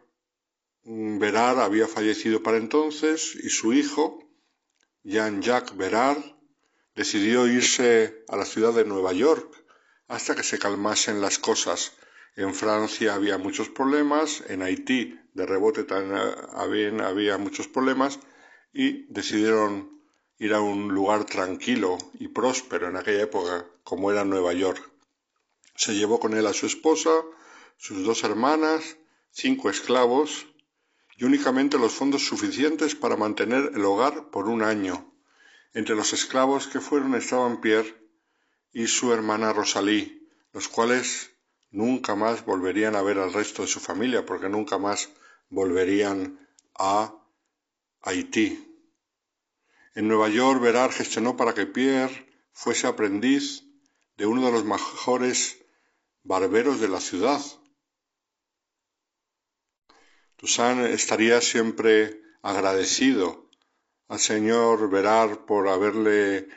[0.91, 4.27] Berard había fallecido para entonces y su hijo,
[5.03, 6.17] Jean-Jacques Berard,
[6.95, 9.53] decidió irse a la ciudad de Nueva York
[10.07, 11.91] hasta que se calmasen las cosas.
[12.35, 18.19] En Francia había muchos problemas, en Haití de rebote también había muchos problemas
[18.73, 20.01] y decidieron
[20.39, 24.91] ir a un lugar tranquilo y próspero en aquella época, como era Nueva York.
[25.75, 27.11] Se llevó con él a su esposa,
[27.77, 28.97] sus dos hermanas,
[29.29, 30.47] cinco esclavos
[31.19, 35.13] y únicamente los fondos suficientes para mantener el hogar por un año.
[35.73, 37.93] Entre los esclavos que fueron estaban Pierre
[38.71, 40.23] y su hermana Rosalie,
[40.53, 41.31] los cuales
[41.71, 45.09] nunca más volverían a ver al resto de su familia, porque nunca más
[45.49, 46.39] volverían
[46.75, 47.13] a
[48.01, 48.65] Haití.
[49.95, 53.65] En Nueva York, Verard gestionó para que Pierre fuese aprendiz
[54.15, 55.57] de uno de los mejores
[56.23, 57.41] barberos de la ciudad.
[60.39, 63.49] Toussaint estaría siempre agradecido
[64.07, 66.47] al señor Verard por haberle eh,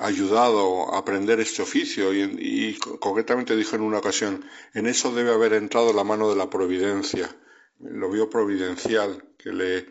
[0.00, 4.44] ayudado a aprender este oficio y, y, concretamente dijo en una ocasión,
[4.74, 7.34] en eso debe haber entrado la mano de la providencia,
[7.80, 9.86] lo vio providencial, que le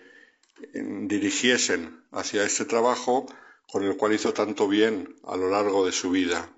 [0.74, 3.26] dirigiesen hacia este trabajo
[3.72, 6.52] con el cual hizo tanto bien a lo largo de su vida.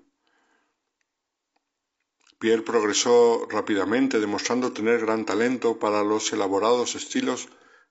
[2.40, 7.48] Pierre progresó rápidamente, demostrando tener gran talento para los elaborados estilos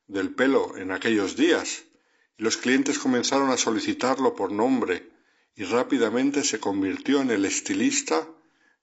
[0.07, 1.83] del pelo en aquellos días,
[2.35, 5.07] y los clientes comenzaron a solicitarlo por nombre,
[5.55, 8.27] y rápidamente se convirtió en el estilista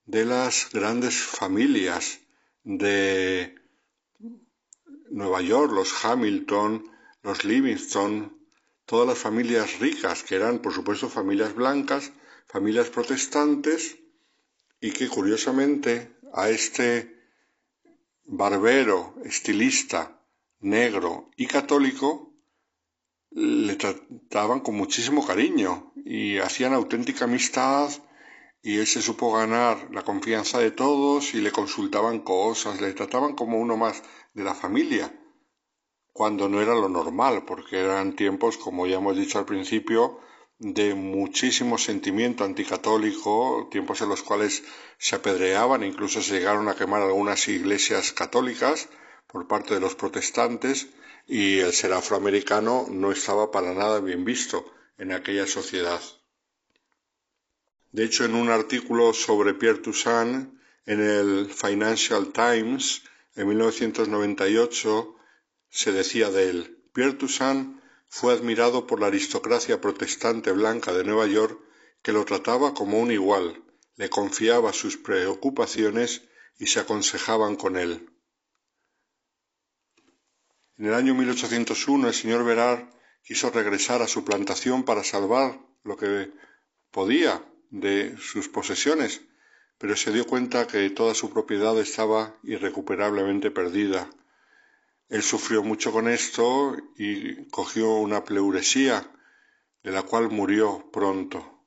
[0.05, 2.21] de las grandes familias
[2.63, 3.55] de
[5.09, 6.89] Nueva York, los Hamilton,
[7.23, 8.37] los Livingston,
[8.85, 12.13] todas las familias ricas, que eran por supuesto familias blancas,
[12.47, 13.97] familias protestantes,
[14.79, 17.15] y que curiosamente a este
[18.23, 20.21] barbero, estilista,
[20.59, 22.33] negro y católico,
[23.31, 27.91] le trataban con muchísimo cariño y hacían auténtica amistad
[28.61, 33.35] y él se supo ganar la confianza de todos y le consultaban cosas, le trataban
[33.35, 35.13] como uno más de la familia
[36.17, 40.19] cuando no era lo normal, porque eran tiempos, como ya hemos dicho al principio,
[40.59, 44.63] de muchísimo sentimiento anticatólico, tiempos en los cuales
[44.97, 48.89] se apedreaban, incluso se llegaron a quemar algunas iglesias católicas
[49.27, 50.87] por parte de los protestantes,
[51.27, 54.65] y el ser afroamericano no estaba para nada bien visto
[54.97, 56.01] en aquella sociedad.
[57.91, 60.53] De hecho, en un artículo sobre Pierre Toussaint
[60.85, 63.03] en el Financial Times
[63.35, 65.15] en 1998
[65.69, 67.76] se decía de él, Pierre Toussaint
[68.09, 71.59] fue admirado por la aristocracia protestante blanca de Nueva York
[72.01, 73.63] que lo trataba como un igual,
[73.95, 76.23] le confiaba sus preocupaciones
[76.57, 78.09] y se aconsejaban con él.
[80.77, 82.87] En el año 1801 el señor Verard
[83.23, 86.31] quiso regresar a su plantación para salvar lo que
[86.91, 89.21] podía de sus posesiones,
[89.77, 94.09] pero se dio cuenta que toda su propiedad estaba irrecuperablemente perdida
[95.09, 99.09] él sufrió mucho con esto y cogió una pleuresía,
[99.83, 101.65] de la cual murió pronto.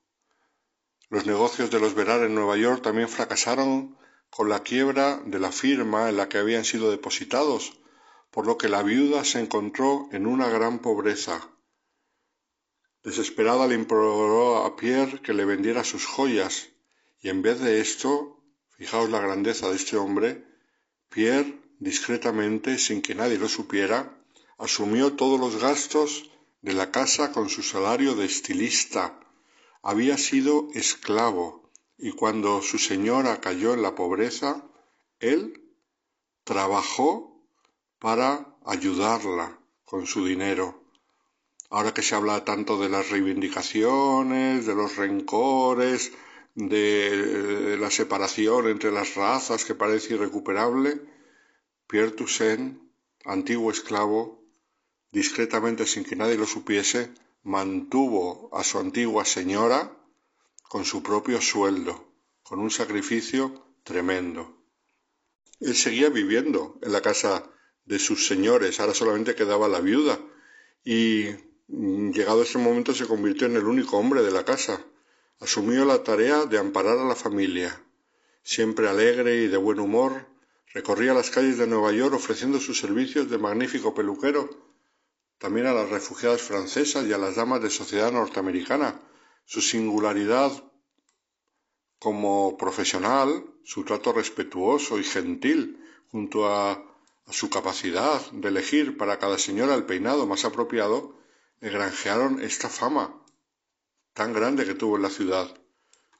[1.09, 3.97] Los negocios de los Verar en Nueva York también fracasaron
[4.29, 7.81] con la quiebra de la firma en la que habían sido depositados,
[8.29, 11.49] por lo que la viuda se encontró en una gran pobreza.
[13.03, 16.69] Desesperada le imploró a Pierre que le vendiera sus joyas,
[17.19, 18.39] y en vez de esto,
[18.77, 20.45] fijaos la grandeza de este hombre,
[21.09, 24.15] Pierre discretamente, sin que nadie lo supiera,
[24.59, 26.29] asumió todos los gastos
[26.61, 29.19] de la casa con su salario de estilista.
[29.81, 34.63] Había sido esclavo y cuando su señora cayó en la pobreza,
[35.19, 35.41] él
[36.43, 37.41] trabajó
[37.97, 40.79] para ayudarla con su dinero.
[41.71, 46.11] ahora que se habla tanto de las reivindicaciones, de los rencores,
[46.53, 50.99] de la separación entre las razas que parece irrecuperable,
[51.91, 52.79] Pierre Toussaint,
[53.25, 54.21] antiguo esclavo,
[55.11, 57.11] discretamente sin que nadie lo supiese,
[57.43, 59.91] mantuvo a su antigua señora
[60.69, 61.93] con su propio sueldo,
[62.43, 63.41] con un sacrificio
[63.83, 64.55] tremendo.
[65.59, 67.43] Él seguía viviendo en la casa
[67.83, 70.17] de sus señores, ahora solamente quedaba la viuda,
[70.85, 71.25] y
[71.67, 74.81] llegado ese momento se convirtió en el único hombre de la casa.
[75.41, 77.83] Asumió la tarea de amparar a la familia.
[78.43, 80.31] Siempre alegre y de buen humor,
[80.73, 84.49] recorría las calles de Nueva York ofreciendo sus servicios de magnífico peluquero,
[85.37, 89.01] también a las refugiadas francesas y a las damas de sociedad norteamericana.
[89.45, 90.51] Su singularidad
[91.99, 99.19] como profesional, su trato respetuoso y gentil, junto a, a su capacidad de elegir para
[99.19, 101.19] cada señora el peinado más apropiado,
[101.59, 103.21] le granjearon esta fama
[104.13, 105.60] tan grande que tuvo en la ciudad.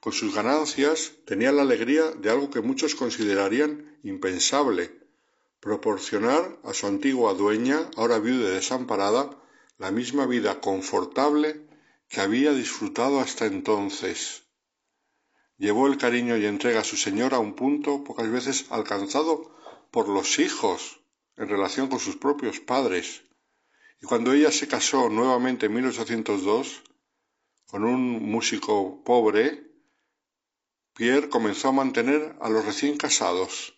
[0.02, 5.00] Con sus ganancias tenía la alegría de algo que muchos considerarían impensable,
[5.60, 9.30] proporcionar a su antigua dueña, ahora viuda y desamparada,
[9.78, 11.68] la misma vida confortable
[12.10, 14.42] que había disfrutado hasta entonces.
[15.60, 19.56] Llevó el cariño y entrega a su señora a un punto pocas veces alcanzado
[19.92, 21.00] por los hijos
[21.38, 23.22] en relación con sus propios padres.
[24.02, 26.82] Y cuando ella se casó nuevamente en 1802
[27.68, 29.71] con un músico pobre,
[31.02, 33.74] Pierre comenzó a mantener a los recién casados,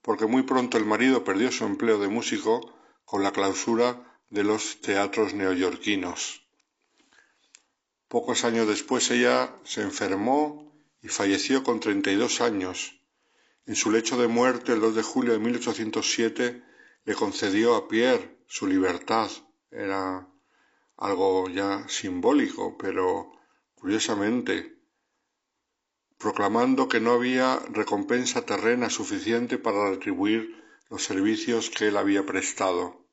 [0.00, 2.72] porque muy pronto el marido perdió su empleo de músico
[3.04, 6.46] con la clausura de los teatros neoyorquinos.
[8.06, 10.72] Pocos años después ella se enfermó
[11.02, 13.02] y falleció con treinta y dos años.
[13.66, 16.62] En su lecho de muerte, el 2 de julio de 1807,
[17.04, 19.28] le concedió a Pierre su libertad
[19.72, 20.28] era
[20.96, 23.32] algo ya simbólico, pero
[23.74, 24.77] curiosamente,
[26.18, 33.04] proclamando que no había recompensa terrena suficiente para retribuir los servicios que él había prestado.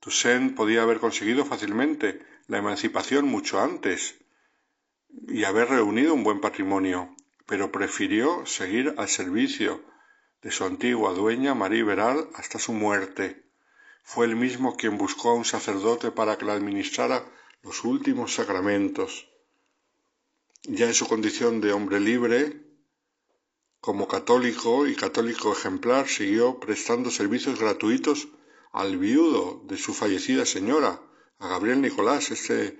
[0.00, 4.16] Toussaint podía haber conseguido fácilmente la emancipación mucho antes
[5.28, 7.14] y haber reunido un buen patrimonio,
[7.46, 9.82] pero prefirió seguir al servicio
[10.42, 13.48] de su antigua dueña Marie Veral hasta su muerte
[14.10, 17.26] fue él mismo quien buscó a un sacerdote para que le administrara
[17.62, 19.28] los últimos sacramentos.
[20.62, 22.60] Ya en su condición de hombre libre,
[23.80, 28.28] como católico y católico ejemplar, siguió prestando servicios gratuitos
[28.72, 31.00] al viudo de su fallecida señora,
[31.38, 32.78] a Gabriel Nicolás, ese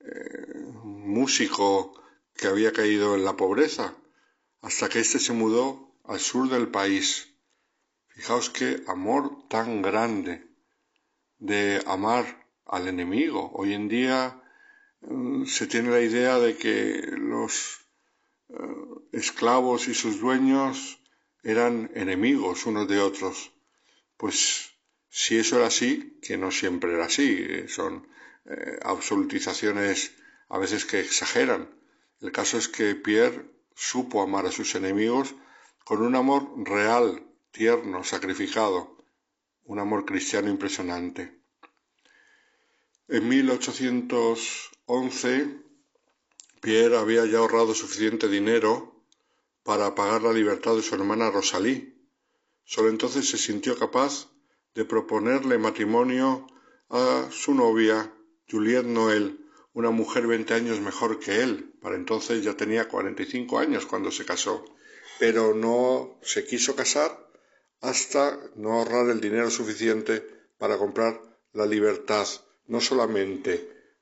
[0.00, 1.94] eh, músico
[2.34, 3.94] que había caído en la pobreza,
[4.60, 7.34] hasta que éste se mudó al sur del país.
[8.08, 10.46] Fijaos qué amor tan grande
[11.38, 13.50] de amar al enemigo.
[13.54, 14.39] Hoy en día
[15.46, 17.80] se tiene la idea de que los
[18.48, 18.54] eh,
[19.12, 21.00] esclavos y sus dueños
[21.42, 23.52] eran enemigos unos de otros.
[24.16, 24.70] Pues
[25.08, 28.06] si eso era así, que no siempre era así, eh, son
[28.44, 30.14] eh, absolutizaciones
[30.48, 31.70] a veces que exageran.
[32.20, 35.34] El caso es que Pierre supo amar a sus enemigos
[35.84, 38.98] con un amor real, tierno, sacrificado
[39.64, 41.39] un amor cristiano impresionante.
[43.12, 45.58] En 1811,
[46.60, 49.02] Pierre había ya ahorrado suficiente dinero
[49.64, 51.92] para pagar la libertad de su hermana Rosalie.
[52.62, 54.28] Solo entonces se sintió capaz
[54.76, 56.46] de proponerle matrimonio
[56.88, 58.14] a su novia,
[58.48, 61.74] Juliette Noël, una mujer veinte años mejor que él.
[61.82, 64.64] Para entonces ya tenía cuarenta y cinco años cuando se casó,
[65.18, 67.28] pero no se quiso casar
[67.80, 70.24] hasta no ahorrar el dinero suficiente
[70.58, 71.20] para comprar
[71.52, 72.28] la libertad
[72.66, 73.52] no solamente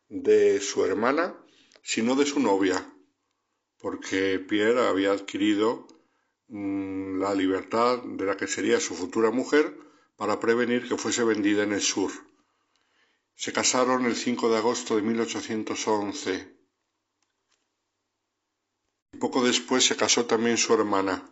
[0.09, 1.35] de su hermana,
[1.83, 2.87] sino de su novia,
[3.79, 5.87] porque Pierre había adquirido
[6.49, 9.77] mm, la libertad de la que sería su futura mujer
[10.17, 12.11] para prevenir que fuese vendida en el sur.
[13.35, 16.59] Se casaron el 5 de agosto de 1811.
[19.21, 21.31] Poco después se casó también su hermana,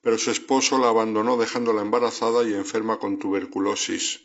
[0.00, 4.20] pero su esposo la abandonó dejándola embarazada y enferma con tuberculosis.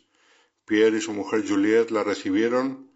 [0.66, 2.92] Pierre y su mujer Juliette la recibieron,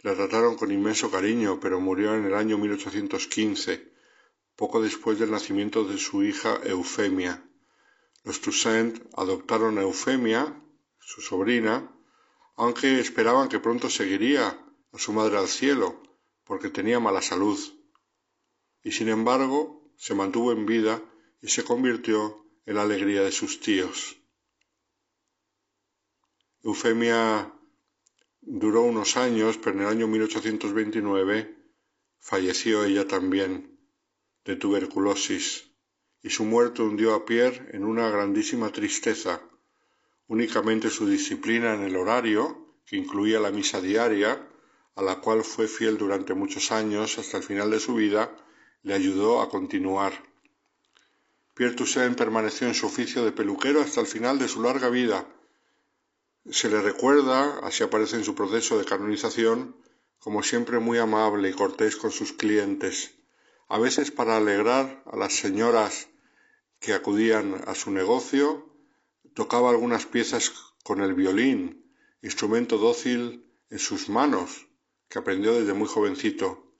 [0.00, 3.92] la trataron con inmenso cariño, pero murió en el año 1815,
[4.54, 7.42] poco después del nacimiento de su hija Eufemia.
[8.24, 10.62] Los Toussaint adoptaron a Eufemia,
[10.98, 11.90] su sobrina,
[12.56, 14.58] aunque esperaban que pronto seguiría
[14.92, 16.02] a su madre al cielo,
[16.44, 17.58] porque tenía mala salud.
[18.82, 21.02] Y sin embargo, se mantuvo en vida
[21.42, 24.15] y se convirtió en la alegría de sus tíos.
[26.66, 27.52] Eufemia
[28.40, 31.56] duró unos años, pero en el año 1829
[32.18, 33.78] falleció ella también
[34.44, 35.70] de tuberculosis
[36.24, 39.40] y su muerte hundió a Pierre en una grandísima tristeza.
[40.26, 44.44] Únicamente su disciplina en el horario, que incluía la misa diaria,
[44.96, 48.36] a la cual fue fiel durante muchos años hasta el final de su vida,
[48.82, 50.20] le ayudó a continuar.
[51.54, 55.28] Pierre Toussaint permaneció en su oficio de peluquero hasta el final de su larga vida.
[56.50, 59.76] Se le recuerda, así aparece en su proceso de canonización,
[60.20, 63.18] como siempre muy amable y cortés con sus clientes,
[63.68, 66.08] a veces para alegrar a las señoras
[66.78, 68.72] que acudían a su negocio,
[69.34, 70.52] tocaba algunas piezas
[70.84, 71.92] con el violín,
[72.22, 74.68] instrumento dócil en sus manos,
[75.08, 76.72] que aprendió desde muy jovencito.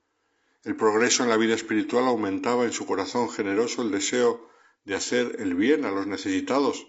[0.63, 4.49] El progreso en la vida espiritual aumentaba en su corazón generoso el deseo
[4.85, 6.87] de hacer el bien a los necesitados,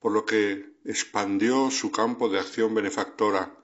[0.00, 3.54] por lo que expandió su campo de acción benefactora.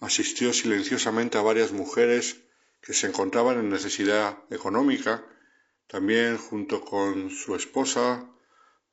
[0.00, 2.40] Asistió silenciosamente a varias mujeres
[2.80, 5.24] que se encontraban en necesidad económica.
[5.86, 8.26] También, junto con su esposa,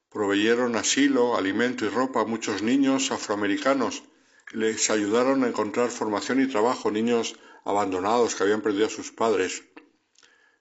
[0.10, 4.04] proveyeron asilo, alimento y ropa a muchos niños afroamericanos.
[4.52, 9.64] Les ayudaron a encontrar formación y trabajo, niños abandonados que habían perdido a sus padres.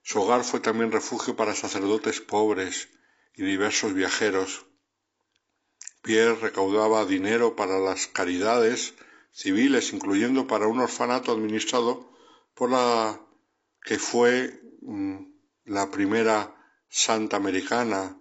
[0.03, 2.89] Su hogar fue también refugio para sacerdotes pobres,
[3.35, 4.67] y diversos viajeros.
[6.03, 8.95] Pierre recaudaba dinero para las caridades
[9.33, 12.11] civiles, incluyendo para un orfanato administrado
[12.55, 13.21] por la
[13.85, 15.17] que fue mm,
[15.67, 16.55] la primera
[16.89, 18.19] santa americana,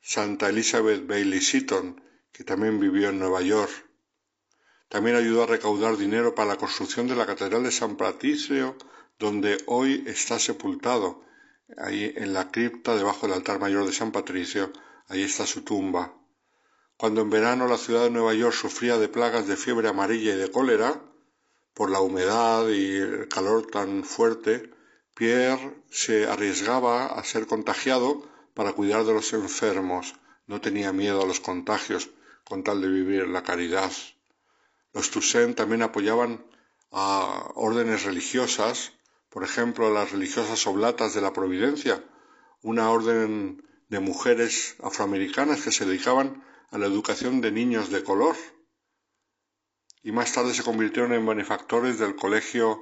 [0.00, 2.00] Santa Elizabeth Bailey Seaton,
[2.32, 3.70] que también vivió en Nueva York.
[4.88, 8.76] También ayudó a recaudar dinero para la construcción de la Catedral de San Patricio,
[9.18, 11.22] donde hoy está sepultado,
[11.76, 14.72] ahí en la cripta debajo del altar mayor de San Patricio,
[15.08, 16.17] ahí está su tumba.
[16.98, 20.36] Cuando en verano la ciudad de Nueva York sufría de plagas de fiebre amarilla y
[20.36, 21.00] de cólera,
[21.72, 24.70] por la humedad y el calor tan fuerte,
[25.14, 30.14] Pierre se arriesgaba a ser contagiado para cuidar de los enfermos.
[30.46, 32.10] No tenía miedo a los contagios
[32.44, 33.92] con tal de vivir la caridad.
[34.92, 36.44] Los Toussaint también apoyaban
[36.90, 38.92] a órdenes religiosas
[39.28, 42.02] por ejemplo, las religiosas oblatas de la Providencia,
[42.62, 48.36] una orden de mujeres afroamericanas que se dedicaban a la educación de niños de color
[50.02, 52.80] y más tarde se convirtieron en benefactores del Colegio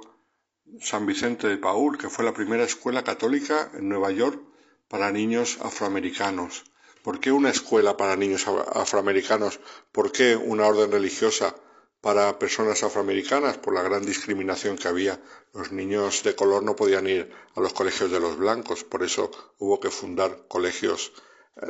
[0.81, 4.41] San Vicente de Paul, que fue la primera escuela católica en Nueva York
[4.87, 6.63] para niños afroamericanos.
[7.03, 9.59] ¿Por qué una escuela para niños afroamericanos?
[9.91, 11.55] ¿Por qué una orden religiosa
[12.01, 15.19] para personas afroamericanas por la gran discriminación que había.
[15.53, 19.31] Los niños de color no podían ir a los colegios de los blancos, por eso
[19.57, 21.11] hubo que fundar colegios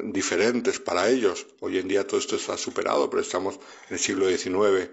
[0.03, 1.47] diferentes para ellos.
[1.59, 4.89] Hoy en día todo esto está superado, pero estamos en el siglo XIX.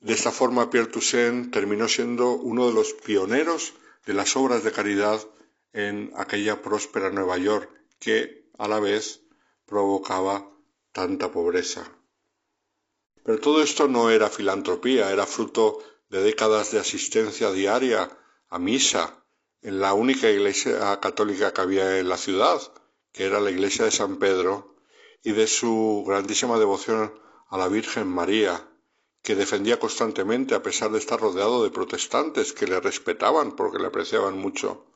[0.00, 3.74] De esta forma, Pierre Toussaint terminó siendo uno de los pioneros
[4.04, 5.20] de las obras de caridad
[5.72, 9.20] en aquella próspera Nueva York que a la vez
[9.64, 10.50] provocaba
[10.92, 11.88] tanta pobreza.
[13.24, 15.78] Pero todo esto no era filantropía, era fruto
[16.08, 18.10] de décadas de asistencia diaria
[18.48, 19.24] a misa
[19.62, 22.60] en la única iglesia católica que había en la ciudad,
[23.12, 24.74] que era la iglesia de San Pedro,
[25.22, 27.12] y de su grandísima devoción
[27.48, 28.66] a la Virgen María,
[29.22, 33.86] que defendía constantemente a pesar de estar rodeado de protestantes que le respetaban porque le
[33.86, 34.86] apreciaban mucho.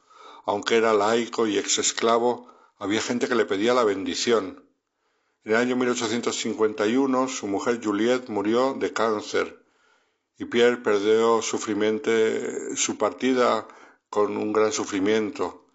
[0.44, 2.48] Aunque era laico y ex esclavo,
[2.78, 4.66] había gente que le pedía la bendición,
[5.46, 9.62] en el año 1851 su mujer Juliette murió de cáncer
[10.38, 13.68] y Pierre perdió su partida
[14.10, 15.65] con un gran sufrimiento.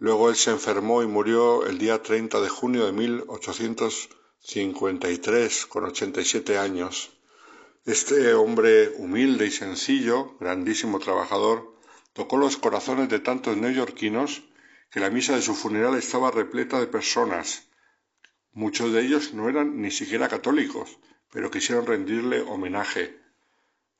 [0.00, 6.58] Luego él se enfermó y murió el día 30 de junio de 1853 con 87
[6.58, 7.12] años.
[7.86, 11.76] Este hombre humilde y sencillo, grandísimo trabajador,
[12.12, 14.42] tocó los corazones de tantos neoyorquinos
[14.90, 17.70] que la misa de su funeral estaba repleta de personas
[18.52, 20.98] Muchos de ellos no eran ni siquiera católicos,
[21.30, 23.16] pero quisieron rendirle homenaje.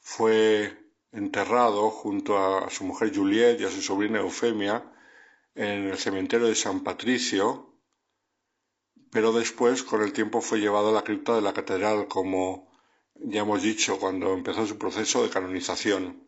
[0.01, 0.77] Fue
[1.13, 4.83] enterrado junto a su mujer Juliette y a su sobrina Eufemia
[5.61, 7.75] en el cementerio de San Patricio,
[9.11, 12.73] pero después con el tiempo fue llevado a la cripta de la catedral, como
[13.17, 16.25] ya hemos dicho, cuando empezó su proceso de canonización.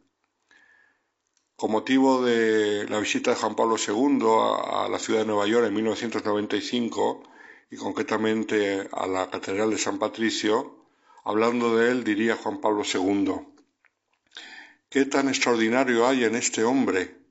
[1.56, 4.20] Con motivo de la visita de Juan Pablo II
[4.64, 7.22] a, la ciudad de Nueva York en 1995,
[7.70, 10.84] y concretamente a la Catedral de San Patricio,
[11.24, 13.32] hablando de él diría Juan Pablo II,
[14.90, 17.21] ¿qué tan extraordinario hay en este hombre?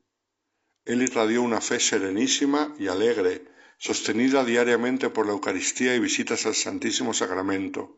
[0.86, 3.46] Él irradió una fe serenísima y alegre,
[3.78, 7.96] sostenida diariamente por la Eucaristía y visitas al Santísimo Sacramento.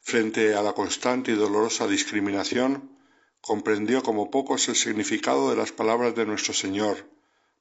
[0.00, 2.98] Frente a la constante y dolorosa discriminación,
[3.40, 7.08] comprendió como pocos el significado de las palabras de nuestro Señor,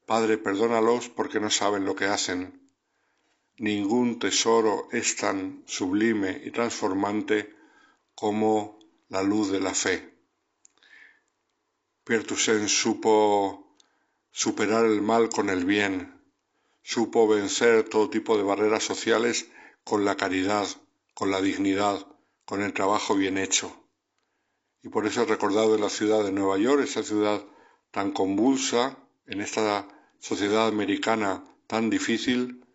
[0.05, 2.69] Padre, perdónalos porque no saben lo que hacen.
[3.57, 7.55] Ningún tesoro es tan sublime y transformante
[8.13, 10.13] como la luz de la fe.
[12.03, 13.62] Toussaint supo
[14.33, 16.19] superar el mal con el bien,
[16.81, 19.47] supo vencer todo tipo de barreras sociales
[19.83, 20.67] con la caridad,
[21.13, 22.07] con la dignidad,
[22.43, 23.87] con el trabajo bien hecho.
[24.81, 27.45] Y por eso he recordado en la ciudad de Nueva York, esa ciudad
[27.91, 28.97] tan convulsa,
[29.27, 29.87] en esta
[30.19, 32.65] sociedad americana tan difícil,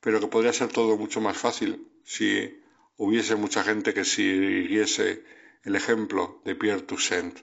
[0.00, 2.58] pero que podría ser todo mucho más fácil si
[2.96, 5.24] hubiese mucha gente que siguiese
[5.62, 7.38] el ejemplo de Pierre Toussaint.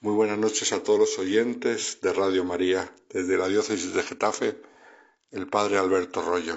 [0.00, 4.62] Muy buenas noches a todos los oyentes de Radio María, desde la diócesis de Getafe,
[5.32, 6.56] el Padre Alberto Rollo.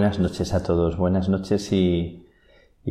[0.00, 2.26] Buenas noches a todos, buenas noches y,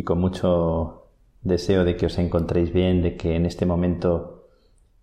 [0.05, 1.07] con mucho
[1.41, 4.45] deseo de que os encontréis bien, de que en este momento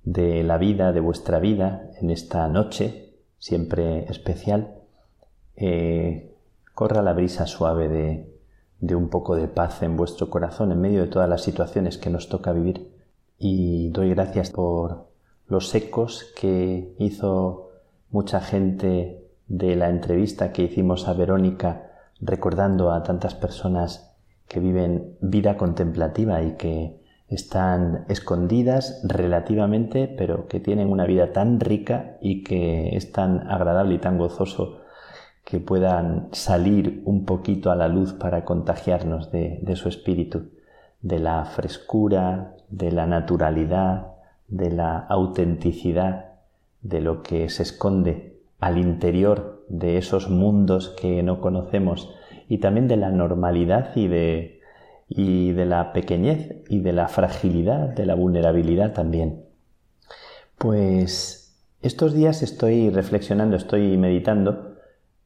[0.04, 4.76] de la vida, de vuestra vida, en esta noche siempre especial,
[5.56, 6.32] eh,
[6.74, 8.38] corra la brisa suave de,
[8.78, 12.10] de un poco de paz en vuestro corazón en medio de todas las situaciones que
[12.10, 12.88] nos toca vivir.
[13.36, 15.08] Y doy gracias por
[15.48, 17.72] los ecos que hizo
[18.10, 21.85] mucha gente de la entrevista que hicimos a Verónica
[22.20, 24.16] recordando a tantas personas
[24.48, 31.58] que viven vida contemplativa y que están escondidas relativamente, pero que tienen una vida tan
[31.58, 34.80] rica y que es tan agradable y tan gozoso
[35.44, 40.50] que puedan salir un poquito a la luz para contagiarnos de, su espíritu,
[41.02, 44.08] de la frescura, de la naturalidad,
[44.48, 46.32] de la autenticidad,
[46.82, 52.14] de lo que se esconde al interior de esos mundos que no conocemos
[52.48, 54.60] y también de la normalidad y de,
[55.08, 59.44] y de la pequeñez y de la fragilidad, de la vulnerabilidad también.
[60.58, 64.76] Pues estos días estoy reflexionando, estoy meditando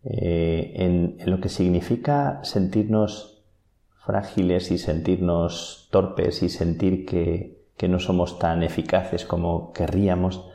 [0.03, 3.43] eh, en, en, lo que significa sentirnos
[4.05, 10.50] frágiles y sentirnos torpes y sentir que, que no somos tan eficaces como querríamos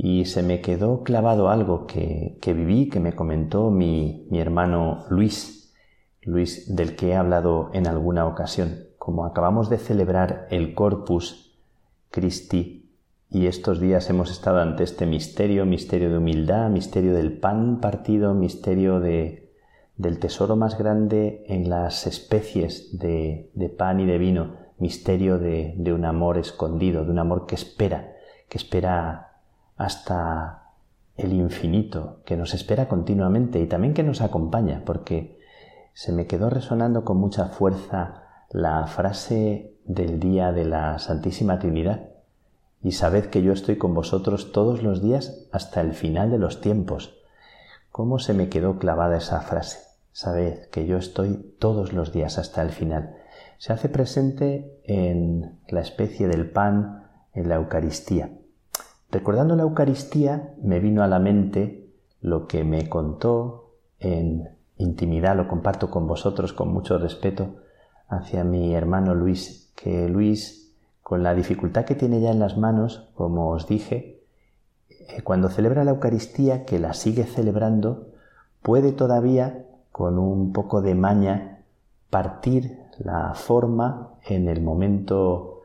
[0.00, 5.04] y se me quedó clavado algo que, que viví, que me comentó mi, mi, hermano
[5.10, 5.74] Luis,
[6.22, 8.84] Luis del que he hablado en alguna ocasión.
[8.96, 11.58] Como acabamos de celebrar el Corpus
[12.10, 12.88] Christi
[13.28, 18.34] y estos días hemos estado ante este misterio, misterio de humildad, misterio del pan partido,
[18.34, 19.50] misterio de,
[19.96, 25.74] del tesoro más grande en las especies de, de pan y de vino, misterio de,
[25.76, 28.12] de un amor escondido, de un amor que espera,
[28.48, 29.27] que espera
[29.78, 30.64] hasta
[31.16, 35.40] el infinito, que nos espera continuamente y también que nos acompaña, porque
[35.94, 42.10] se me quedó resonando con mucha fuerza la frase del día de la Santísima Trinidad,
[42.82, 46.60] y sabed que yo estoy con vosotros todos los días hasta el final de los
[46.60, 47.16] tiempos.
[47.90, 49.80] ¿Cómo se me quedó clavada esa frase?
[50.12, 53.16] Sabed que yo estoy todos los días hasta el final.
[53.58, 58.37] Se hace presente en la especie del pan en la Eucaristía.
[59.10, 61.90] Recordando la Eucaristía, me vino a la mente
[62.20, 67.56] lo que me contó en intimidad, lo comparto con vosotros con mucho respeto
[68.08, 73.08] hacia mi hermano Luis, que Luis, con la dificultad que tiene ya en las manos,
[73.14, 74.20] como os dije,
[74.90, 78.08] eh, cuando celebra la Eucaristía, que la sigue celebrando,
[78.60, 81.64] puede todavía, con un poco de maña,
[82.10, 85.57] partir la forma en el momento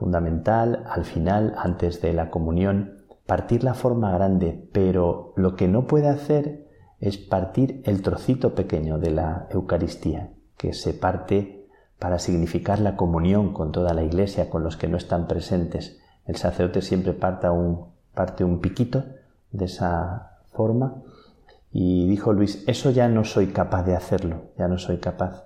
[0.00, 5.86] fundamental al final, antes de la comunión, partir la forma grande, pero lo que no
[5.86, 6.66] puede hacer
[7.00, 11.66] es partir el trocito pequeño de la Eucaristía, que se parte
[11.98, 16.00] para significar la comunión con toda la iglesia, con los que no están presentes.
[16.24, 17.14] El sacerdote siempre
[17.52, 19.04] un, parte un piquito
[19.52, 21.02] de esa forma
[21.72, 25.44] y dijo Luis, eso ya no soy capaz de hacerlo, ya no soy capaz.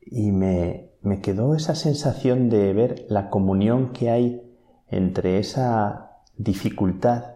[0.00, 4.42] Y me, me quedó esa sensación de ver la comunión que hay
[4.88, 7.34] entre esa dificultad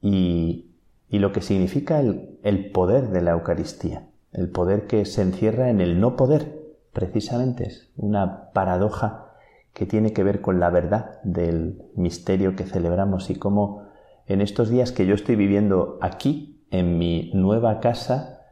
[0.00, 0.66] y,
[1.10, 5.80] lo que significa el, el, poder de la Eucaristía, el poder que se encierra en
[5.80, 6.60] el no poder,
[6.92, 9.26] precisamente es una paradoja
[9.74, 13.88] que tiene que ver con la verdad del misterio que celebramos y cómo
[14.26, 18.42] en estos días que yo estoy viviendo aquí, en mi nueva casa,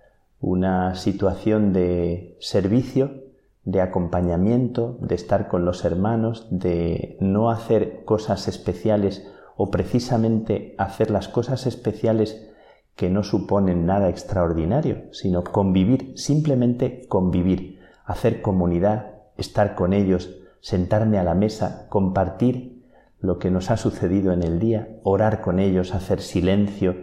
[0.41, 3.28] una situación de servicio
[3.69, 11.11] de acompañamiento, de estar con los hermanos, de no hacer cosas especiales o precisamente hacer
[11.11, 12.51] las cosas especiales
[12.97, 21.19] que no suponen nada extraordinario, sino convivir, simplemente convivir, hacer comunidad, estar con ellos, sentarme
[21.19, 22.87] a la mesa, compartir
[23.21, 26.97] lo que nos ha sucedido en el día, orar con ellos, hacer silencio,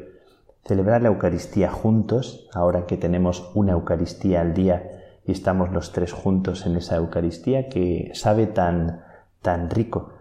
[0.64, 4.95] celebrar la Eucaristía juntos, ahora que tenemos una Eucaristía al día
[5.26, 9.02] y estamos los tres juntos en esa Eucaristía que sabe tan,
[9.42, 10.14] tan rico.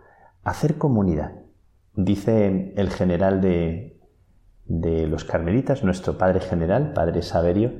[0.43, 1.33] Hacer comunidad.
[1.95, 4.01] Dice el general de,
[4.67, 7.73] de los carmelitas, nuestro padre general, padre Saverio,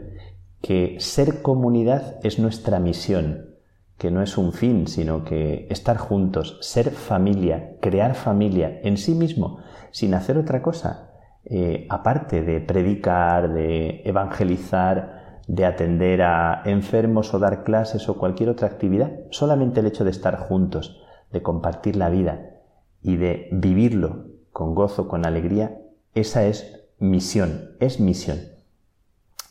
[0.61, 3.55] que ser comunidad es nuestra misión,
[3.99, 9.15] que no es un fin, sino que estar juntos, ser familia, crear familia en sí
[9.15, 9.59] mismo,
[9.91, 11.11] sin hacer otra cosa,
[11.45, 15.14] eh, aparte de predicar, de evangelizar,
[15.47, 20.11] de atender a enfermos o dar clases o cualquier otra actividad, solamente el hecho de
[20.11, 22.61] estar juntos, de compartir la vida
[23.03, 25.79] y de vivirlo con gozo, con alegría,
[26.15, 28.39] esa es misión, es misión.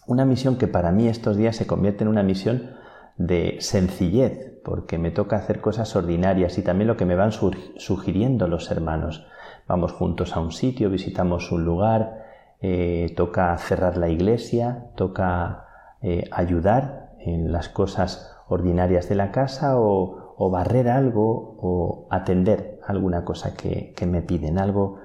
[0.06, 2.72] una misión que para mí estos días se convierte en una misión
[3.18, 8.48] de sencillez, porque me toca hacer cosas ordinarias y también lo que me van sugiriendo
[8.48, 9.26] los hermanos.
[9.68, 12.24] Vamos juntos a un sitio, visitamos un lugar,
[12.62, 15.68] eh, toca cerrar la iglesia, toca
[16.04, 20.20] eh, ayudar en las cosas ordinarias de la casa o,
[20.52, 25.00] barrer algo o atender alguna cosa que, me piden, algo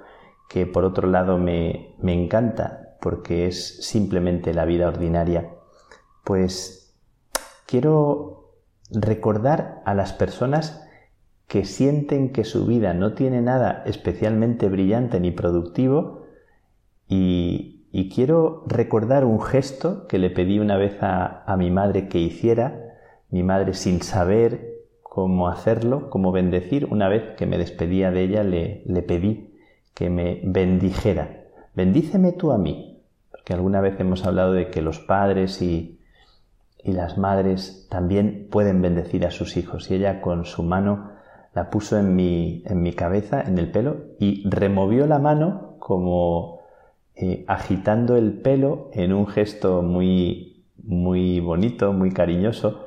[0.48, 5.48] que por otro lado me, me encanta porque es simplemente la vida ordinaria,
[6.24, 6.98] pues
[7.66, 8.50] quiero
[8.90, 10.84] recordar a las personas
[11.46, 16.26] que sienten que su vida no tiene nada especialmente brillante ni productivo
[17.06, 17.77] y,
[18.08, 22.94] quiero recordar un gesto que le pedí una vez a, mi madre que hiciera,
[23.30, 28.44] mi madre sin saber cómo hacerlo, cómo bendecir, una vez que me despedía de ella
[28.44, 29.54] le, le pedí
[29.94, 31.44] que me bendijera.
[31.74, 33.02] Bendíceme tú a mí,
[33.32, 35.98] porque alguna vez hemos hablado de que los padres y,
[36.84, 39.90] y las madres también pueden bendecir a sus hijos.
[39.90, 41.10] Y ella con su mano
[41.54, 46.57] la puso en mi, en mi cabeza, en el pelo, y removió la mano como
[47.20, 52.86] eh, agitando el pelo en un gesto muy, muy bonito, muy cariñoso,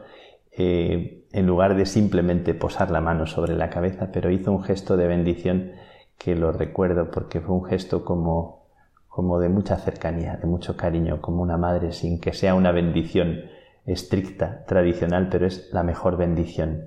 [0.54, 4.96] eh, en lugar de simplemente posar la mano sobre la cabeza, pero hizo un gesto
[4.96, 5.74] de bendición
[6.18, 8.68] que lo recuerdo porque fue un gesto como,
[9.10, 13.42] como de mucha cercanía, de mucho cariño, como una madre, sin que sea una bendición
[13.86, 16.86] estricta, tradicional, pero es la mejor bendición.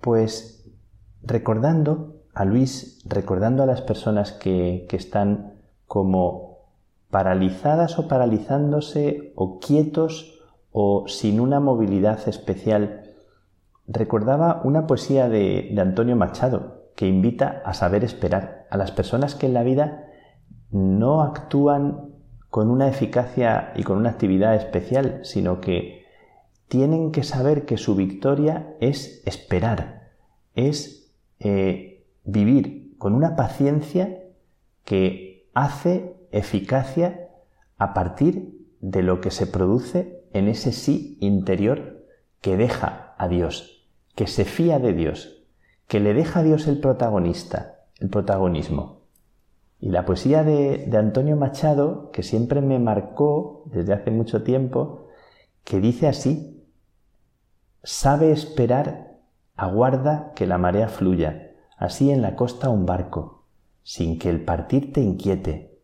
[0.00, 0.68] Pues
[1.22, 5.57] recordando a Luis, recordando a las personas que, que están
[5.88, 6.58] como
[7.10, 10.38] paralizadas o paralizándose o quietos
[10.70, 13.14] o sin una movilidad especial,
[13.86, 18.66] recordaba una poesía de, Antonio Machado que invita a saber esperar.
[18.70, 20.04] A las personas que en la vida
[20.70, 22.10] no actúan
[22.50, 26.04] con una eficacia y con una actividad especial, sino que
[26.68, 30.10] tienen que saber que su victoria es esperar,
[30.54, 31.10] es
[31.40, 34.22] eh, vivir con una paciencia
[34.84, 35.27] que
[35.58, 37.30] hace eficacia
[37.78, 42.06] a partir de lo que se produce en ese sí interior
[42.40, 45.44] que deja a Dios, que se fía de Dios,
[45.88, 49.00] que le deja a Dios el protagonista, el protagonismo.
[49.80, 55.08] Y la poesía de, Antonio Machado, que siempre me marcó desde hace mucho tiempo,
[55.64, 56.68] que dice así,
[57.82, 59.18] sabe esperar,
[59.56, 63.37] aguarda que la marea fluya, así en la costa un barco,
[63.82, 65.78] sin que el partir te inquiete.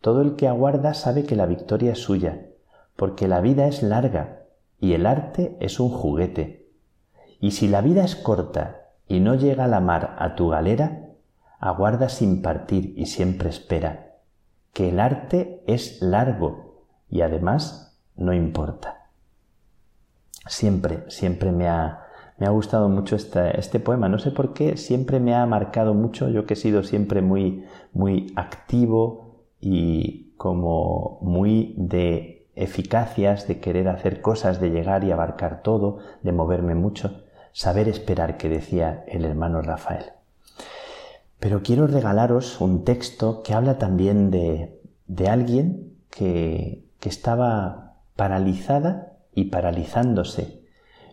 [0.00, 2.46] Todo el que aguarda sabe que la victoria es suya,
[2.96, 4.44] porque la vida es larga
[4.80, 6.68] y el arte es un juguete.
[7.40, 11.08] Y si la vida es corta y no llega la mar a tu galera,
[11.58, 14.16] aguarda sin partir y siempre espera,
[14.72, 19.10] que el arte es largo y además no importa.
[20.46, 22.07] Siempre, siempre me ha,
[22.38, 26.28] me ha gustado mucho este, poema, no sé por qué, siempre me ha marcado mucho,
[26.28, 33.88] yo que he sido siempre muy, muy activo y como muy de eficacias, de querer
[33.88, 39.24] hacer cosas, de llegar y abarcar todo, de moverme mucho, saber esperar que decía el
[39.24, 40.06] hermano Rafael.
[41.40, 49.12] Pero quiero regalaros un texto que habla también de, de alguien que, que estaba paralizada
[49.34, 50.57] y paralizándose.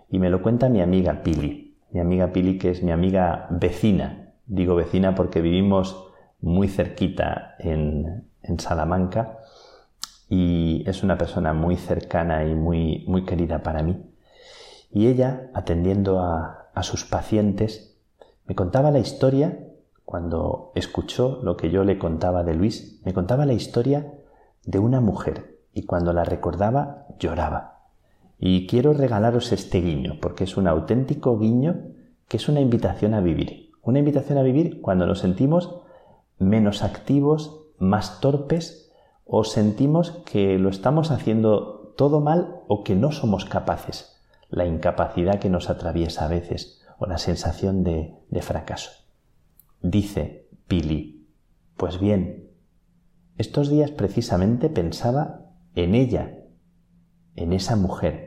[0.10, 1.78] Y me lo cuenta mi amiga Pili.
[1.92, 4.34] Mi amiga Pili, que es mi amiga vecina.
[4.46, 6.06] Digo vecina porque vivimos
[6.42, 9.40] muy cerquita en, en Salamanca
[10.30, 14.04] y es una persona muy cercana y muy, muy querida para mí.
[14.92, 17.98] Y ella, atendiendo a, a sus pacientes,
[18.46, 19.60] me contaba la historia
[20.04, 24.14] cuando escuchó lo que yo le contaba de Luis, me contaba la historia
[24.64, 27.75] de una mujer y cuando la recordaba lloraba.
[28.38, 31.92] Y quiero regalaros este guiño, porque es un auténtico guiño
[32.28, 33.72] que es una invitación a vivir.
[33.82, 35.82] Una invitación a vivir cuando nos sentimos
[36.38, 38.92] menos activos, más torpes
[39.26, 44.22] o sentimos que lo estamos haciendo todo mal o que no somos capaces.
[44.50, 48.92] La incapacidad que nos atraviesa a veces o la sensación de, de fracaso.
[49.82, 51.28] Dice Pili,
[51.78, 52.50] pues bien,
[53.38, 55.42] estos días precisamente pensaba
[55.76, 56.40] en ella,
[57.36, 58.25] en esa mujer,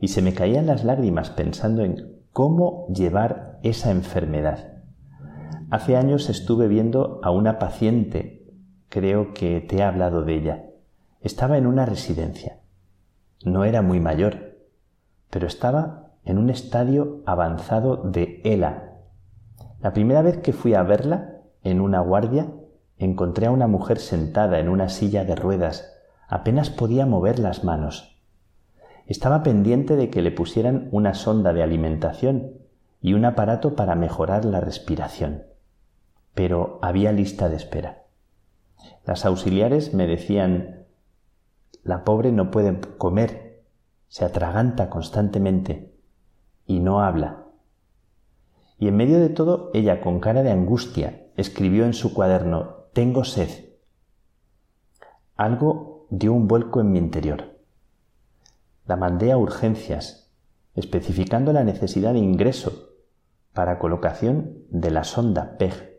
[0.00, 4.82] y se me caían las lágrimas pensando en cómo llevar esa enfermedad.
[5.70, 8.50] Hace años estuve viendo a una paciente,
[8.88, 10.64] creo que te he hablado de ella.
[11.20, 12.60] Estaba en una residencia.
[13.44, 14.56] No era muy mayor,
[15.30, 18.90] pero estaba en un estadio avanzado de ELA,
[19.80, 22.52] la primera vez que fui a verla, en una guardia,
[22.98, 25.90] encontré a una mujer sentada en una silla de ruedas,
[26.30, 28.09] Apenas podía mover las manos.
[29.10, 32.52] Estaba pendiente de que le pusieran una sonda de alimentación
[33.00, 35.46] y un aparato para mejorar la respiración.
[36.32, 38.04] Pero había lista de espera.
[39.04, 40.86] Las auxiliares me decían
[41.82, 43.64] la pobre no puede comer,
[44.06, 45.92] se atraganta constantemente
[46.64, 47.46] y no habla.
[48.78, 53.24] Y en medio de todo, ella, con cara de angustia, escribió en su cuaderno Tengo
[53.24, 53.70] sed.
[55.34, 57.59] Algo dio un vuelco en mi interior.
[58.90, 60.32] La mandé a urgencias,
[60.74, 62.88] especificando la necesidad de ingreso
[63.52, 65.96] para colocación de la sonda PEG.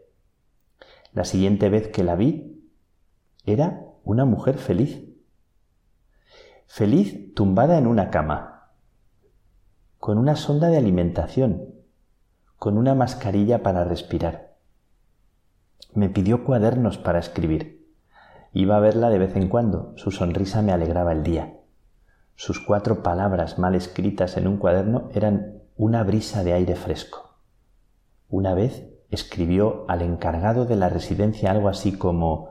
[1.14, 2.70] La siguiente vez que la vi,
[3.46, 5.08] era una mujer feliz.
[6.68, 8.74] Feliz tumbada en una cama,
[9.98, 11.74] con una sonda de alimentación,
[12.58, 14.58] con una mascarilla para respirar.
[15.94, 17.90] Me pidió cuadernos para escribir.
[18.52, 21.61] Iba a verla de vez en cuando, su sonrisa me alegraba el día.
[22.36, 27.36] Sus cuatro palabras mal escritas en un cuaderno eran una brisa de aire fresco.
[28.30, 32.50] Una vez escribió al encargado de la residencia algo así como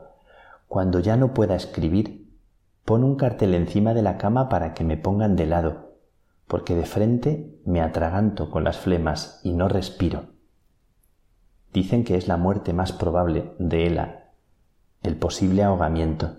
[0.67, 2.29] Cuando ya no pueda escribir,
[2.85, 5.95] pon un cartel encima de la cama para que me pongan de lado,
[6.47, 10.25] porque de frente me atraganto con las flemas y no respiro.
[11.73, 14.31] Dicen que es la muerte más probable de ELA,
[15.03, 16.37] el posible ahogamiento,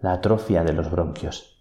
[0.00, 1.57] la atrofia de los bronquios.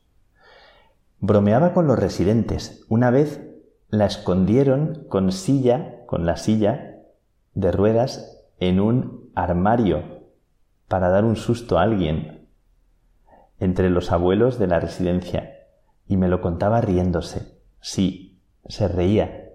[1.19, 2.85] Bromeaba con los residentes.
[2.89, 3.41] Una vez
[3.89, 6.99] la escondieron con silla, con la silla
[7.53, 10.27] de ruedas en un armario
[10.87, 12.47] para dar un susto a alguien
[13.59, 15.53] entre los abuelos de la residencia
[16.07, 17.57] y me lo contaba riéndose.
[17.81, 19.49] Sí, se reía.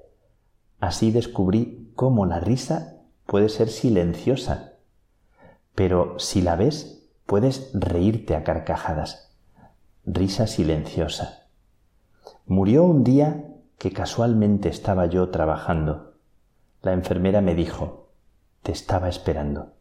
[0.80, 4.72] Así descubrí cómo la risa puede ser silenciosa,
[5.74, 9.32] pero si la ves, puedes reírte a carcajadas.
[10.04, 11.41] Risa silenciosa.
[12.46, 13.44] Murió un día
[13.78, 16.14] que casualmente estaba yo trabajando.
[16.82, 18.10] La enfermera me dijo,
[18.62, 19.74] te estaba esperando.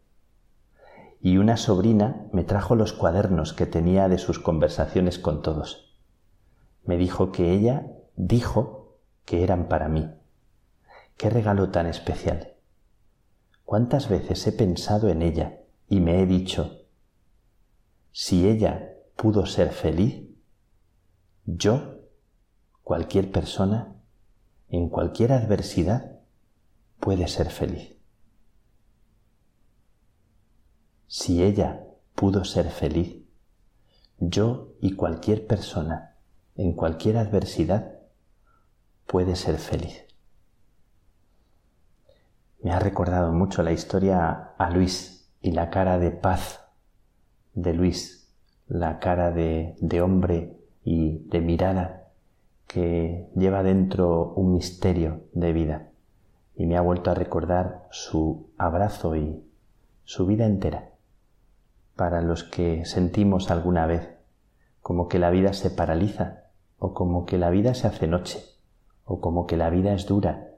[1.20, 5.98] Y una sobrina me trajo los cuadernos que tenía de sus conversaciones con todos.
[6.84, 10.10] Me dijo que ella dijo que eran para mí.
[11.18, 12.54] Qué regalo tan especial.
[13.66, 16.82] ¿Cuántas veces he pensado en ella y me he dicho,
[18.12, 20.28] si ella pudo ser feliz,
[21.46, 22.01] yo,
[22.92, 23.96] cualquier persona,
[24.68, 26.20] en cualquier adversidad,
[27.00, 27.96] puede ser feliz?
[31.08, 31.86] Si ella
[32.16, 33.16] pudo ser feliz,
[34.18, 36.18] yo y cualquier persona,
[36.58, 37.94] en cualquier adversidad,
[39.08, 40.04] puede ser feliz.
[42.62, 46.60] Me ha recordado mucho la historia a Luis y la cara de paz
[47.54, 48.36] de Luis,
[48.68, 52.01] la cara de, de hombre y de mirada
[52.72, 55.90] que lleva dentro un misterio de vida
[56.56, 59.44] y me ha vuelto a recordar su abrazo y
[60.06, 60.92] su vida entera
[61.98, 64.16] para los que sentimos alguna vez
[64.82, 66.44] como que la vida se paraliza
[66.80, 68.40] o como que la vida se hace noche
[69.04, 70.52] o como que la vida es dura.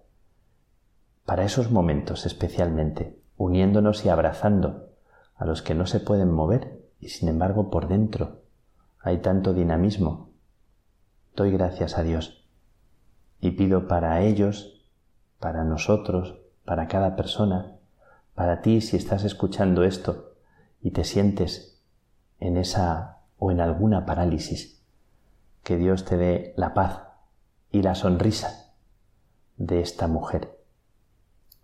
[1.26, 4.90] Para esos momentos especialmente, uniéndonos y abrazando
[5.36, 8.44] a los que no se pueden mover y sin embargo por dentro
[9.00, 10.33] hay tanto dinamismo,
[11.36, 12.46] doy gracias a Dios.
[13.40, 14.82] Y pido para ellos,
[15.40, 17.78] para nosotros, para cada persona,
[18.36, 20.36] para ti si estás escuchando esto
[20.82, 21.82] y te sientes
[22.40, 24.82] en esa o en alguna parálisis,
[25.64, 27.04] que Dios te dé la paz
[27.72, 28.74] y la sonrisa
[29.58, 30.60] de esta mujer,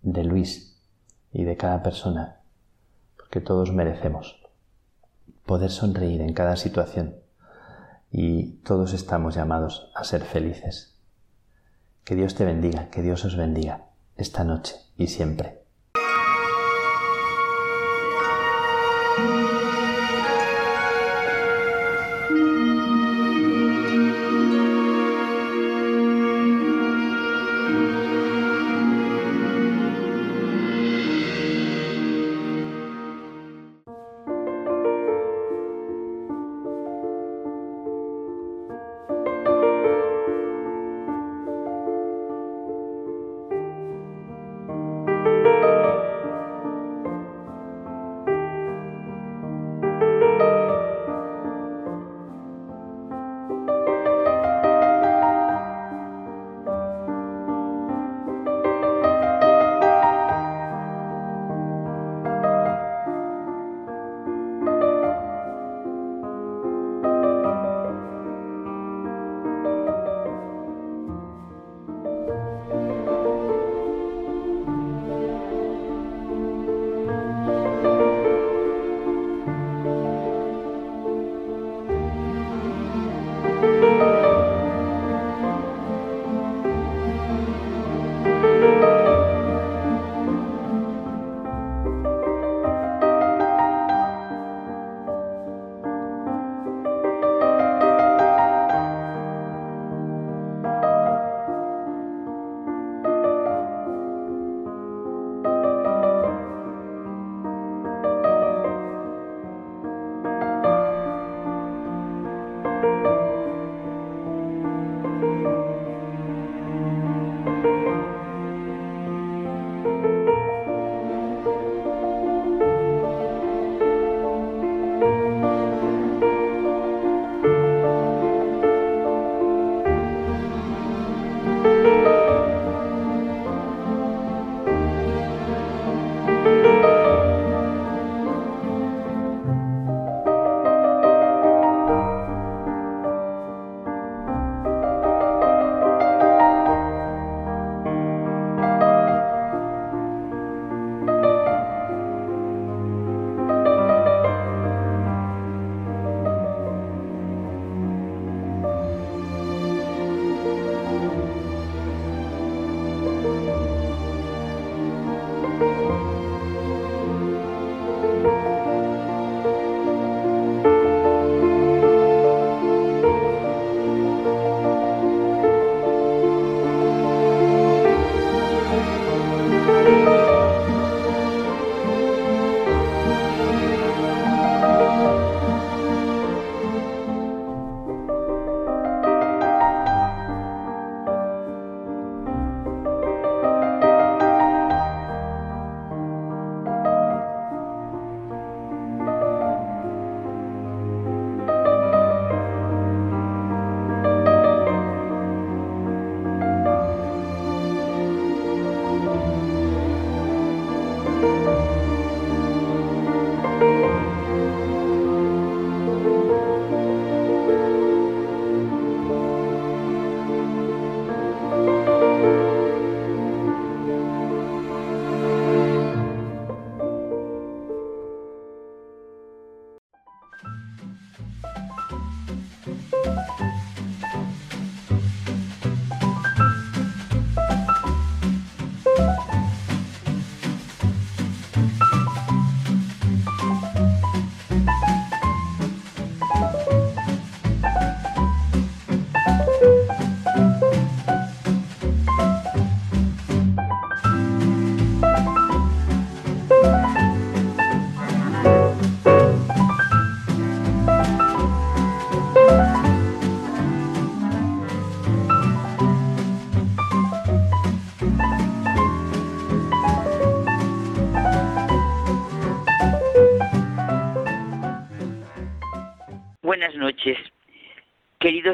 [0.01, 0.81] de Luis
[1.31, 2.41] y de cada persona,
[3.17, 4.41] porque todos merecemos
[5.45, 7.15] poder sonreír en cada situación
[8.11, 10.97] y todos estamos llamados a ser felices.
[12.03, 15.58] Que Dios te bendiga, que Dios os bendiga esta noche y siempre.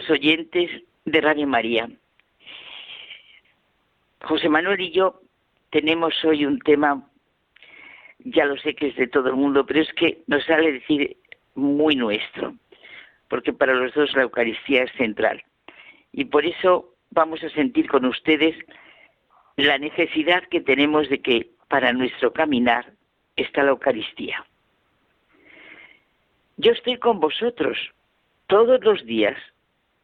[0.09, 0.69] Oyentes
[1.05, 1.89] de Radio María.
[4.21, 5.21] José Manuel y yo
[5.69, 7.07] tenemos hoy un tema,
[8.19, 11.17] ya lo sé que es de todo el mundo, pero es que nos sale decir
[11.53, 12.55] muy nuestro,
[13.27, 15.43] porque para los dos la Eucaristía es central.
[16.11, 18.55] Y por eso vamos a sentir con ustedes
[19.57, 22.93] la necesidad que tenemos de que para nuestro caminar
[23.35, 24.45] está la Eucaristía.
[26.57, 27.77] Yo estoy con vosotros
[28.47, 29.37] todos los días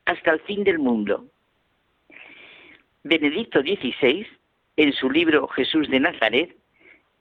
[0.06, 1.26] hasta el fin del mundo.
[3.03, 4.28] Benedicto XVI,
[4.78, 6.56] en su libro Jesús de Nazaret,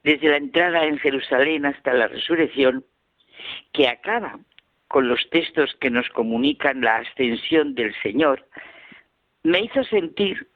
[0.03, 2.85] desde la entrada en Jerusalén hasta la resurrección,
[3.73, 4.39] que acaba
[4.89, 8.47] con los textos que nos comunican la ascensión del Señor,
[9.43, 10.49] me hizo sentir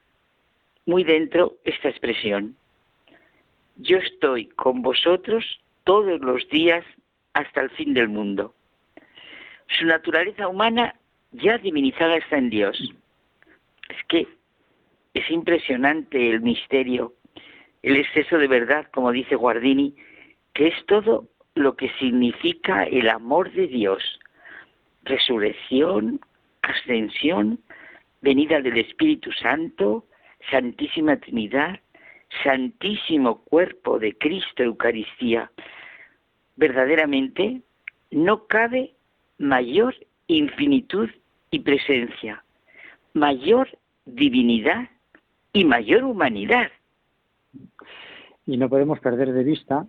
[0.86, 2.56] muy dentro esta expresión.
[3.76, 6.84] Yo estoy con vosotros todos los días
[7.32, 8.54] hasta el fin del mundo.
[9.68, 10.94] Su naturaleza humana
[11.34, 12.78] ya divinizada está en Dios.
[13.88, 14.28] Es que
[15.14, 17.14] es impresionante el misterio,
[17.82, 19.94] el exceso de verdad, como dice Guardini,
[20.54, 24.02] que es todo lo que significa el amor de Dios.
[25.04, 26.20] Resurrección,
[26.62, 27.60] ascensión,
[28.22, 30.06] venida del Espíritu Santo,
[30.50, 31.80] Santísima Trinidad,
[32.42, 35.50] Santísimo Cuerpo de Cristo Eucaristía.
[36.56, 37.60] Verdaderamente
[38.10, 38.94] no cabe
[39.38, 39.94] mayor
[40.26, 41.10] infinitud
[41.54, 42.42] y presencia,
[43.12, 43.68] mayor
[44.04, 44.88] divinidad
[45.52, 46.68] y mayor humanidad.
[48.44, 49.86] Y no podemos perder de vista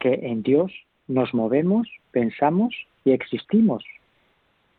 [0.00, 0.72] que en Dios
[1.06, 2.74] nos movemos, pensamos
[3.04, 3.84] y existimos,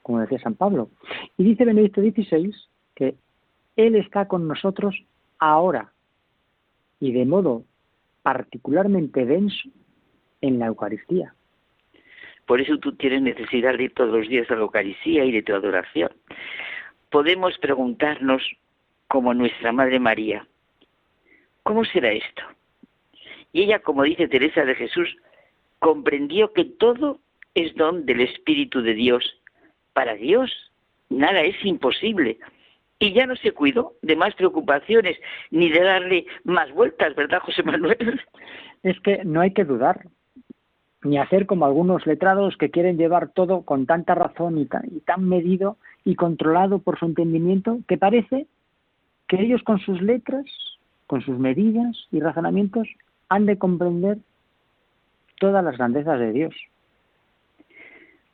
[0.03, 0.89] como decía San Pablo.
[1.37, 2.53] Y dice Benedicto XVI
[2.95, 3.15] que
[3.77, 4.93] Él está con nosotros
[5.39, 5.93] ahora
[6.99, 7.63] y de modo
[8.23, 9.69] particularmente denso
[10.41, 11.33] en la Eucaristía.
[12.45, 15.43] Por eso tú tienes necesidad de ir todos los días a la Eucaristía y de
[15.43, 16.11] tu adoración.
[17.09, 18.43] Podemos preguntarnos,
[19.07, 20.47] como nuestra Madre María,
[21.63, 22.43] ¿cómo será esto?
[23.53, 25.15] Y ella, como dice Teresa de Jesús,
[25.79, 27.19] comprendió que todo
[27.53, 29.23] es don del Espíritu de Dios.
[29.93, 30.51] Para Dios
[31.09, 32.37] nada es imposible.
[32.99, 35.17] Y ya no se cuidó de más preocupaciones
[35.51, 38.21] ni de darle más vueltas, ¿verdad, José Manuel?
[38.83, 40.05] Es que no hay que dudar
[41.05, 45.77] ni hacer como algunos letrados que quieren llevar todo con tanta razón y tan, medido
[46.03, 48.47] y controlado por su entendimiento que parece
[49.27, 50.45] que ellos con sus letras,
[51.05, 52.87] con sus medidas y razonamientos
[53.29, 54.17] han de comprender
[55.39, 56.55] todas las grandezas de Dios.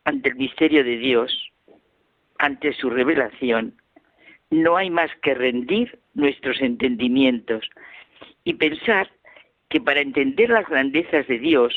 [0.06, 1.52] Ante el misterio de Dios,
[2.40, 3.76] ante su revelación,
[4.50, 7.70] no hay más que rendir nuestros entendimientos
[8.46, 9.10] y pensar
[9.70, 11.74] que para entender las grandezas de Dios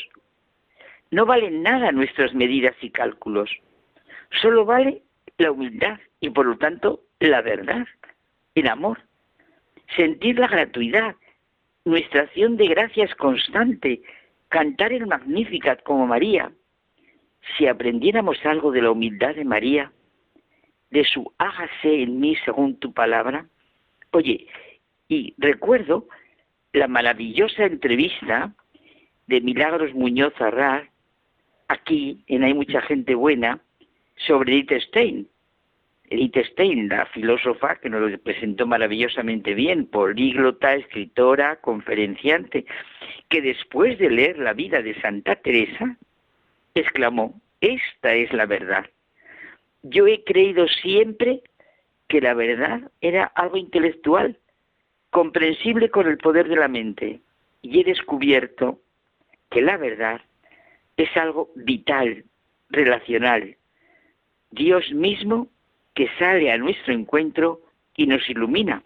[1.15, 3.49] no valen nada nuestras medidas y cálculos.
[4.41, 5.01] Solo vale
[5.37, 7.87] la humildad y por lo tanto la verdad,
[8.53, 8.99] el amor.
[9.95, 11.15] Sentir la gratuidad,
[11.85, 14.01] nuestra acción de gracias constante,
[14.49, 16.51] cantar el Magnificat como María.
[17.55, 19.93] Si aprendiéramos algo de la humildad de María,
[20.89, 23.45] de su hágase en mí según tu palabra.
[24.11, 24.47] Oye,
[25.07, 26.09] y recuerdo
[26.73, 28.53] la maravillosa entrevista
[29.27, 30.89] de Milagros Muñoz Arras
[31.67, 33.59] aquí en Hay mucha gente buena
[34.27, 35.27] sobre Edith Stein.
[36.09, 42.65] Edith Stein, la filósofa que nos lo presentó maravillosamente bien, políglota, escritora, conferenciante,
[43.29, 45.97] que después de leer la vida de Santa Teresa,
[46.75, 48.85] exclamó, esta es la verdad.
[49.81, 51.41] Yo he creído siempre
[52.07, 54.37] que la verdad era algo intelectual,
[55.09, 57.21] comprensible con el poder de la mente,
[57.61, 58.79] y he descubierto
[59.49, 60.21] que la verdad
[60.97, 62.25] es algo vital,
[62.69, 63.57] relacional.
[64.51, 65.49] Dios mismo
[65.93, 67.61] que sale a nuestro encuentro
[67.95, 68.83] y nos ilumina.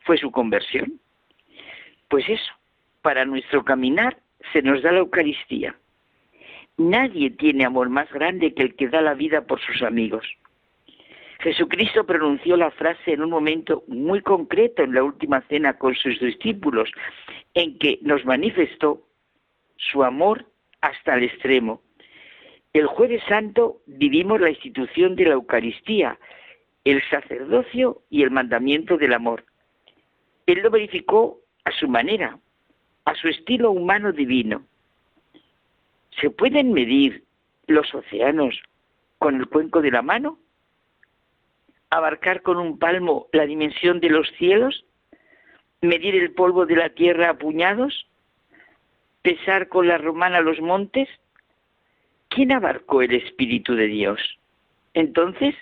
[0.00, 1.00] Fue su conversión.
[2.08, 2.52] Pues eso,
[3.02, 4.18] para nuestro caminar
[4.52, 5.74] se nos da la Eucaristía.
[6.76, 10.26] Nadie tiene amor más grande que el que da la vida por sus amigos.
[11.40, 16.18] Jesucristo pronunció la frase en un momento muy concreto en la última cena con sus
[16.20, 16.90] discípulos,
[17.54, 19.02] en que nos manifestó
[19.76, 20.46] su amor
[20.80, 21.82] hasta el extremo.
[22.72, 26.18] El jueves santo vivimos la institución de la Eucaristía,
[26.84, 29.44] el sacerdocio y el mandamiento del amor.
[30.46, 32.38] Él lo verificó a su manera,
[33.04, 34.64] a su estilo humano divino.
[36.20, 37.24] ¿Se pueden medir
[37.66, 38.60] los océanos
[39.18, 40.38] con el cuenco de la mano?
[41.90, 44.84] ¿Abarcar con un palmo la dimensión de los cielos?
[45.80, 48.06] ¿Medir el polvo de la tierra a puñados?
[49.22, 51.08] Pesar con la romana los montes?
[52.28, 54.20] ¿Quién abarcó el Espíritu de Dios?
[54.94, 55.54] Entonces,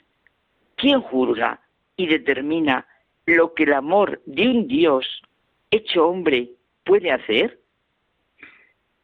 [0.77, 1.61] ¿quién juzga
[1.97, 2.87] y determina
[3.27, 5.23] lo que el amor de un Dios
[5.71, 6.51] hecho hombre
[6.85, 7.59] puede hacer?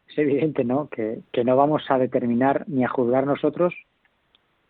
[0.08, 0.88] Es evidente, ¿no?
[0.88, 3.74] Que, que no vamos a determinar ni a juzgar nosotros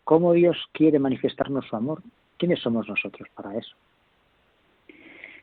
[0.05, 2.03] cómo Dios quiere manifestarnos su amor.
[2.39, 3.75] ¿Quiénes somos nosotros para eso?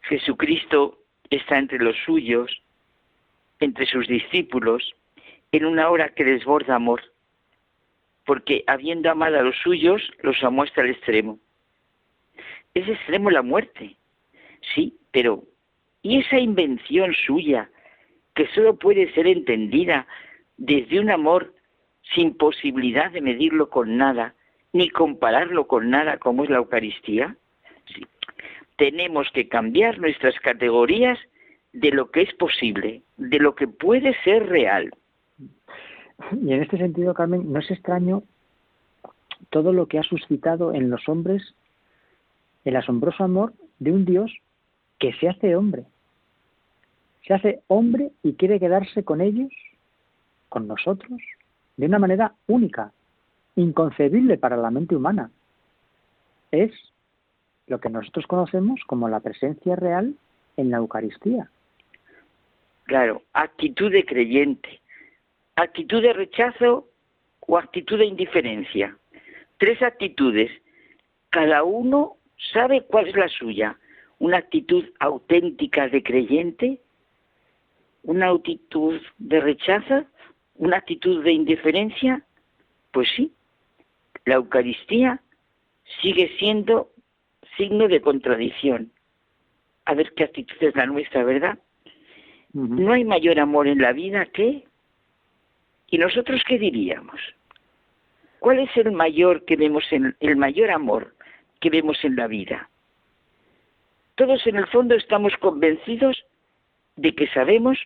[0.03, 0.99] Jesucristo
[1.29, 2.61] está entre los suyos,
[3.61, 4.93] entre sus discípulos,
[5.51, 7.01] en una hora que desborda amor,
[8.25, 11.39] porque habiendo amado a los suyos, los amó hasta el extremo.
[12.73, 13.95] Ese extremo la muerte,
[14.73, 15.43] sí, pero
[16.01, 17.69] ¿y esa invención suya
[18.33, 20.07] que solo puede ser entendida
[20.57, 21.53] desde un amor
[22.15, 24.33] sin posibilidad de medirlo con nada,
[24.73, 27.35] ni compararlo con nada como es la Eucaristía?
[27.93, 28.05] Sí.
[28.77, 31.19] Tenemos que cambiar nuestras categorías
[31.73, 34.91] de lo que es posible, de lo que puede ser real.
[36.31, 38.23] Y en este sentido, Carmen, no es extraño
[39.49, 41.55] todo lo que ha suscitado en los hombres
[42.63, 44.31] el asombroso amor de un Dios
[44.99, 45.85] que se hace hombre.
[47.25, 49.51] Se hace hombre y quiere quedarse con ellos,
[50.49, 51.19] con nosotros,
[51.77, 52.91] de una manera única,
[53.55, 55.31] inconcebible para la mente humana.
[56.51, 56.71] Es
[57.67, 60.15] lo que nosotros conocemos como la presencia real
[60.57, 61.49] en la Eucaristía.
[62.83, 64.81] Claro, actitud de creyente,
[65.55, 66.87] actitud de rechazo
[67.41, 68.97] o actitud de indiferencia.
[69.57, 70.51] Tres actitudes.
[71.29, 72.17] Cada uno
[72.53, 73.77] sabe cuál es la suya.
[74.19, 76.81] Una actitud auténtica de creyente,
[78.03, 80.05] una actitud de rechazo,
[80.55, 82.23] una actitud de indiferencia.
[82.91, 83.31] Pues sí,
[84.25, 85.21] la Eucaristía
[86.01, 86.91] sigue siendo
[87.57, 88.91] signo de contradicción.
[89.85, 91.59] A ver qué actitud es la nuestra, ¿verdad?
[92.53, 94.65] No hay mayor amor en la vida que...
[95.87, 97.19] ¿Y nosotros qué diríamos?
[98.39, 101.13] ¿Cuál es el mayor que vemos en el mayor amor
[101.59, 102.69] que vemos en la vida?
[104.15, 106.25] Todos en el fondo estamos convencidos
[106.95, 107.77] de que sabemos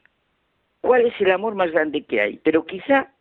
[0.82, 3.12] cuál es el amor más grande que hay, pero quizá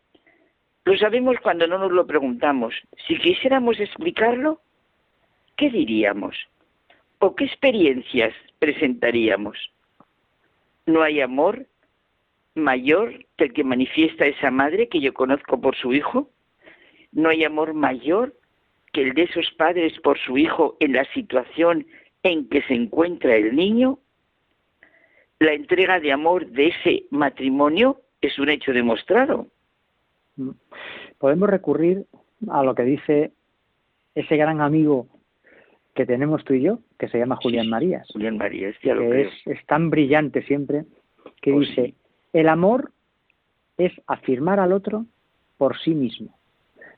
[0.85, 2.75] lo sabemos cuando no nos lo preguntamos.
[3.07, 4.61] Si quisiéramos explicarlo,
[5.57, 6.37] ¿qué diríamos?
[7.19, 9.57] ¿O qué experiencias presentaríamos?
[10.85, 11.67] No hay amor
[12.53, 16.29] mayor que el que manifiesta esa madre que yo conozco por su hijo.
[17.11, 18.35] No hay amor mayor
[18.93, 21.85] que el de esos padres por su hijo en la situación
[22.23, 23.99] en que se encuentra el niño.
[25.39, 29.47] La entrega de amor de ese matrimonio es un hecho demostrado.
[30.37, 30.51] Mm.
[31.17, 32.05] Podemos recurrir
[32.49, 33.31] a lo que dice
[34.13, 35.07] ese gran amigo
[35.95, 38.05] que tenemos tú y yo, que se llama Julián Marías.
[38.11, 40.83] Julián Marías, ya lo que Es, tan brillante siempre,
[41.41, 41.93] que pues dice,
[42.33, 42.91] el amor
[43.77, 45.05] es afirmar al otro
[45.57, 46.37] por sí mismo,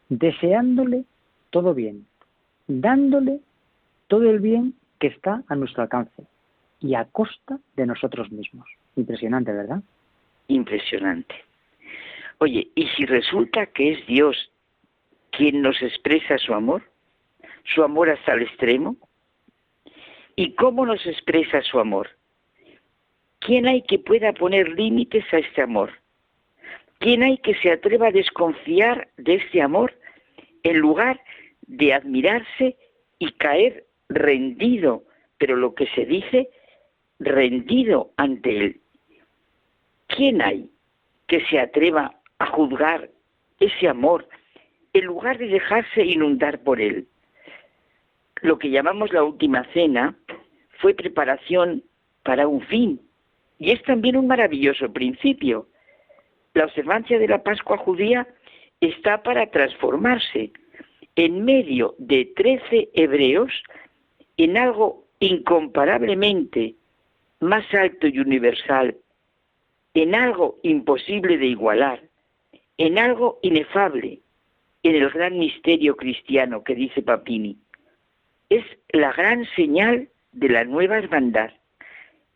[0.09, 1.05] deseándole
[1.51, 2.07] todo bien,
[2.67, 3.39] dándole
[4.07, 6.23] todo el bien que está a nuestro alcance
[6.79, 8.67] y a costa de nosotros mismos.
[8.95, 9.83] Impresionante, ¿verdad?
[10.47, 11.35] Impresionante.
[12.39, 14.51] Oye, ¿y si resulta que es Dios
[15.29, 16.81] quien nos expresa su amor?
[17.73, 18.97] Su amor hasta el extremo?
[20.35, 22.09] ¿Y cómo nos expresa su amor?
[23.39, 25.91] ¿Quién hay que pueda poner límites a este amor?
[26.99, 29.93] ¿Quién hay que se atreva a desconfiar de este amor
[30.63, 31.21] en lugar
[31.61, 32.77] de admirarse
[33.19, 35.03] y caer rendido,
[35.37, 36.49] pero lo que se dice,
[37.19, 38.81] rendido ante él?
[40.07, 40.71] ¿Quién hay
[41.27, 43.09] que se atreva a juzgar
[43.59, 44.27] ese amor
[44.93, 47.07] en lugar de dejarse inundar por él?
[48.41, 50.15] Lo que llamamos la última cena
[50.79, 51.83] fue preparación
[52.23, 53.01] para un fin
[53.59, 55.67] y es también un maravilloso principio.
[56.53, 58.27] La observancia de la Pascua judía
[58.79, 60.51] está para transformarse
[61.15, 63.51] en medio de trece hebreos
[64.37, 66.75] en algo incomparablemente
[67.39, 68.97] más alto y universal,
[69.95, 72.03] en algo imposible de igualar,
[72.77, 74.19] en algo inefable,
[74.83, 77.57] en el gran misterio cristiano que dice Papini
[78.49, 81.51] es la gran señal de la nueva hermandad.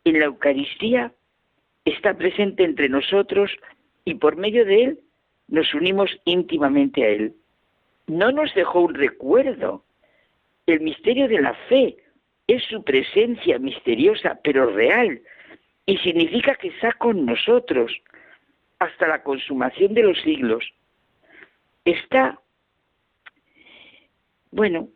[0.04, 1.12] En la Eucaristía
[1.84, 3.50] está presente entre nosotros
[4.04, 5.00] y por medio de él
[5.48, 7.34] nos unimos íntimamente a él.
[8.06, 9.84] No nos dejó un recuerdo.
[10.66, 11.96] El misterio de la fe
[12.46, 15.20] es su presencia misteriosa pero real
[15.86, 17.92] y significa que está con nosotros
[18.78, 20.64] hasta la consumación de los siglos.
[21.84, 22.40] Está,
[24.50, 24.88] bueno,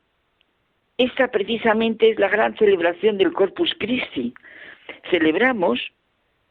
[0.98, 4.32] esta precisamente es la gran celebración del Corpus Christi.
[5.10, 5.80] Celebramos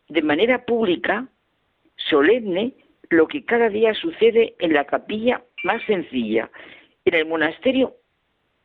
[0.10, 1.28] de manera pública,
[1.96, 2.74] solemne,
[3.10, 6.50] lo que cada día sucede en la capilla más sencilla,
[7.06, 7.96] en el monasterio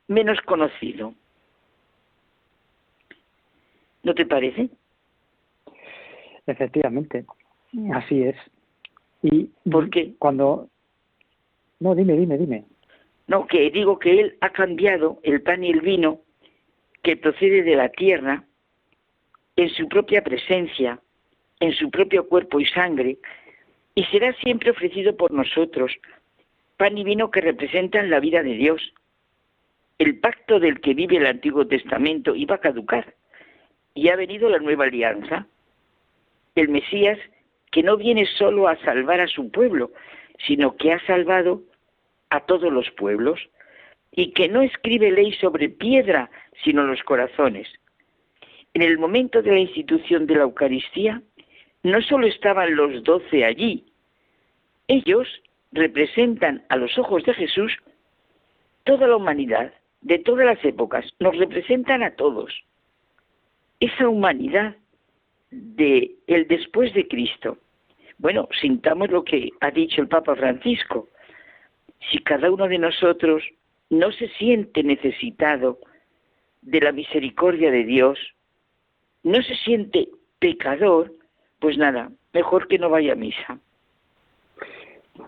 [0.09, 1.15] menos conocido.
[4.03, 4.71] ¿No te parece?
[6.47, 7.25] Efectivamente,
[7.93, 8.37] así es.
[9.23, 10.15] ¿Y por qué?
[10.19, 10.69] Cuando...
[11.79, 12.65] No, dime, dime, dime.
[13.31, 16.23] No, que digo que Él ha cambiado el pan y el vino
[17.05, 18.43] que procede de la tierra
[19.55, 20.99] en su propia presencia,
[21.61, 23.19] en su propio cuerpo y sangre,
[23.95, 25.93] y será siempre ofrecido por nosotros,
[26.77, 28.83] pan y vino que representan la vida de Dios.
[30.01, 33.15] El pacto del que vive el Antiguo Testamento iba a caducar,
[33.95, 35.47] y ha venido la nueva alianza.
[36.57, 37.19] El Mesías
[37.71, 39.93] que no viene solo a salvar a su pueblo,
[40.49, 41.63] sino que ha salvado
[42.31, 43.41] a todos los pueblos,
[44.13, 46.31] y que no escribe ley sobre piedra,
[46.65, 47.69] sino los corazones.
[48.75, 51.23] En el momento de la institución de la Eucaristía,
[51.83, 53.85] no solo estaban los doce allí,
[54.89, 55.29] ellos
[55.73, 57.77] representan a los ojos de Jesús
[58.85, 62.53] toda la humanidad, de todas las épocas, nos representan a todos.
[63.79, 64.77] Esa humanidad
[65.51, 67.59] de el después de Cristo.
[68.19, 71.09] Bueno, sintamos lo que ha dicho el Papa Francisco.
[72.11, 73.43] Si cada uno de nosotros
[73.91, 75.79] no se siente necesitado
[76.63, 78.19] de la misericordia de Dios,
[79.23, 80.09] no se siente
[80.39, 81.13] pecador,
[81.59, 83.59] pues nada, mejor que no vaya a misa.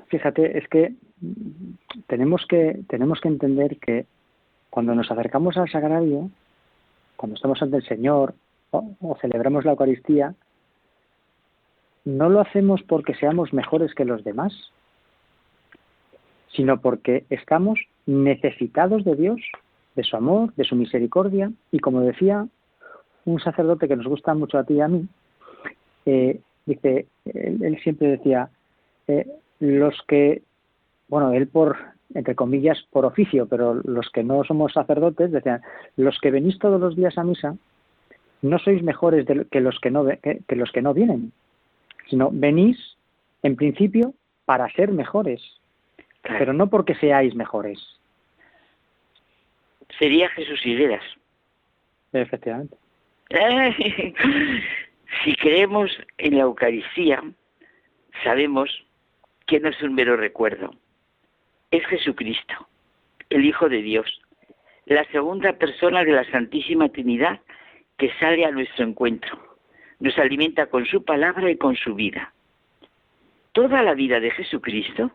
[0.08, 0.94] Fíjate, es que
[2.06, 4.06] tenemos que tenemos que entender que
[4.70, 6.30] cuando nos acercamos al sagrario,
[7.16, 8.34] cuando estamos ante el Señor
[8.70, 10.34] o celebramos la Eucaristía,
[12.04, 14.72] no lo hacemos porque seamos mejores que los demás,
[16.54, 19.40] sino porque estamos necesitados de Dios,
[19.94, 22.46] de su amor, de su misericordia, y como decía
[23.24, 25.06] un sacerdote que nos gusta mucho a ti y a mí,
[26.06, 28.50] eh, dice, él, siempre decía,
[29.06, 29.26] eh,
[29.60, 30.42] los que,
[31.08, 31.76] bueno, él por,
[32.14, 35.62] entre comillas, por oficio, pero los que no somos sacerdotes, decían,
[35.96, 37.56] los que venís todos los días a misa,
[38.42, 41.32] no sois mejores que, los que, no, que los que no vienen,
[42.10, 42.76] sino venís,
[43.44, 44.14] en principio,
[44.44, 45.40] para ser mejores,
[46.22, 47.78] pero no porque seáis mejores.
[49.98, 51.04] Sería Jesús Higueras.
[52.12, 52.76] Efectivamente.
[55.24, 57.22] si creemos en la Eucaristía,
[58.22, 58.70] sabemos
[59.46, 60.70] que no es un mero recuerdo.
[61.70, 62.68] Es Jesucristo,
[63.30, 64.20] el Hijo de Dios,
[64.86, 67.40] la segunda persona de la Santísima Trinidad
[67.96, 69.56] que sale a nuestro encuentro.
[70.00, 72.32] Nos alimenta con su palabra y con su vida.
[73.52, 75.12] Toda la vida de Jesucristo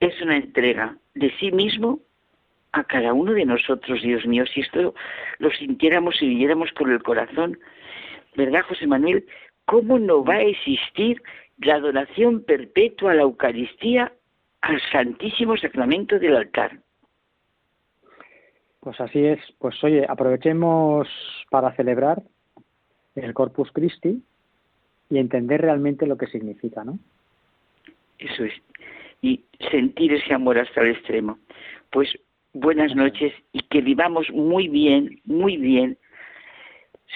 [0.00, 2.00] es una entrega de sí mismo
[2.72, 4.44] a cada uno de nosotros, Dios mío.
[4.46, 4.94] Si esto
[5.38, 7.58] lo sintiéramos y viviéramos con el corazón,
[8.36, 9.26] ¿verdad, José Manuel?
[9.64, 11.22] ¿Cómo no va a existir
[11.58, 14.12] la adoración perpetua a la Eucaristía,
[14.60, 16.78] al Santísimo Sacramento del altar?
[18.80, 19.40] Pues así es.
[19.58, 21.08] Pues oye, aprovechemos
[21.50, 22.22] para celebrar
[23.14, 24.22] el Corpus Christi
[25.08, 26.98] y entender realmente lo que significa, ¿no?
[28.18, 28.52] Eso es
[29.22, 31.38] y sentir ese amor hasta el extremo.
[31.90, 32.08] Pues
[32.52, 35.98] buenas noches y que vivamos muy bien, muy bien.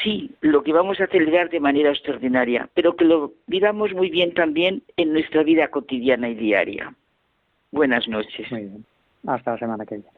[0.02, 4.32] Sí, lo que vamos a celebrar de manera extraordinaria, pero que lo vivamos muy bien
[4.34, 6.94] también en nuestra vida cotidiana y diaria.
[7.72, 8.50] Buenas noches.
[8.50, 8.84] Muy bien.
[9.26, 10.10] Hasta la semana que viene.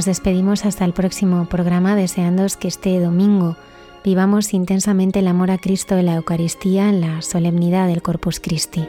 [0.00, 3.58] Nos despedimos hasta el próximo programa deseándos que este domingo
[4.02, 8.88] vivamos intensamente el amor a Cristo en la Eucaristía en la solemnidad del Corpus Christi.